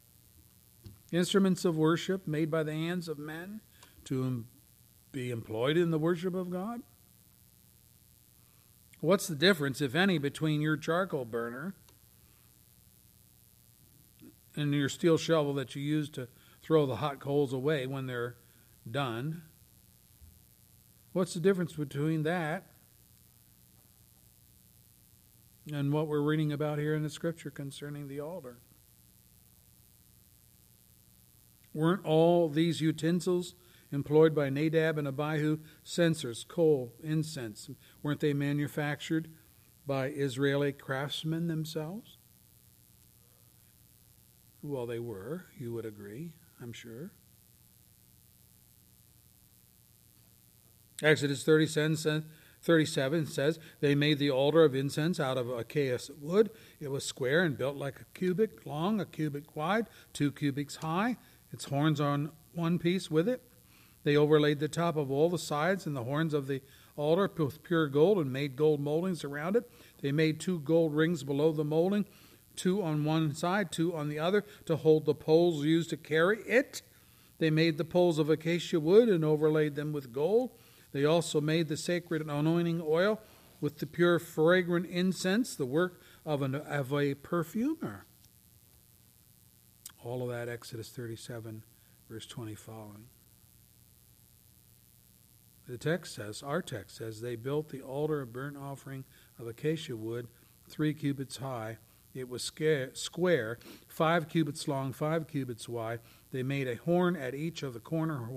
instruments 1.13 1.65
of 1.65 1.77
worship 1.77 2.27
made 2.27 2.51
by 2.51 2.63
the 2.63 2.73
hands 2.73 3.09
of 3.09 3.19
men 3.19 3.61
to 4.07 4.45
be 5.13 5.31
employed 5.31 5.77
in 5.77 5.91
the 5.91 5.99
worship 5.99 6.35
of 6.35 6.51
God? 6.51 6.83
What's 9.01 9.27
the 9.27 9.35
difference, 9.35 9.81
if 9.81 9.95
any, 9.95 10.19
between 10.19 10.61
your 10.61 10.77
charcoal 10.77 11.25
burner 11.25 11.75
and 14.57 14.73
your 14.73 14.89
steel 14.89 15.19
shovel 15.19 15.53
that 15.55 15.75
you 15.75 15.83
use 15.83 16.09
to 16.11 16.29
throw 16.63 16.87
the 16.87 16.97
hot 16.97 17.21
coals 17.21 17.53
away 17.53 17.87
when 17.87 18.07
they're 18.07 18.37
done? 18.91 19.43
What's 21.13 21.35
the 21.35 21.41
difference 21.41 21.75
between 21.75 22.23
that 22.23 22.67
and 25.73 25.93
what 25.93 26.09
we're 26.09 26.23
reading 26.23 26.51
about 26.51 26.79
here 26.79 26.95
in 26.95 27.03
the 27.03 27.11
scripture 27.11 27.51
concerning 27.51 28.09
the 28.09 28.21
altar? 28.21 28.59
Weren't 31.75 32.05
all 32.05 32.49
these 32.49 32.81
utensils 32.81 33.55
employed 33.95 34.35
by 34.35 34.51
Nadab 34.51 34.99
and 34.99 35.07
Abihu, 35.07 35.59
censers, 35.83 36.45
coal, 36.47 36.93
incense. 37.03 37.71
Weren't 38.03 38.21
they 38.21 38.35
manufactured 38.35 39.29
by 39.87 40.07
Israeli 40.09 40.73
craftsmen 40.73 41.47
themselves? 41.47 42.19
Well, 44.63 44.87
they 44.87 44.99
were, 44.99 45.47
you 45.59 45.73
would 45.73 45.85
agree, 45.85 46.33
I'm 46.61 46.73
sure. 46.73 47.13
Exodus 51.03 51.45
37 51.45 53.27
says, 53.27 53.59
They 53.81 53.95
made 53.95 54.19
the 54.19 54.31
altar 54.31 54.65
of 54.65 54.75
incense 54.75 55.21
out 55.21 55.37
of 55.37 55.51
acacia 55.51 56.13
wood. 56.19 56.51
It 56.81 56.91
was 56.91 57.05
square 57.05 57.45
and 57.45 57.59
built 57.59 57.77
like 57.77 58.01
a 58.01 58.05
cubit 58.19 58.67
long, 58.67 59.01
a 59.01 59.05
cubit 59.05 59.55
wide, 59.55 59.89
two 60.15 60.33
cubits 60.33 60.77
high, 60.77 61.19
its 61.53 61.67
horns 61.67 62.01
on 62.01 62.31
one 62.55 62.79
piece 62.79 63.11
with 63.11 63.29
it. 63.29 63.43
They 64.05 64.17
overlaid 64.17 64.61
the 64.61 64.69
top 64.69 64.97
of 64.97 65.11
all 65.11 65.29
the 65.29 65.39
sides 65.39 65.87
and 65.87 65.97
the 65.97 66.05
horns 66.05 66.33
of 66.35 66.47
the 66.47 66.63
altar 66.97 67.31
with 67.43 67.63
pure 67.63 67.89
gold 67.89 68.19
and 68.19 68.33
made 68.33 68.55
gold 68.55 68.81
moldings 68.81 69.25
around 69.25 69.57
it. 69.57 69.69
They 70.01 70.13
made 70.13 70.39
two 70.39 70.61
gold 70.61 70.95
rings 70.95 71.25
below 71.25 71.53
the 71.53 71.65
molding 71.65 72.07
two 72.57 72.83
on 72.83 73.05
one 73.05 73.35
side, 73.35 73.73
two 73.73 73.95
on 73.95 74.09
the 74.09 74.19
other, 74.19 74.45
to 74.67 74.77
hold 74.77 75.05
the 75.05 75.15
poles 75.15 75.65
used 75.65 75.91
to 75.91 75.97
carry 75.97 76.41
it. 76.43 76.83
They 77.39 77.51
made 77.51 77.79
the 77.79 77.85
poles 77.85 78.19
of 78.19 78.31
acacia 78.31 78.81
wood 78.81 79.09
and 79.09 79.25
overlaid 79.25 79.75
them 79.75 79.93
with 79.93 80.13
gold. 80.13 80.51
They 80.93 81.05
also 81.05 81.41
made 81.41 81.69
the 81.69 81.77
sacred 81.77 82.23
anointing 82.23 82.83
oil 82.85 83.21
with 83.61 83.79
the 83.79 83.87
pure 83.87 84.19
fragrant 84.19 84.87
incense, 84.87 85.57
the 85.57 85.67
work 85.67 86.01
of, 86.25 86.43
an, 86.43 86.55
of 86.55 86.93
a 86.93 87.15
perfumer. 87.15 88.07
All 90.05 90.23
of 90.23 90.29
that, 90.29 90.49
Exodus 90.49 90.91
37, 90.91 91.65
verse 92.09 92.27
20 92.27 92.55
following. 92.55 93.07
The 95.67 95.79
text 95.79 96.15
says, 96.15 96.43
our 96.43 96.61
text 96.61 96.97
says, 96.97 97.21
they 97.21 97.37
built 97.37 97.71
the 97.71 97.81
altar 97.81 98.21
of 98.21 98.33
burnt 98.33 98.57
offering 98.57 99.05
of 99.39 99.47
acacia 99.47 99.97
wood, 99.97 100.29
three 100.69 100.93
cubits 100.93 101.39
high, 101.39 101.79
it 102.15 102.29
was 102.29 102.45
square, 102.45 103.59
five 103.89 104.29
cubits 104.29 104.69
long, 104.69 104.93
five 104.93 105.27
cubits 105.27 105.69
wide. 105.69 105.99
They 106.31 106.45
made 106.45 106.69
a 106.69 106.77
horn 106.77 107.17
at 107.17 107.35
each 107.35 107.63
of 107.63 107.75
the 107.75 107.81
corner 107.81 108.29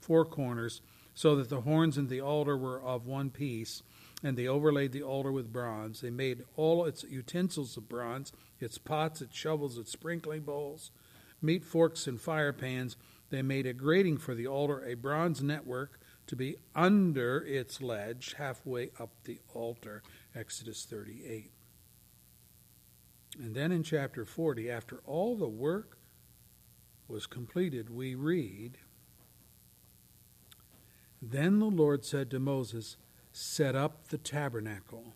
four 0.00 0.24
corners, 0.24 0.80
so 1.14 1.34
that 1.34 1.48
the 1.48 1.62
horns 1.62 1.98
and 1.98 2.08
the 2.08 2.20
altar 2.20 2.56
were 2.56 2.80
of 2.80 3.06
one 3.06 3.30
piece. 3.30 3.82
And 4.22 4.36
they 4.36 4.46
overlaid 4.46 4.92
the 4.92 5.02
altar 5.02 5.32
with 5.32 5.52
bronze. 5.52 6.00
They 6.00 6.10
made 6.10 6.44
all 6.56 6.84
its 6.84 7.04
utensils 7.04 7.76
of 7.76 7.88
bronze, 7.88 8.32
its 8.60 8.78
pots, 8.78 9.20
its 9.20 9.36
shovels, 9.36 9.78
its 9.78 9.90
sprinkling 9.90 10.42
bowls, 10.42 10.92
meat 11.42 11.64
forks, 11.64 12.06
and 12.06 12.20
fire 12.20 12.52
pans. 12.52 12.96
They 13.30 13.42
made 13.42 13.66
a 13.66 13.72
grating 13.72 14.18
for 14.18 14.34
the 14.34 14.46
altar, 14.46 14.84
a 14.84 14.94
bronze 14.94 15.42
network 15.42 15.97
to 16.28 16.36
be 16.36 16.56
under 16.74 17.44
its 17.44 17.82
ledge, 17.82 18.34
halfway 18.38 18.90
up 19.00 19.10
the 19.24 19.40
altar. 19.54 20.02
Exodus 20.34 20.84
38. 20.84 21.50
And 23.38 23.54
then 23.54 23.72
in 23.72 23.82
chapter 23.82 24.24
40, 24.24 24.70
after 24.70 25.00
all 25.06 25.36
the 25.36 25.48
work 25.48 25.98
was 27.08 27.26
completed, 27.26 27.90
we 27.90 28.14
read 28.14 28.78
Then 31.20 31.58
the 31.58 31.66
Lord 31.66 32.04
said 32.04 32.30
to 32.30 32.38
Moses, 32.38 32.96
Set 33.32 33.74
up 33.74 34.08
the 34.08 34.18
tabernacle, 34.18 35.14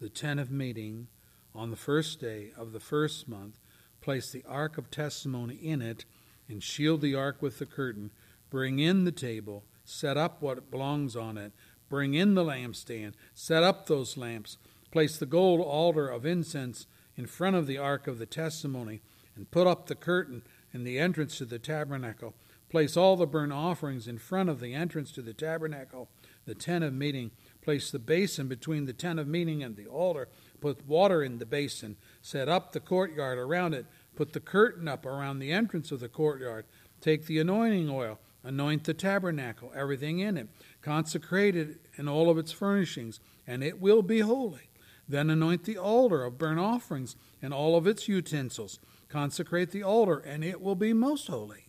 the 0.00 0.08
tent 0.08 0.40
of 0.40 0.50
meeting, 0.50 1.08
on 1.54 1.70
the 1.70 1.76
first 1.76 2.20
day 2.20 2.52
of 2.56 2.72
the 2.72 2.80
first 2.80 3.28
month. 3.28 3.58
Place 4.00 4.30
the 4.30 4.44
ark 4.48 4.78
of 4.78 4.90
testimony 4.90 5.56
in 5.56 5.82
it, 5.82 6.04
and 6.48 6.62
shield 6.62 7.00
the 7.00 7.14
ark 7.14 7.42
with 7.42 7.58
the 7.58 7.66
curtain. 7.66 8.10
Bring 8.50 8.78
in 8.78 9.04
the 9.04 9.12
table, 9.12 9.64
set 9.90 10.16
up 10.16 10.40
what 10.40 10.70
belongs 10.70 11.16
on 11.16 11.36
it. 11.36 11.52
Bring 11.88 12.14
in 12.14 12.34
the 12.34 12.44
lampstand, 12.44 13.14
set 13.34 13.62
up 13.62 13.86
those 13.86 14.16
lamps. 14.16 14.58
Place 14.90 15.16
the 15.16 15.26
gold 15.26 15.60
altar 15.60 16.08
of 16.08 16.24
incense 16.24 16.86
in 17.16 17.26
front 17.26 17.56
of 17.56 17.66
the 17.66 17.78
ark 17.78 18.06
of 18.06 18.18
the 18.18 18.26
testimony, 18.26 19.02
and 19.36 19.50
put 19.50 19.66
up 19.66 19.86
the 19.86 19.94
curtain 19.94 20.42
in 20.72 20.84
the 20.84 20.98
entrance 20.98 21.38
to 21.38 21.44
the 21.44 21.58
tabernacle. 21.58 22.34
Place 22.70 22.96
all 22.96 23.16
the 23.16 23.26
burnt 23.26 23.52
offerings 23.52 24.06
in 24.06 24.18
front 24.18 24.48
of 24.48 24.60
the 24.60 24.74
entrance 24.74 25.10
to 25.12 25.22
the 25.22 25.34
tabernacle, 25.34 26.08
the 26.46 26.54
tent 26.54 26.84
of 26.84 26.94
meeting. 26.94 27.32
Place 27.62 27.90
the 27.90 27.98
basin 27.98 28.46
between 28.46 28.86
the 28.86 28.92
tent 28.92 29.18
of 29.18 29.26
meeting 29.26 29.62
and 29.62 29.76
the 29.76 29.86
altar. 29.86 30.28
Put 30.60 30.86
water 30.86 31.22
in 31.22 31.38
the 31.38 31.46
basin. 31.46 31.96
Set 32.22 32.48
up 32.48 32.72
the 32.72 32.80
courtyard 32.80 33.38
around 33.38 33.74
it. 33.74 33.86
Put 34.14 34.32
the 34.32 34.40
curtain 34.40 34.86
up 34.86 35.04
around 35.04 35.40
the 35.40 35.50
entrance 35.50 35.90
of 35.90 35.98
the 35.98 36.08
courtyard. 36.08 36.64
Take 37.00 37.26
the 37.26 37.40
anointing 37.40 37.90
oil. 37.90 38.20
Anoint 38.42 38.84
the 38.84 38.94
tabernacle, 38.94 39.72
everything 39.74 40.18
in 40.20 40.36
it. 40.36 40.48
Consecrate 40.80 41.54
it 41.54 41.86
and 41.96 42.08
all 42.08 42.30
of 42.30 42.38
its 42.38 42.52
furnishings, 42.52 43.20
and 43.46 43.62
it 43.62 43.80
will 43.80 44.02
be 44.02 44.20
holy. 44.20 44.70
Then 45.06 45.28
anoint 45.28 45.64
the 45.64 45.76
altar 45.76 46.24
of 46.24 46.38
burnt 46.38 46.60
offerings 46.60 47.16
and 47.42 47.52
all 47.52 47.76
of 47.76 47.86
its 47.86 48.08
utensils. 48.08 48.78
Consecrate 49.08 49.72
the 49.72 49.82
altar, 49.82 50.18
and 50.18 50.44
it 50.44 50.60
will 50.60 50.76
be 50.76 50.92
most 50.92 51.26
holy. 51.26 51.66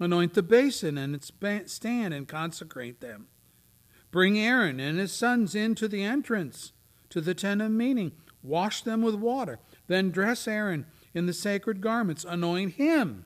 Anoint 0.00 0.34
the 0.34 0.42
basin 0.42 0.98
and 0.98 1.14
its 1.14 1.30
stand, 1.66 2.14
and 2.14 2.26
consecrate 2.26 3.00
them. 3.00 3.28
Bring 4.10 4.38
Aaron 4.38 4.80
and 4.80 4.98
his 4.98 5.12
sons 5.12 5.54
into 5.54 5.86
the 5.86 6.02
entrance 6.02 6.72
to 7.10 7.20
the 7.20 7.34
tent 7.34 7.62
of 7.62 7.70
meeting. 7.70 8.12
Wash 8.42 8.82
them 8.82 9.02
with 9.02 9.14
water. 9.14 9.60
Then 9.86 10.10
dress 10.10 10.48
Aaron 10.48 10.86
in 11.12 11.26
the 11.26 11.32
sacred 11.32 11.80
garments. 11.80 12.24
Anoint 12.28 12.74
him 12.74 13.24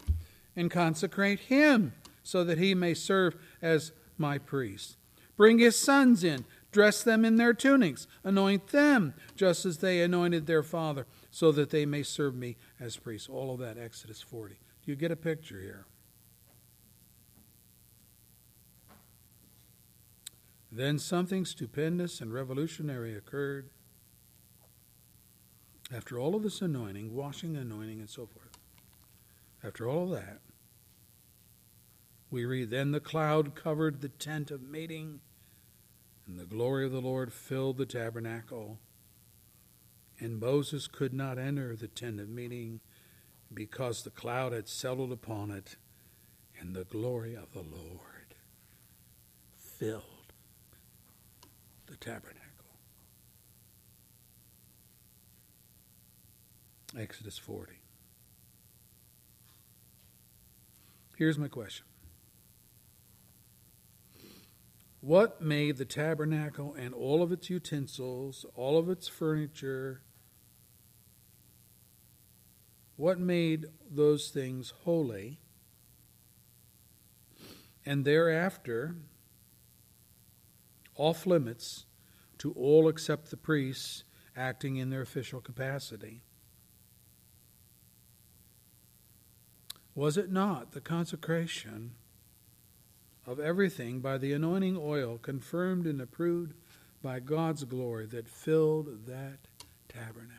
and 0.59 0.71
consecrate 0.71 1.41
him 1.41 1.95
so 2.23 2.45
that 2.45 2.59
he 2.59 2.75
may 2.75 2.93
serve 2.93 3.37
as 3.63 3.93
my 4.19 4.37
priest. 4.37 4.97
Bring 5.37 5.59
his 5.59 5.77
sons 5.77 6.25
in 6.25 6.45
Dress 6.71 7.03
them 7.03 7.25
in 7.25 7.37
their 7.37 7.55
tunics, 7.55 8.07
anoint 8.23 8.69
them 8.69 9.15
just 9.35 9.65
as 9.65 9.79
they 9.79 10.03
anointed 10.03 10.47
their 10.47 10.63
father, 10.63 11.07
so 11.31 11.51
that 11.53 11.71
they 11.71 11.87
may 11.87 12.03
serve 12.03 12.35
me 12.35 12.57
as 12.79 12.97
priests. 12.97 13.29
All 13.29 13.53
of 13.53 13.61
that, 13.61 13.79
Exodus 13.79 14.21
40. 14.21 14.55
Do 14.85 14.91
you 14.91 14.97
get 14.97 15.11
a 15.11 15.17
picture 15.17 15.61
here? 15.61 15.87
Then 20.71 20.99
something 20.99 21.47
stupendous 21.47 22.21
and 22.21 22.33
revolutionary 22.33 23.17
occurred. 23.17 23.71
After 25.95 26.19
all 26.19 26.35
of 26.35 26.43
this 26.43 26.61
anointing, 26.61 27.15
washing, 27.15 27.57
anointing, 27.57 28.01
and 28.01 28.11
so 28.11 28.27
forth, 28.27 28.59
after 29.65 29.89
all 29.89 30.05
of 30.05 30.11
that, 30.11 30.41
we 32.31 32.45
read, 32.45 32.71
Then 32.71 32.93
the 32.93 33.01
cloud 33.01 33.55
covered 33.55 34.01
the 34.01 34.09
tent 34.09 34.51
of 34.51 34.63
meeting 34.63 35.21
and 36.29 36.39
the 36.39 36.45
glory 36.45 36.85
of 36.85 36.93
the 36.93 37.01
Lord 37.01 37.33
filled 37.33 37.79
the 37.79 37.87
tabernacle. 37.87 38.79
And 40.21 40.39
Moses 40.39 40.87
could 40.87 41.15
not 41.15 41.39
enter 41.39 41.75
the 41.75 41.89
tent 41.89 42.21
of 42.21 42.29
meeting 42.29 42.81
because 43.53 44.03
the 44.03 44.11
cloud 44.11 44.53
had 44.53 44.69
settled 44.69 45.11
upon 45.11 45.51
it, 45.51 45.77
and 46.61 46.77
the 46.77 46.85
glory 46.85 47.35
of 47.35 47.53
the 47.53 47.63
Lord 47.63 48.35
filled 49.57 50.35
the 51.87 51.97
tabernacle. 51.97 52.35
Exodus 56.99 57.39
40. 57.39 57.73
Here's 61.17 61.39
my 61.39 61.49
question 61.49 61.87
what 65.01 65.41
made 65.41 65.77
the 65.77 65.85
tabernacle 65.85 66.75
and 66.75 66.93
all 66.93 67.23
of 67.23 67.31
its 67.31 67.49
utensils, 67.49 68.45
all 68.55 68.79
of 68.79 68.89
its 68.89 69.07
furniture, 69.07 70.03
what 72.97 73.19
made 73.19 73.67
those 73.89 74.31
things 74.31 74.73
holy? 74.85 75.39
And 77.87 78.05
thereafter, 78.05 78.97
off 80.97 81.27
limits 81.27 81.87
to 82.39 82.53
all 82.53 82.89
except 82.89 83.31
the 83.31 83.37
priests 83.37 84.03
acting 84.37 84.77
in 84.77 84.91
their 84.91 85.01
official 85.01 85.41
capacity. 85.41 86.23
Was 89.95 90.17
it 90.17 90.31
not 90.31 90.73
the 90.73 90.81
consecration 90.81 91.93
of 93.29 93.39
everything 93.39 94.01
by 94.01 94.17
the 94.17 94.33
anointing 94.33 94.79
oil 94.81 95.19
confirmed 95.21 95.87
and 95.87 96.01
approved 96.01 96.55
by 97.03 97.21
God's 97.21 97.65
glory 97.65 98.07
that 98.07 98.27
filled 98.27 99.07
that 99.07 99.39
tabernacle. 99.87 100.39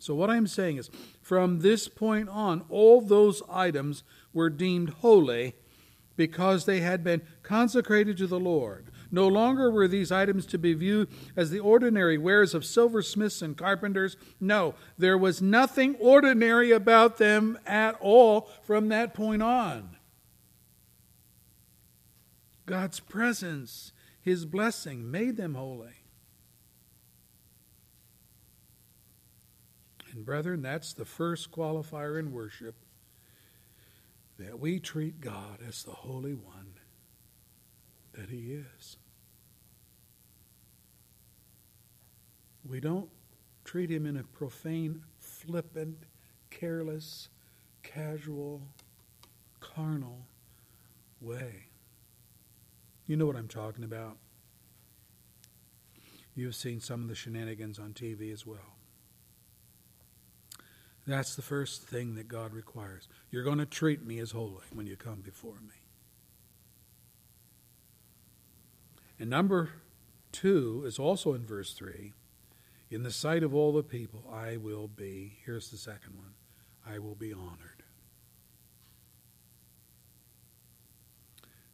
So, 0.00 0.14
what 0.14 0.28
I'm 0.28 0.48
saying 0.48 0.78
is, 0.78 0.90
from 1.22 1.60
this 1.60 1.86
point 1.86 2.28
on, 2.28 2.64
all 2.68 3.00
those 3.00 3.40
items 3.48 4.02
were 4.32 4.50
deemed 4.50 4.88
holy 4.88 5.54
because 6.16 6.64
they 6.64 6.80
had 6.80 7.04
been 7.04 7.22
consecrated 7.42 8.18
to 8.18 8.26
the 8.26 8.40
Lord, 8.40 8.90
No 9.12 9.28
longer 9.28 9.70
were 9.70 9.88
these 9.88 10.12
items 10.12 10.44
to 10.46 10.58
be 10.58 10.74
viewed 10.74 11.08
as 11.36 11.50
the 11.50 11.60
ordinary 11.60 12.18
wares 12.18 12.52
of 12.52 12.64
silversmiths 12.64 13.42
and 13.42 13.56
carpenters. 13.56 14.16
No, 14.40 14.74
there 14.98 15.16
was 15.16 15.40
nothing 15.40 15.96
ordinary 15.96 16.72
about 16.72 17.18
them 17.18 17.58
at 17.64 17.96
all 18.00 18.50
from 18.62 18.88
that 18.88 19.14
point 19.14 19.42
on. 19.42 19.96
God's 22.70 23.00
presence, 23.00 23.92
His 24.22 24.44
blessing, 24.44 25.10
made 25.10 25.36
them 25.36 25.56
holy. 25.56 26.04
And, 30.12 30.24
brethren, 30.24 30.62
that's 30.62 30.92
the 30.92 31.04
first 31.04 31.50
qualifier 31.50 32.16
in 32.16 32.30
worship 32.30 32.76
that 34.38 34.60
we 34.60 34.78
treat 34.78 35.20
God 35.20 35.58
as 35.66 35.82
the 35.82 35.90
Holy 35.90 36.34
One 36.34 36.74
that 38.12 38.30
He 38.30 38.52
is. 38.52 38.98
We 42.64 42.78
don't 42.78 43.10
treat 43.64 43.90
Him 43.90 44.06
in 44.06 44.16
a 44.16 44.22
profane, 44.22 45.02
flippant, 45.18 46.04
careless, 46.50 47.30
casual, 47.82 48.62
carnal 49.58 50.28
way. 51.20 51.69
You 53.10 53.16
know 53.16 53.26
what 53.26 53.34
I'm 53.34 53.48
talking 53.48 53.82
about. 53.82 54.18
You've 56.36 56.54
seen 56.54 56.78
some 56.78 57.02
of 57.02 57.08
the 57.08 57.16
shenanigans 57.16 57.76
on 57.76 57.92
TV 57.92 58.32
as 58.32 58.46
well. 58.46 58.76
That's 61.08 61.34
the 61.34 61.42
first 61.42 61.82
thing 61.82 62.14
that 62.14 62.28
God 62.28 62.52
requires. 62.52 63.08
You're 63.32 63.42
going 63.42 63.58
to 63.58 63.66
treat 63.66 64.06
me 64.06 64.20
as 64.20 64.30
holy 64.30 64.62
when 64.72 64.86
you 64.86 64.94
come 64.94 65.22
before 65.22 65.56
me. 65.60 65.74
And 69.18 69.28
number 69.28 69.70
two 70.30 70.84
is 70.86 71.00
also 71.00 71.34
in 71.34 71.44
verse 71.44 71.72
3 71.72 72.12
In 72.92 73.02
the 73.02 73.10
sight 73.10 73.42
of 73.42 73.56
all 73.56 73.72
the 73.72 73.82
people, 73.82 74.22
I 74.32 74.56
will 74.56 74.86
be, 74.86 75.40
here's 75.44 75.72
the 75.72 75.78
second 75.78 76.16
one, 76.16 76.34
I 76.86 77.00
will 77.00 77.16
be 77.16 77.32
honored. 77.32 77.69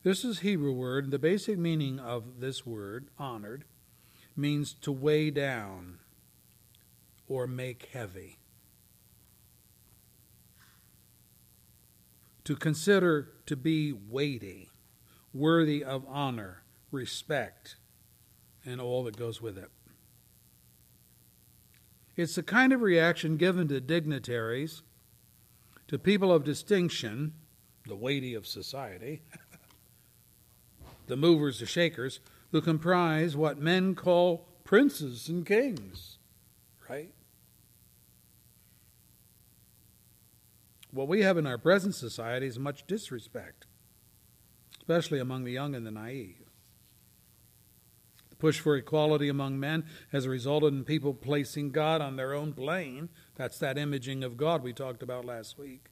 This 0.07 0.25
is 0.25 0.39
Hebrew 0.39 0.71
word. 0.71 1.03
And 1.03 1.13
the 1.13 1.19
basic 1.19 1.59
meaning 1.59 1.99
of 1.99 2.39
this 2.39 2.65
word, 2.65 3.09
honored, 3.19 3.65
means 4.37 4.73
to 4.83 4.93
weigh 4.93 5.33
down 5.33 5.99
or 7.27 7.49
make 7.49 7.89
heavy. 7.93 8.39
To 12.45 12.55
consider 12.55 13.33
to 13.47 13.57
be 13.57 13.93
weighty, 13.93 14.71
worthy 15.35 15.83
of 15.83 16.05
honor, 16.09 16.63
respect, 16.93 17.75
and 18.65 18.81
all 18.81 19.03
that 19.03 19.17
goes 19.17 19.43
with 19.43 19.59
it. 19.59 19.73
It's 22.15 22.37
the 22.37 22.45
kind 22.45 22.73
of 22.73 22.81
reaction 22.81 23.37
given 23.37 23.67
to 23.67 23.81
dignitaries, 23.81 24.83
to 25.89 25.99
people 25.99 26.33
of 26.33 26.45
distinction, 26.45 27.33
the 27.89 27.97
weighty 27.97 28.35
of 28.35 28.47
society, 28.47 29.23
the 31.07 31.17
movers, 31.17 31.61
the 31.61 31.67
shakers, 31.67 32.21
who 32.53 32.61
comprise 32.61 33.37
what 33.37 33.59
men 33.59 33.95
call 33.95 34.47
princes 34.65 35.29
and 35.29 35.47
kings, 35.47 36.19
right? 36.89 37.13
What 40.91 41.09
we 41.09 41.23
have 41.23 41.37
in 41.37 41.47
our 41.47 41.59
present 41.59 41.95
society 41.95 42.47
is 42.47 42.59
much 42.59 42.87
disrespect, 42.87 43.67
especially 44.79 45.19
among 45.19 45.45
the 45.45 45.53
young 45.53 45.75
and 45.75 45.87
the 45.87 45.91
naive. 45.91 46.51
The 48.31 48.37
push 48.37 48.61
for 48.61 48.77
equality 48.77 49.29
among 49.29 49.61
men 49.61 49.85
has 50.13 50.27
resulted 50.27 50.73
in 50.73 50.85
people 50.85 51.13
placing 51.13 51.71
God 51.71 52.01
on 52.01 52.17
their 52.17 52.33
own 52.33 52.53
plane. 52.53 53.11
That's 53.35 53.59
that 53.59 53.79
imaging 53.79 54.25
of 54.25 54.37
God 54.37 54.63
we 54.63 54.73
talked 54.73 55.03
about 55.03 55.25
last 55.25 55.59
week, 55.59 55.91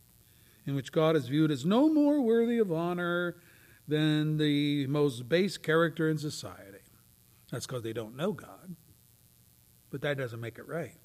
in 0.67 0.75
which 0.75 0.93
God 0.93 1.17
is 1.17 1.29
viewed 1.29 1.51
as 1.51 1.67
no 1.67 1.93
more 1.93 2.21
worthy 2.21 2.59
of 2.59 2.73
honor 2.73 3.37
than 3.87 4.39
the 4.39 4.87
most 4.87 5.29
base 5.29 5.59
character 5.59 6.09
in 6.09 6.19
society. 6.19 6.79
That's 7.51 7.67
because 7.67 7.83
they 7.83 7.93
don't 7.93 8.17
know 8.17 8.33
God. 8.33 8.77
But 9.91 10.03
that 10.03 10.19
doesn't 10.19 10.41
make 10.41 10.59
it 10.59 10.67
right. 10.67 10.97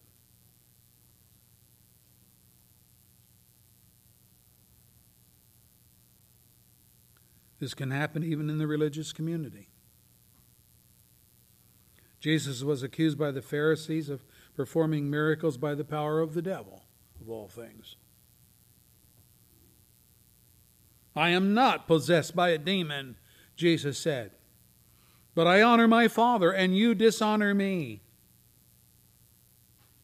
This 7.60 7.74
can 7.74 7.92
happen 7.92 8.24
even 8.24 8.50
in 8.50 8.58
the 8.58 8.68
religious 8.68 9.12
community. 9.12 9.68
Jesus 12.20 12.64
was 12.64 12.84
accused 12.84 13.18
by 13.18 13.32
the 13.32 13.42
Pharisees 13.42 14.10
of 14.10 14.26
performing 14.56 15.10
miracles 15.10 15.58
by 15.58 15.76
the 15.76 15.86
power 15.86 16.20
of 16.20 16.34
the 16.34 16.42
devil, 16.42 16.84
of 17.22 17.30
all 17.30 17.48
things. 17.48 17.96
I 21.16 21.30
am 21.30 21.54
not 21.54 21.88
possessed 21.88 22.36
by 22.36 22.50
a 22.50 22.58
demon, 22.58 23.16
Jesus 23.56 23.98
said, 23.98 24.32
but 25.36 25.48
I 25.48 25.62
honor 25.62 25.88
my 25.88 26.08
Father, 26.08 26.52
and 26.52 26.76
you 26.76 26.94
dishonor 26.94 27.54
me. 27.54 28.02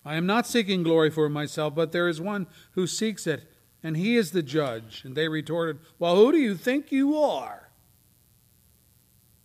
I 0.06 0.15
am 0.15 0.26
not 0.26 0.45
seeking 0.45 0.84
glory 0.84 1.10
for 1.10 1.27
myself, 1.27 1.73
but 1.73 1.91
there 1.91 2.07
is 2.07 2.22
one 2.22 2.48
who 2.72 2.86
seeks 2.86 3.26
it, 3.26 3.52
and 3.82 3.98
he 3.98 4.15
is 4.15 4.32
the 4.32 4.44
judge. 4.44 5.02
And 5.03 5.15
they 5.15 5.27
retorted, 5.27 5.80
Well, 5.98 6.15
who 6.15 6.32
do 6.32 6.38
you 6.38 6.56
think 6.56 6.91
you 6.91 7.18
are? 7.18 7.72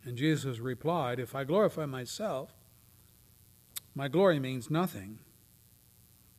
And 0.05 0.17
Jesus 0.17 0.59
replied, 0.59 1.19
If 1.19 1.35
I 1.35 1.45
glorify 1.45 1.87
myself, 1.87 2.53
my 3.95 4.09
glory 4.09 4.39
means 4.39 4.71
nothing. 4.71 5.19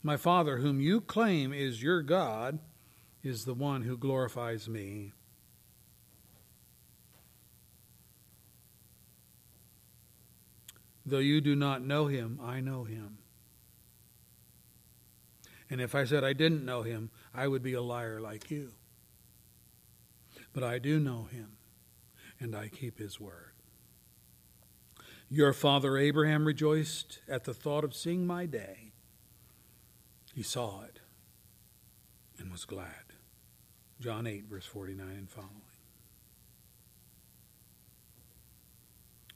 My 0.03 0.17
Father, 0.17 0.57
whom 0.57 0.79
you 0.79 1.01
claim 1.01 1.51
is 1.51 1.83
your 1.83 2.01
God, 2.01 2.59
is 3.23 3.45
the 3.45 3.53
one 3.53 3.83
who 3.83 3.97
glorifies 3.97 4.67
me. 4.67 5.13
Though 11.05 11.19
you 11.19 11.41
do 11.41 11.55
not 11.55 11.83
know 11.83 12.07
him, 12.07 12.39
I 12.41 12.59
know 12.59 12.83
him. 12.83 13.17
And 15.69 15.79
if 15.81 15.95
I 15.95 16.03
said 16.03 16.23
I 16.23 16.33
didn't 16.33 16.65
know 16.65 16.81
him, 16.83 17.09
I 17.33 17.47
would 17.47 17.63
be 17.63 17.73
a 17.73 17.81
liar 17.81 18.19
like 18.19 18.51
you. 18.51 18.73
But 20.53 20.63
I 20.63 20.79
do 20.79 20.99
know 20.99 21.29
him, 21.31 21.57
and 22.39 22.55
I 22.55 22.67
keep 22.67 22.99
his 22.99 23.19
word. 23.19 23.53
Your 25.29 25.53
father 25.53 25.97
Abraham 25.97 26.45
rejoiced 26.45 27.19
at 27.29 27.45
the 27.45 27.53
thought 27.53 27.85
of 27.85 27.95
seeing 27.95 28.27
my 28.27 28.45
day. 28.45 28.91
He 30.33 30.43
saw 30.43 30.81
it 30.81 30.99
and 32.37 32.51
was 32.51 32.65
glad. 32.65 33.00
John 34.01 34.25
8, 34.25 34.45
verse 34.49 34.65
49 34.65 35.07
and 35.07 35.29
following. 35.29 35.61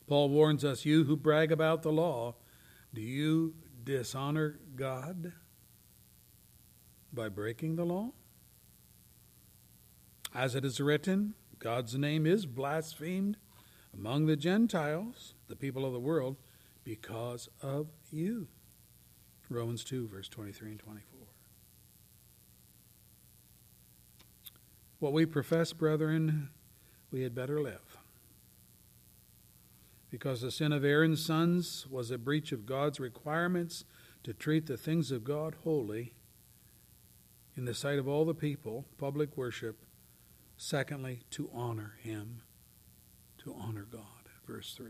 Paul 0.07 0.29
warns 0.29 0.65
us 0.65 0.85
you 0.85 1.03
who 1.03 1.15
brag 1.15 1.51
about 1.51 1.83
the 1.83 1.91
law, 1.91 2.35
do 2.91 3.01
you 3.01 3.53
dishonor 3.83 4.59
God 4.75 5.33
by 7.13 7.29
breaking 7.29 7.75
the 7.75 7.85
law? 7.85 8.11
As 10.33 10.55
it 10.55 10.65
is 10.65 10.79
written, 10.79 11.35
God's 11.59 11.95
name 11.95 12.25
is 12.25 12.47
blasphemed 12.47 13.37
among 13.93 14.25
the 14.25 14.35
Gentiles, 14.35 15.35
the 15.47 15.55
people 15.55 15.85
of 15.85 15.93
the 15.93 15.99
world, 15.99 16.37
because 16.83 17.49
of 17.61 17.87
you. 18.11 18.47
Romans 19.47 19.83
2, 19.83 20.07
verse 20.07 20.27
23 20.27 20.71
and 20.71 20.79
24. 20.79 21.34
What 25.05 25.13
we 25.13 25.27
profess, 25.27 25.71
brethren, 25.71 26.49
we 27.11 27.21
had 27.21 27.35
better 27.35 27.61
live. 27.61 27.99
Because 30.09 30.41
the 30.41 30.49
sin 30.49 30.71
of 30.71 30.83
Aaron's 30.83 31.23
sons 31.23 31.85
was 31.91 32.09
a 32.09 32.17
breach 32.17 32.51
of 32.51 32.65
God's 32.65 32.99
requirements 32.99 33.85
to 34.23 34.33
treat 34.33 34.65
the 34.65 34.77
things 34.77 35.11
of 35.11 35.23
God 35.23 35.57
holy 35.63 36.15
in 37.55 37.65
the 37.65 37.75
sight 37.75 37.99
of 37.99 38.07
all 38.07 38.25
the 38.25 38.33
people, 38.33 38.85
public 38.97 39.37
worship. 39.37 39.85
Secondly, 40.57 41.21
to 41.29 41.51
honor 41.53 41.97
Him, 42.01 42.41
to 43.43 43.53
honor 43.53 43.85
God. 43.87 44.31
Verse 44.47 44.73
3. 44.73 44.87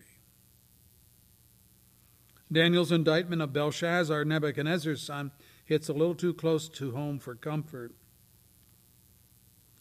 Daniel's 2.49 2.93
indictment 2.93 3.41
of 3.41 3.51
Belshazzar, 3.51 4.23
Nebuchadnezzar's 4.23 5.03
son, 5.03 5.31
hits 5.65 5.89
a 5.89 5.93
little 5.93 6.15
too 6.15 6.33
close 6.33 6.69
to 6.69 6.91
home 6.91 7.19
for 7.19 7.35
comfort. 7.35 7.91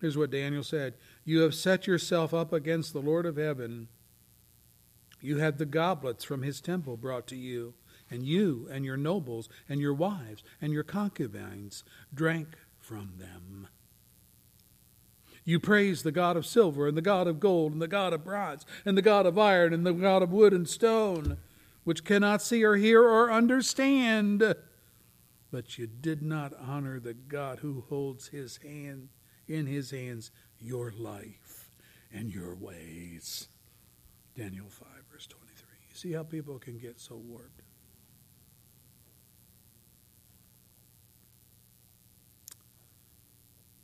Here's 0.05 0.19
what 0.19 0.31
Daniel 0.31 0.63
said 0.63 0.97
You 1.25 1.41
have 1.41 1.55
set 1.55 1.87
yourself 1.87 2.35
up 2.35 2.53
against 2.53 2.93
the 2.93 3.01
Lord 3.01 3.25
of 3.25 3.39
heaven. 3.39 3.89
You 5.23 5.39
had 5.39 5.57
the 5.57 5.65
goblets 5.65 6.25
from 6.25 6.43
his 6.43 6.61
temple 6.61 6.99
brought 6.99 7.27
to 7.29 7.37
you, 7.37 7.73
and 8.11 8.23
you 8.23 8.69
and 8.71 8.85
your 8.85 8.99
nobles 8.99 9.49
and 9.67 9.81
your 9.81 9.95
wives 9.95 10.43
and 10.61 10.75
your 10.75 10.83
concubines 10.83 11.85
drank 12.13 12.49
from 12.79 13.15
them. 13.17 13.69
You 15.43 15.59
praise 15.59 16.03
the 16.03 16.13
God 16.13 16.37
of 16.37 16.45
silver, 16.45 16.87
and 16.87 16.99
the 16.99 17.01
God 17.01 17.27
of 17.27 17.41
gold, 17.41 17.73
and 17.73 17.81
the 17.81 17.89
God 17.89 18.13
of 18.13 18.25
bronze, 18.25 18.67
and 18.85 18.99
the 18.99 19.01
God 19.01 19.25
of 19.25 19.39
iron, 19.39 19.73
and 19.73 19.87
the 19.87 19.95
God 19.95 20.23
of 20.23 20.33
wood 20.33 20.53
and 20.53 20.69
stone, 20.69 21.39
which 21.85 22.05
cannot 22.05 22.43
see 22.43 22.63
or 22.63 22.77
hear 22.77 23.03
or 23.03 23.33
understand. 23.33 24.55
But 25.51 25.79
you 25.79 25.87
did 25.87 26.21
not 26.21 26.53
honor 26.61 27.01
the 27.01 27.15
God 27.15 27.61
who 27.61 27.87
holds 27.89 28.29
his 28.29 28.59
hand 28.59 29.09
in 29.49 29.67
his 29.67 29.91
hands 29.91 30.31
your 30.59 30.93
life 30.97 31.71
and 32.13 32.33
your 32.33 32.55
ways. 32.55 33.49
Daniel 34.37 34.69
5, 34.69 34.89
verse 35.13 35.27
23. 35.27 35.67
You 35.89 35.95
see 35.95 36.13
how 36.13 36.23
people 36.23 36.59
can 36.59 36.79
get 36.79 37.01
so 37.01 37.17
warped? 37.17 37.63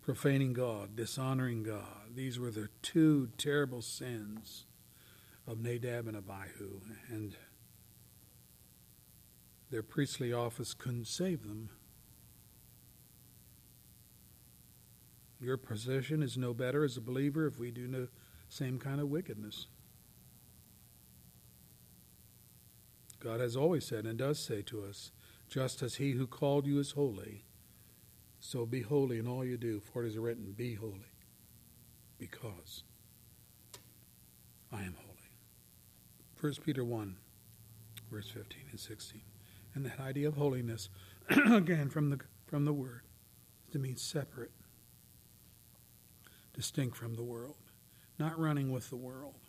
Profaning 0.02 0.52
God, 0.52 0.96
dishonoring 0.96 1.62
God. 1.62 2.16
These 2.16 2.38
were 2.38 2.50
the 2.50 2.68
two 2.82 3.28
terrible 3.38 3.82
sins 3.82 4.66
of 5.46 5.60
Nadab 5.60 6.08
and 6.08 6.16
Abihu, 6.16 6.80
and 7.08 7.36
their 9.70 9.82
priestly 9.82 10.32
office 10.32 10.74
couldn't 10.74 11.06
save 11.06 11.46
them. 11.46 11.70
Your 15.40 15.56
position 15.56 16.22
is 16.22 16.36
no 16.36 16.52
better 16.52 16.84
as 16.84 16.96
a 16.96 17.00
believer 17.00 17.46
if 17.46 17.58
we 17.58 17.70
do 17.70 17.88
the 17.88 18.08
same 18.48 18.78
kind 18.78 19.00
of 19.00 19.08
wickedness. 19.08 19.68
God 23.20 23.40
has 23.40 23.56
always 23.56 23.86
said 23.86 24.04
and 24.06 24.18
does 24.18 24.38
say 24.38 24.62
to 24.62 24.84
us, 24.84 25.12
just 25.48 25.82
as 25.82 25.96
he 25.96 26.12
who 26.12 26.26
called 26.26 26.66
you 26.66 26.78
is 26.78 26.92
holy, 26.92 27.44
so 28.38 28.64
be 28.64 28.82
holy 28.82 29.18
in 29.18 29.26
all 29.26 29.44
you 29.44 29.56
do, 29.56 29.80
for 29.80 30.04
it 30.04 30.08
is 30.08 30.18
written, 30.18 30.52
Be 30.52 30.74
holy, 30.74 31.12
because 32.18 32.84
I 34.72 34.82
am 34.82 34.94
holy. 34.98 35.10
1 36.40 36.54
Peter 36.64 36.84
1, 36.84 37.16
verse 38.10 38.28
15 38.28 38.62
and 38.70 38.80
16. 38.80 39.20
And 39.74 39.84
that 39.84 40.00
idea 40.00 40.28
of 40.28 40.36
holiness, 40.36 40.88
again 41.28 41.90
from 41.90 42.10
the, 42.10 42.20
from 42.46 42.64
the 42.64 42.72
word, 42.72 43.02
to 43.72 43.78
mean 43.78 43.96
separate, 43.96 44.52
distinct 46.60 46.94
from 46.94 47.14
the 47.14 47.22
world, 47.22 47.56
not 48.18 48.38
running 48.38 48.70
with 48.70 48.90
the 48.90 48.96
world, 48.96 49.40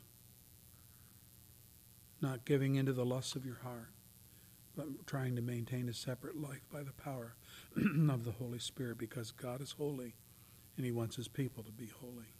not 2.21 2.45
giving 2.45 2.75
into 2.75 2.93
the 2.93 3.03
lusts 3.03 3.35
of 3.35 3.45
your 3.45 3.59
heart, 3.63 3.89
but 4.77 4.85
trying 5.05 5.35
to 5.35 5.41
maintain 5.41 5.89
a 5.89 5.93
separate 5.93 6.39
life 6.39 6.65
by 6.71 6.81
the 6.81 6.93
power 6.93 7.35
of 8.09 8.23
the 8.23 8.31
Holy 8.31 8.59
Spirit 8.59 8.97
because 8.97 9.31
God 9.31 9.59
is 9.59 9.73
holy 9.73 10.15
and 10.77 10.85
He 10.85 10.93
wants 10.93 11.17
His 11.17 11.27
people 11.27 11.63
to 11.63 11.71
be 11.73 11.89
holy. 11.99 12.31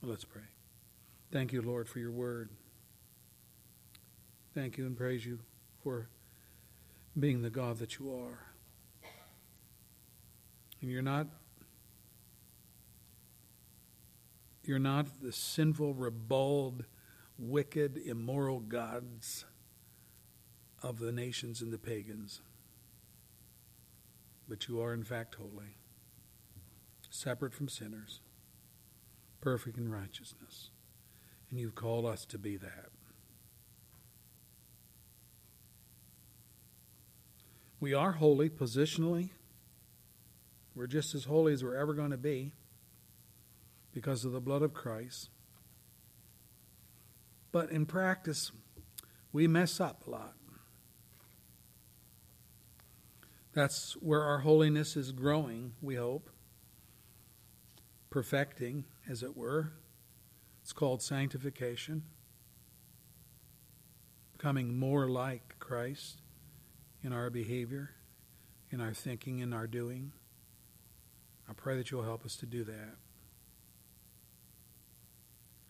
Well, 0.00 0.10
let's 0.10 0.24
pray. 0.24 0.48
Thank 1.30 1.52
you, 1.52 1.60
Lord, 1.60 1.86
for 1.86 1.98
your 1.98 2.12
word. 2.12 2.48
Thank 4.54 4.78
you 4.78 4.86
and 4.86 4.96
praise 4.96 5.26
you 5.26 5.40
for 5.82 6.08
being 7.20 7.42
the 7.42 7.50
God 7.50 7.76
that 7.76 7.98
you 7.98 8.10
are. 8.10 8.46
And 10.80 10.90
you're 10.90 11.02
not 11.02 11.26
you're 14.66 14.78
not 14.78 15.22
the 15.22 15.32
sinful, 15.32 15.94
ribald, 15.94 16.84
wicked, 17.38 17.98
immoral 17.98 18.60
gods 18.60 19.44
of 20.82 20.98
the 20.98 21.12
nations 21.12 21.60
and 21.60 21.72
the 21.72 21.78
pagans. 21.78 22.40
But 24.48 24.68
you 24.68 24.80
are 24.82 24.92
in 24.92 25.04
fact 25.04 25.36
holy, 25.36 25.76
separate 27.10 27.54
from 27.54 27.68
sinners, 27.68 28.20
perfect 29.40 29.78
in 29.78 29.90
righteousness. 29.90 30.70
And 31.50 31.58
you've 31.58 31.74
called 31.74 32.06
us 32.06 32.24
to 32.26 32.38
be 32.38 32.56
that. 32.56 32.88
We 37.80 37.92
are 37.92 38.12
holy 38.12 38.48
positionally. 38.48 39.30
We're 40.74 40.86
just 40.86 41.14
as 41.14 41.24
holy 41.24 41.52
as 41.52 41.62
we're 41.62 41.76
ever 41.76 41.92
going 41.94 42.10
to 42.10 42.16
be 42.16 42.52
because 43.94 44.24
of 44.24 44.32
the 44.32 44.40
blood 44.40 44.60
of 44.60 44.74
Christ. 44.74 45.30
But 47.52 47.70
in 47.70 47.86
practice, 47.86 48.50
we 49.32 49.46
mess 49.46 49.80
up 49.80 50.06
a 50.06 50.10
lot. 50.10 50.34
That's 53.52 53.92
where 54.00 54.24
our 54.24 54.38
holiness 54.40 54.96
is 54.96 55.12
growing, 55.12 55.74
we 55.80 55.94
hope, 55.94 56.28
perfecting, 58.10 58.84
as 59.08 59.22
it 59.22 59.36
were. 59.36 59.74
It's 60.62 60.72
called 60.72 61.00
sanctification, 61.00 62.02
becoming 64.32 64.76
more 64.76 65.08
like 65.08 65.56
Christ 65.60 66.20
in 67.04 67.12
our 67.12 67.30
behavior, 67.30 67.90
in 68.70 68.80
our 68.80 68.92
thinking, 68.92 69.38
in 69.38 69.52
our 69.52 69.68
doing. 69.68 70.10
I 71.48 71.52
pray 71.52 71.76
that 71.76 71.92
you'll 71.92 72.02
help 72.02 72.24
us 72.24 72.34
to 72.36 72.46
do 72.46 72.64
that. 72.64 72.96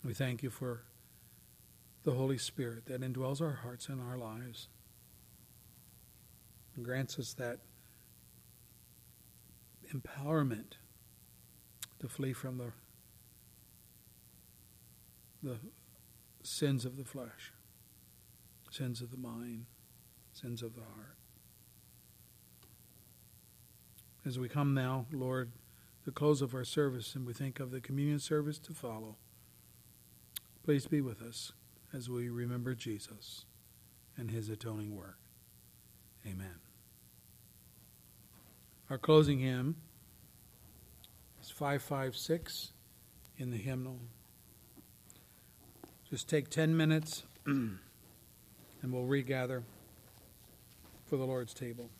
We 0.05 0.13
thank 0.13 0.43
you 0.43 0.51
for 0.51 0.83
the 2.03 2.11
Holy 2.11 2.37
Spirit 2.37 2.85
that 2.85 3.01
indwells 3.01 3.41
our 3.41 3.61
hearts 3.63 3.89
and 3.89 3.99
our 3.99 4.19
lives 4.19 4.67
and 6.75 6.85
grants 6.85 7.17
us 7.17 7.33
that 7.33 7.57
empowerment 9.91 10.73
to 11.99 12.07
flee 12.07 12.33
from 12.33 12.59
the 12.59 12.71
the 15.41 15.57
sins 16.43 16.85
of 16.85 16.97
the 16.97 17.03
flesh, 17.03 17.51
sins 18.69 19.01
of 19.01 19.09
the 19.09 19.17
mind, 19.17 19.65
sins 20.33 20.61
of 20.61 20.75
the 20.75 20.81
heart. 20.81 21.17
As 24.23 24.37
we 24.37 24.49
come 24.49 24.75
now, 24.75 25.07
Lord, 25.11 25.51
the 26.03 26.11
close 26.11 26.43
of 26.43 26.53
our 26.53 26.63
service 26.63 27.15
and 27.15 27.25
we 27.25 27.33
think 27.33 27.59
of 27.59 27.71
the 27.71 27.81
communion 27.81 28.19
service 28.19 28.59
to 28.59 28.73
follow, 28.73 29.17
please 30.65 30.87
be 30.87 30.99
with 30.99 31.21
us 31.21 31.51
as 31.93 32.09
we 32.09 32.27
remember 32.27 32.73
Jesus 32.73 33.45
and 34.17 34.31
his 34.31 34.49
atoning 34.49 34.95
work. 34.95 35.19
Amen. 36.25 36.55
Our 38.89 38.97
closing 38.97 39.37
hymn 39.37 39.75
is 41.39 41.51
556 41.51 42.71
in 43.37 43.51
the 43.51 43.57
hymnal. 43.57 43.99
Just 46.09 46.27
take 46.27 46.49
10 46.49 46.75
minutes 46.75 47.25
and 47.45 47.77
we'll 48.83 49.05
regather 49.05 49.61
for 51.05 51.17
the 51.17 51.25
Lord's 51.25 51.53
table. 51.53 51.91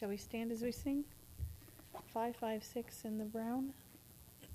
Shall 0.00 0.08
we 0.08 0.16
stand 0.16 0.50
as 0.50 0.62
we 0.62 0.72
sing? 0.72 1.04
556 2.14 3.04
in 3.04 3.18
the 3.18 3.26
brown. 3.26 3.74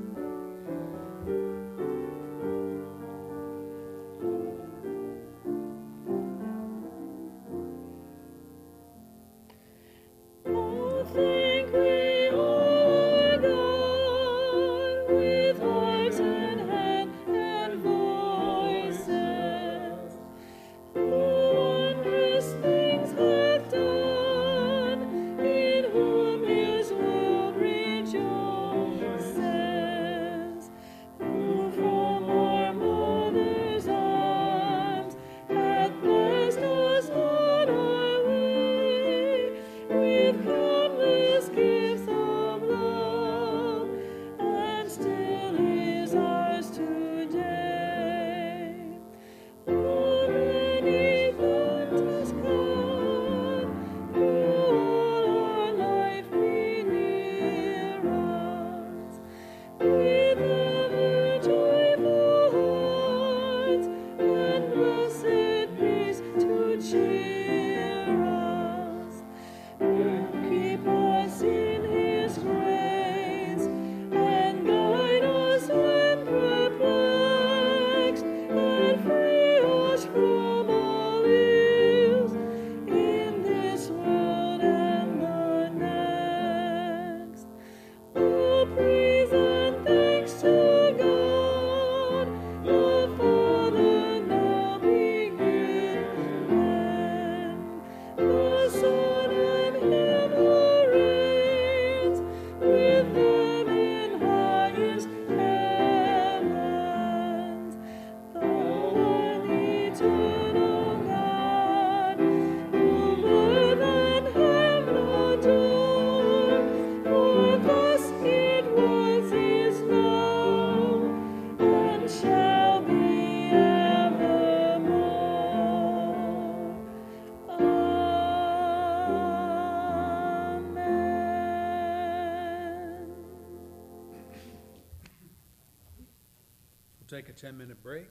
take 137.24 137.36
a 137.36 137.40
10 137.40 137.56
minute 137.56 137.82
break 137.82 138.08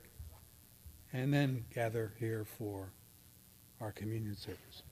and 1.12 1.34
then 1.34 1.66
gather 1.74 2.14
here 2.20 2.46
for 2.46 2.92
our 3.80 3.92
communion 3.92 4.36
service. 4.36 4.83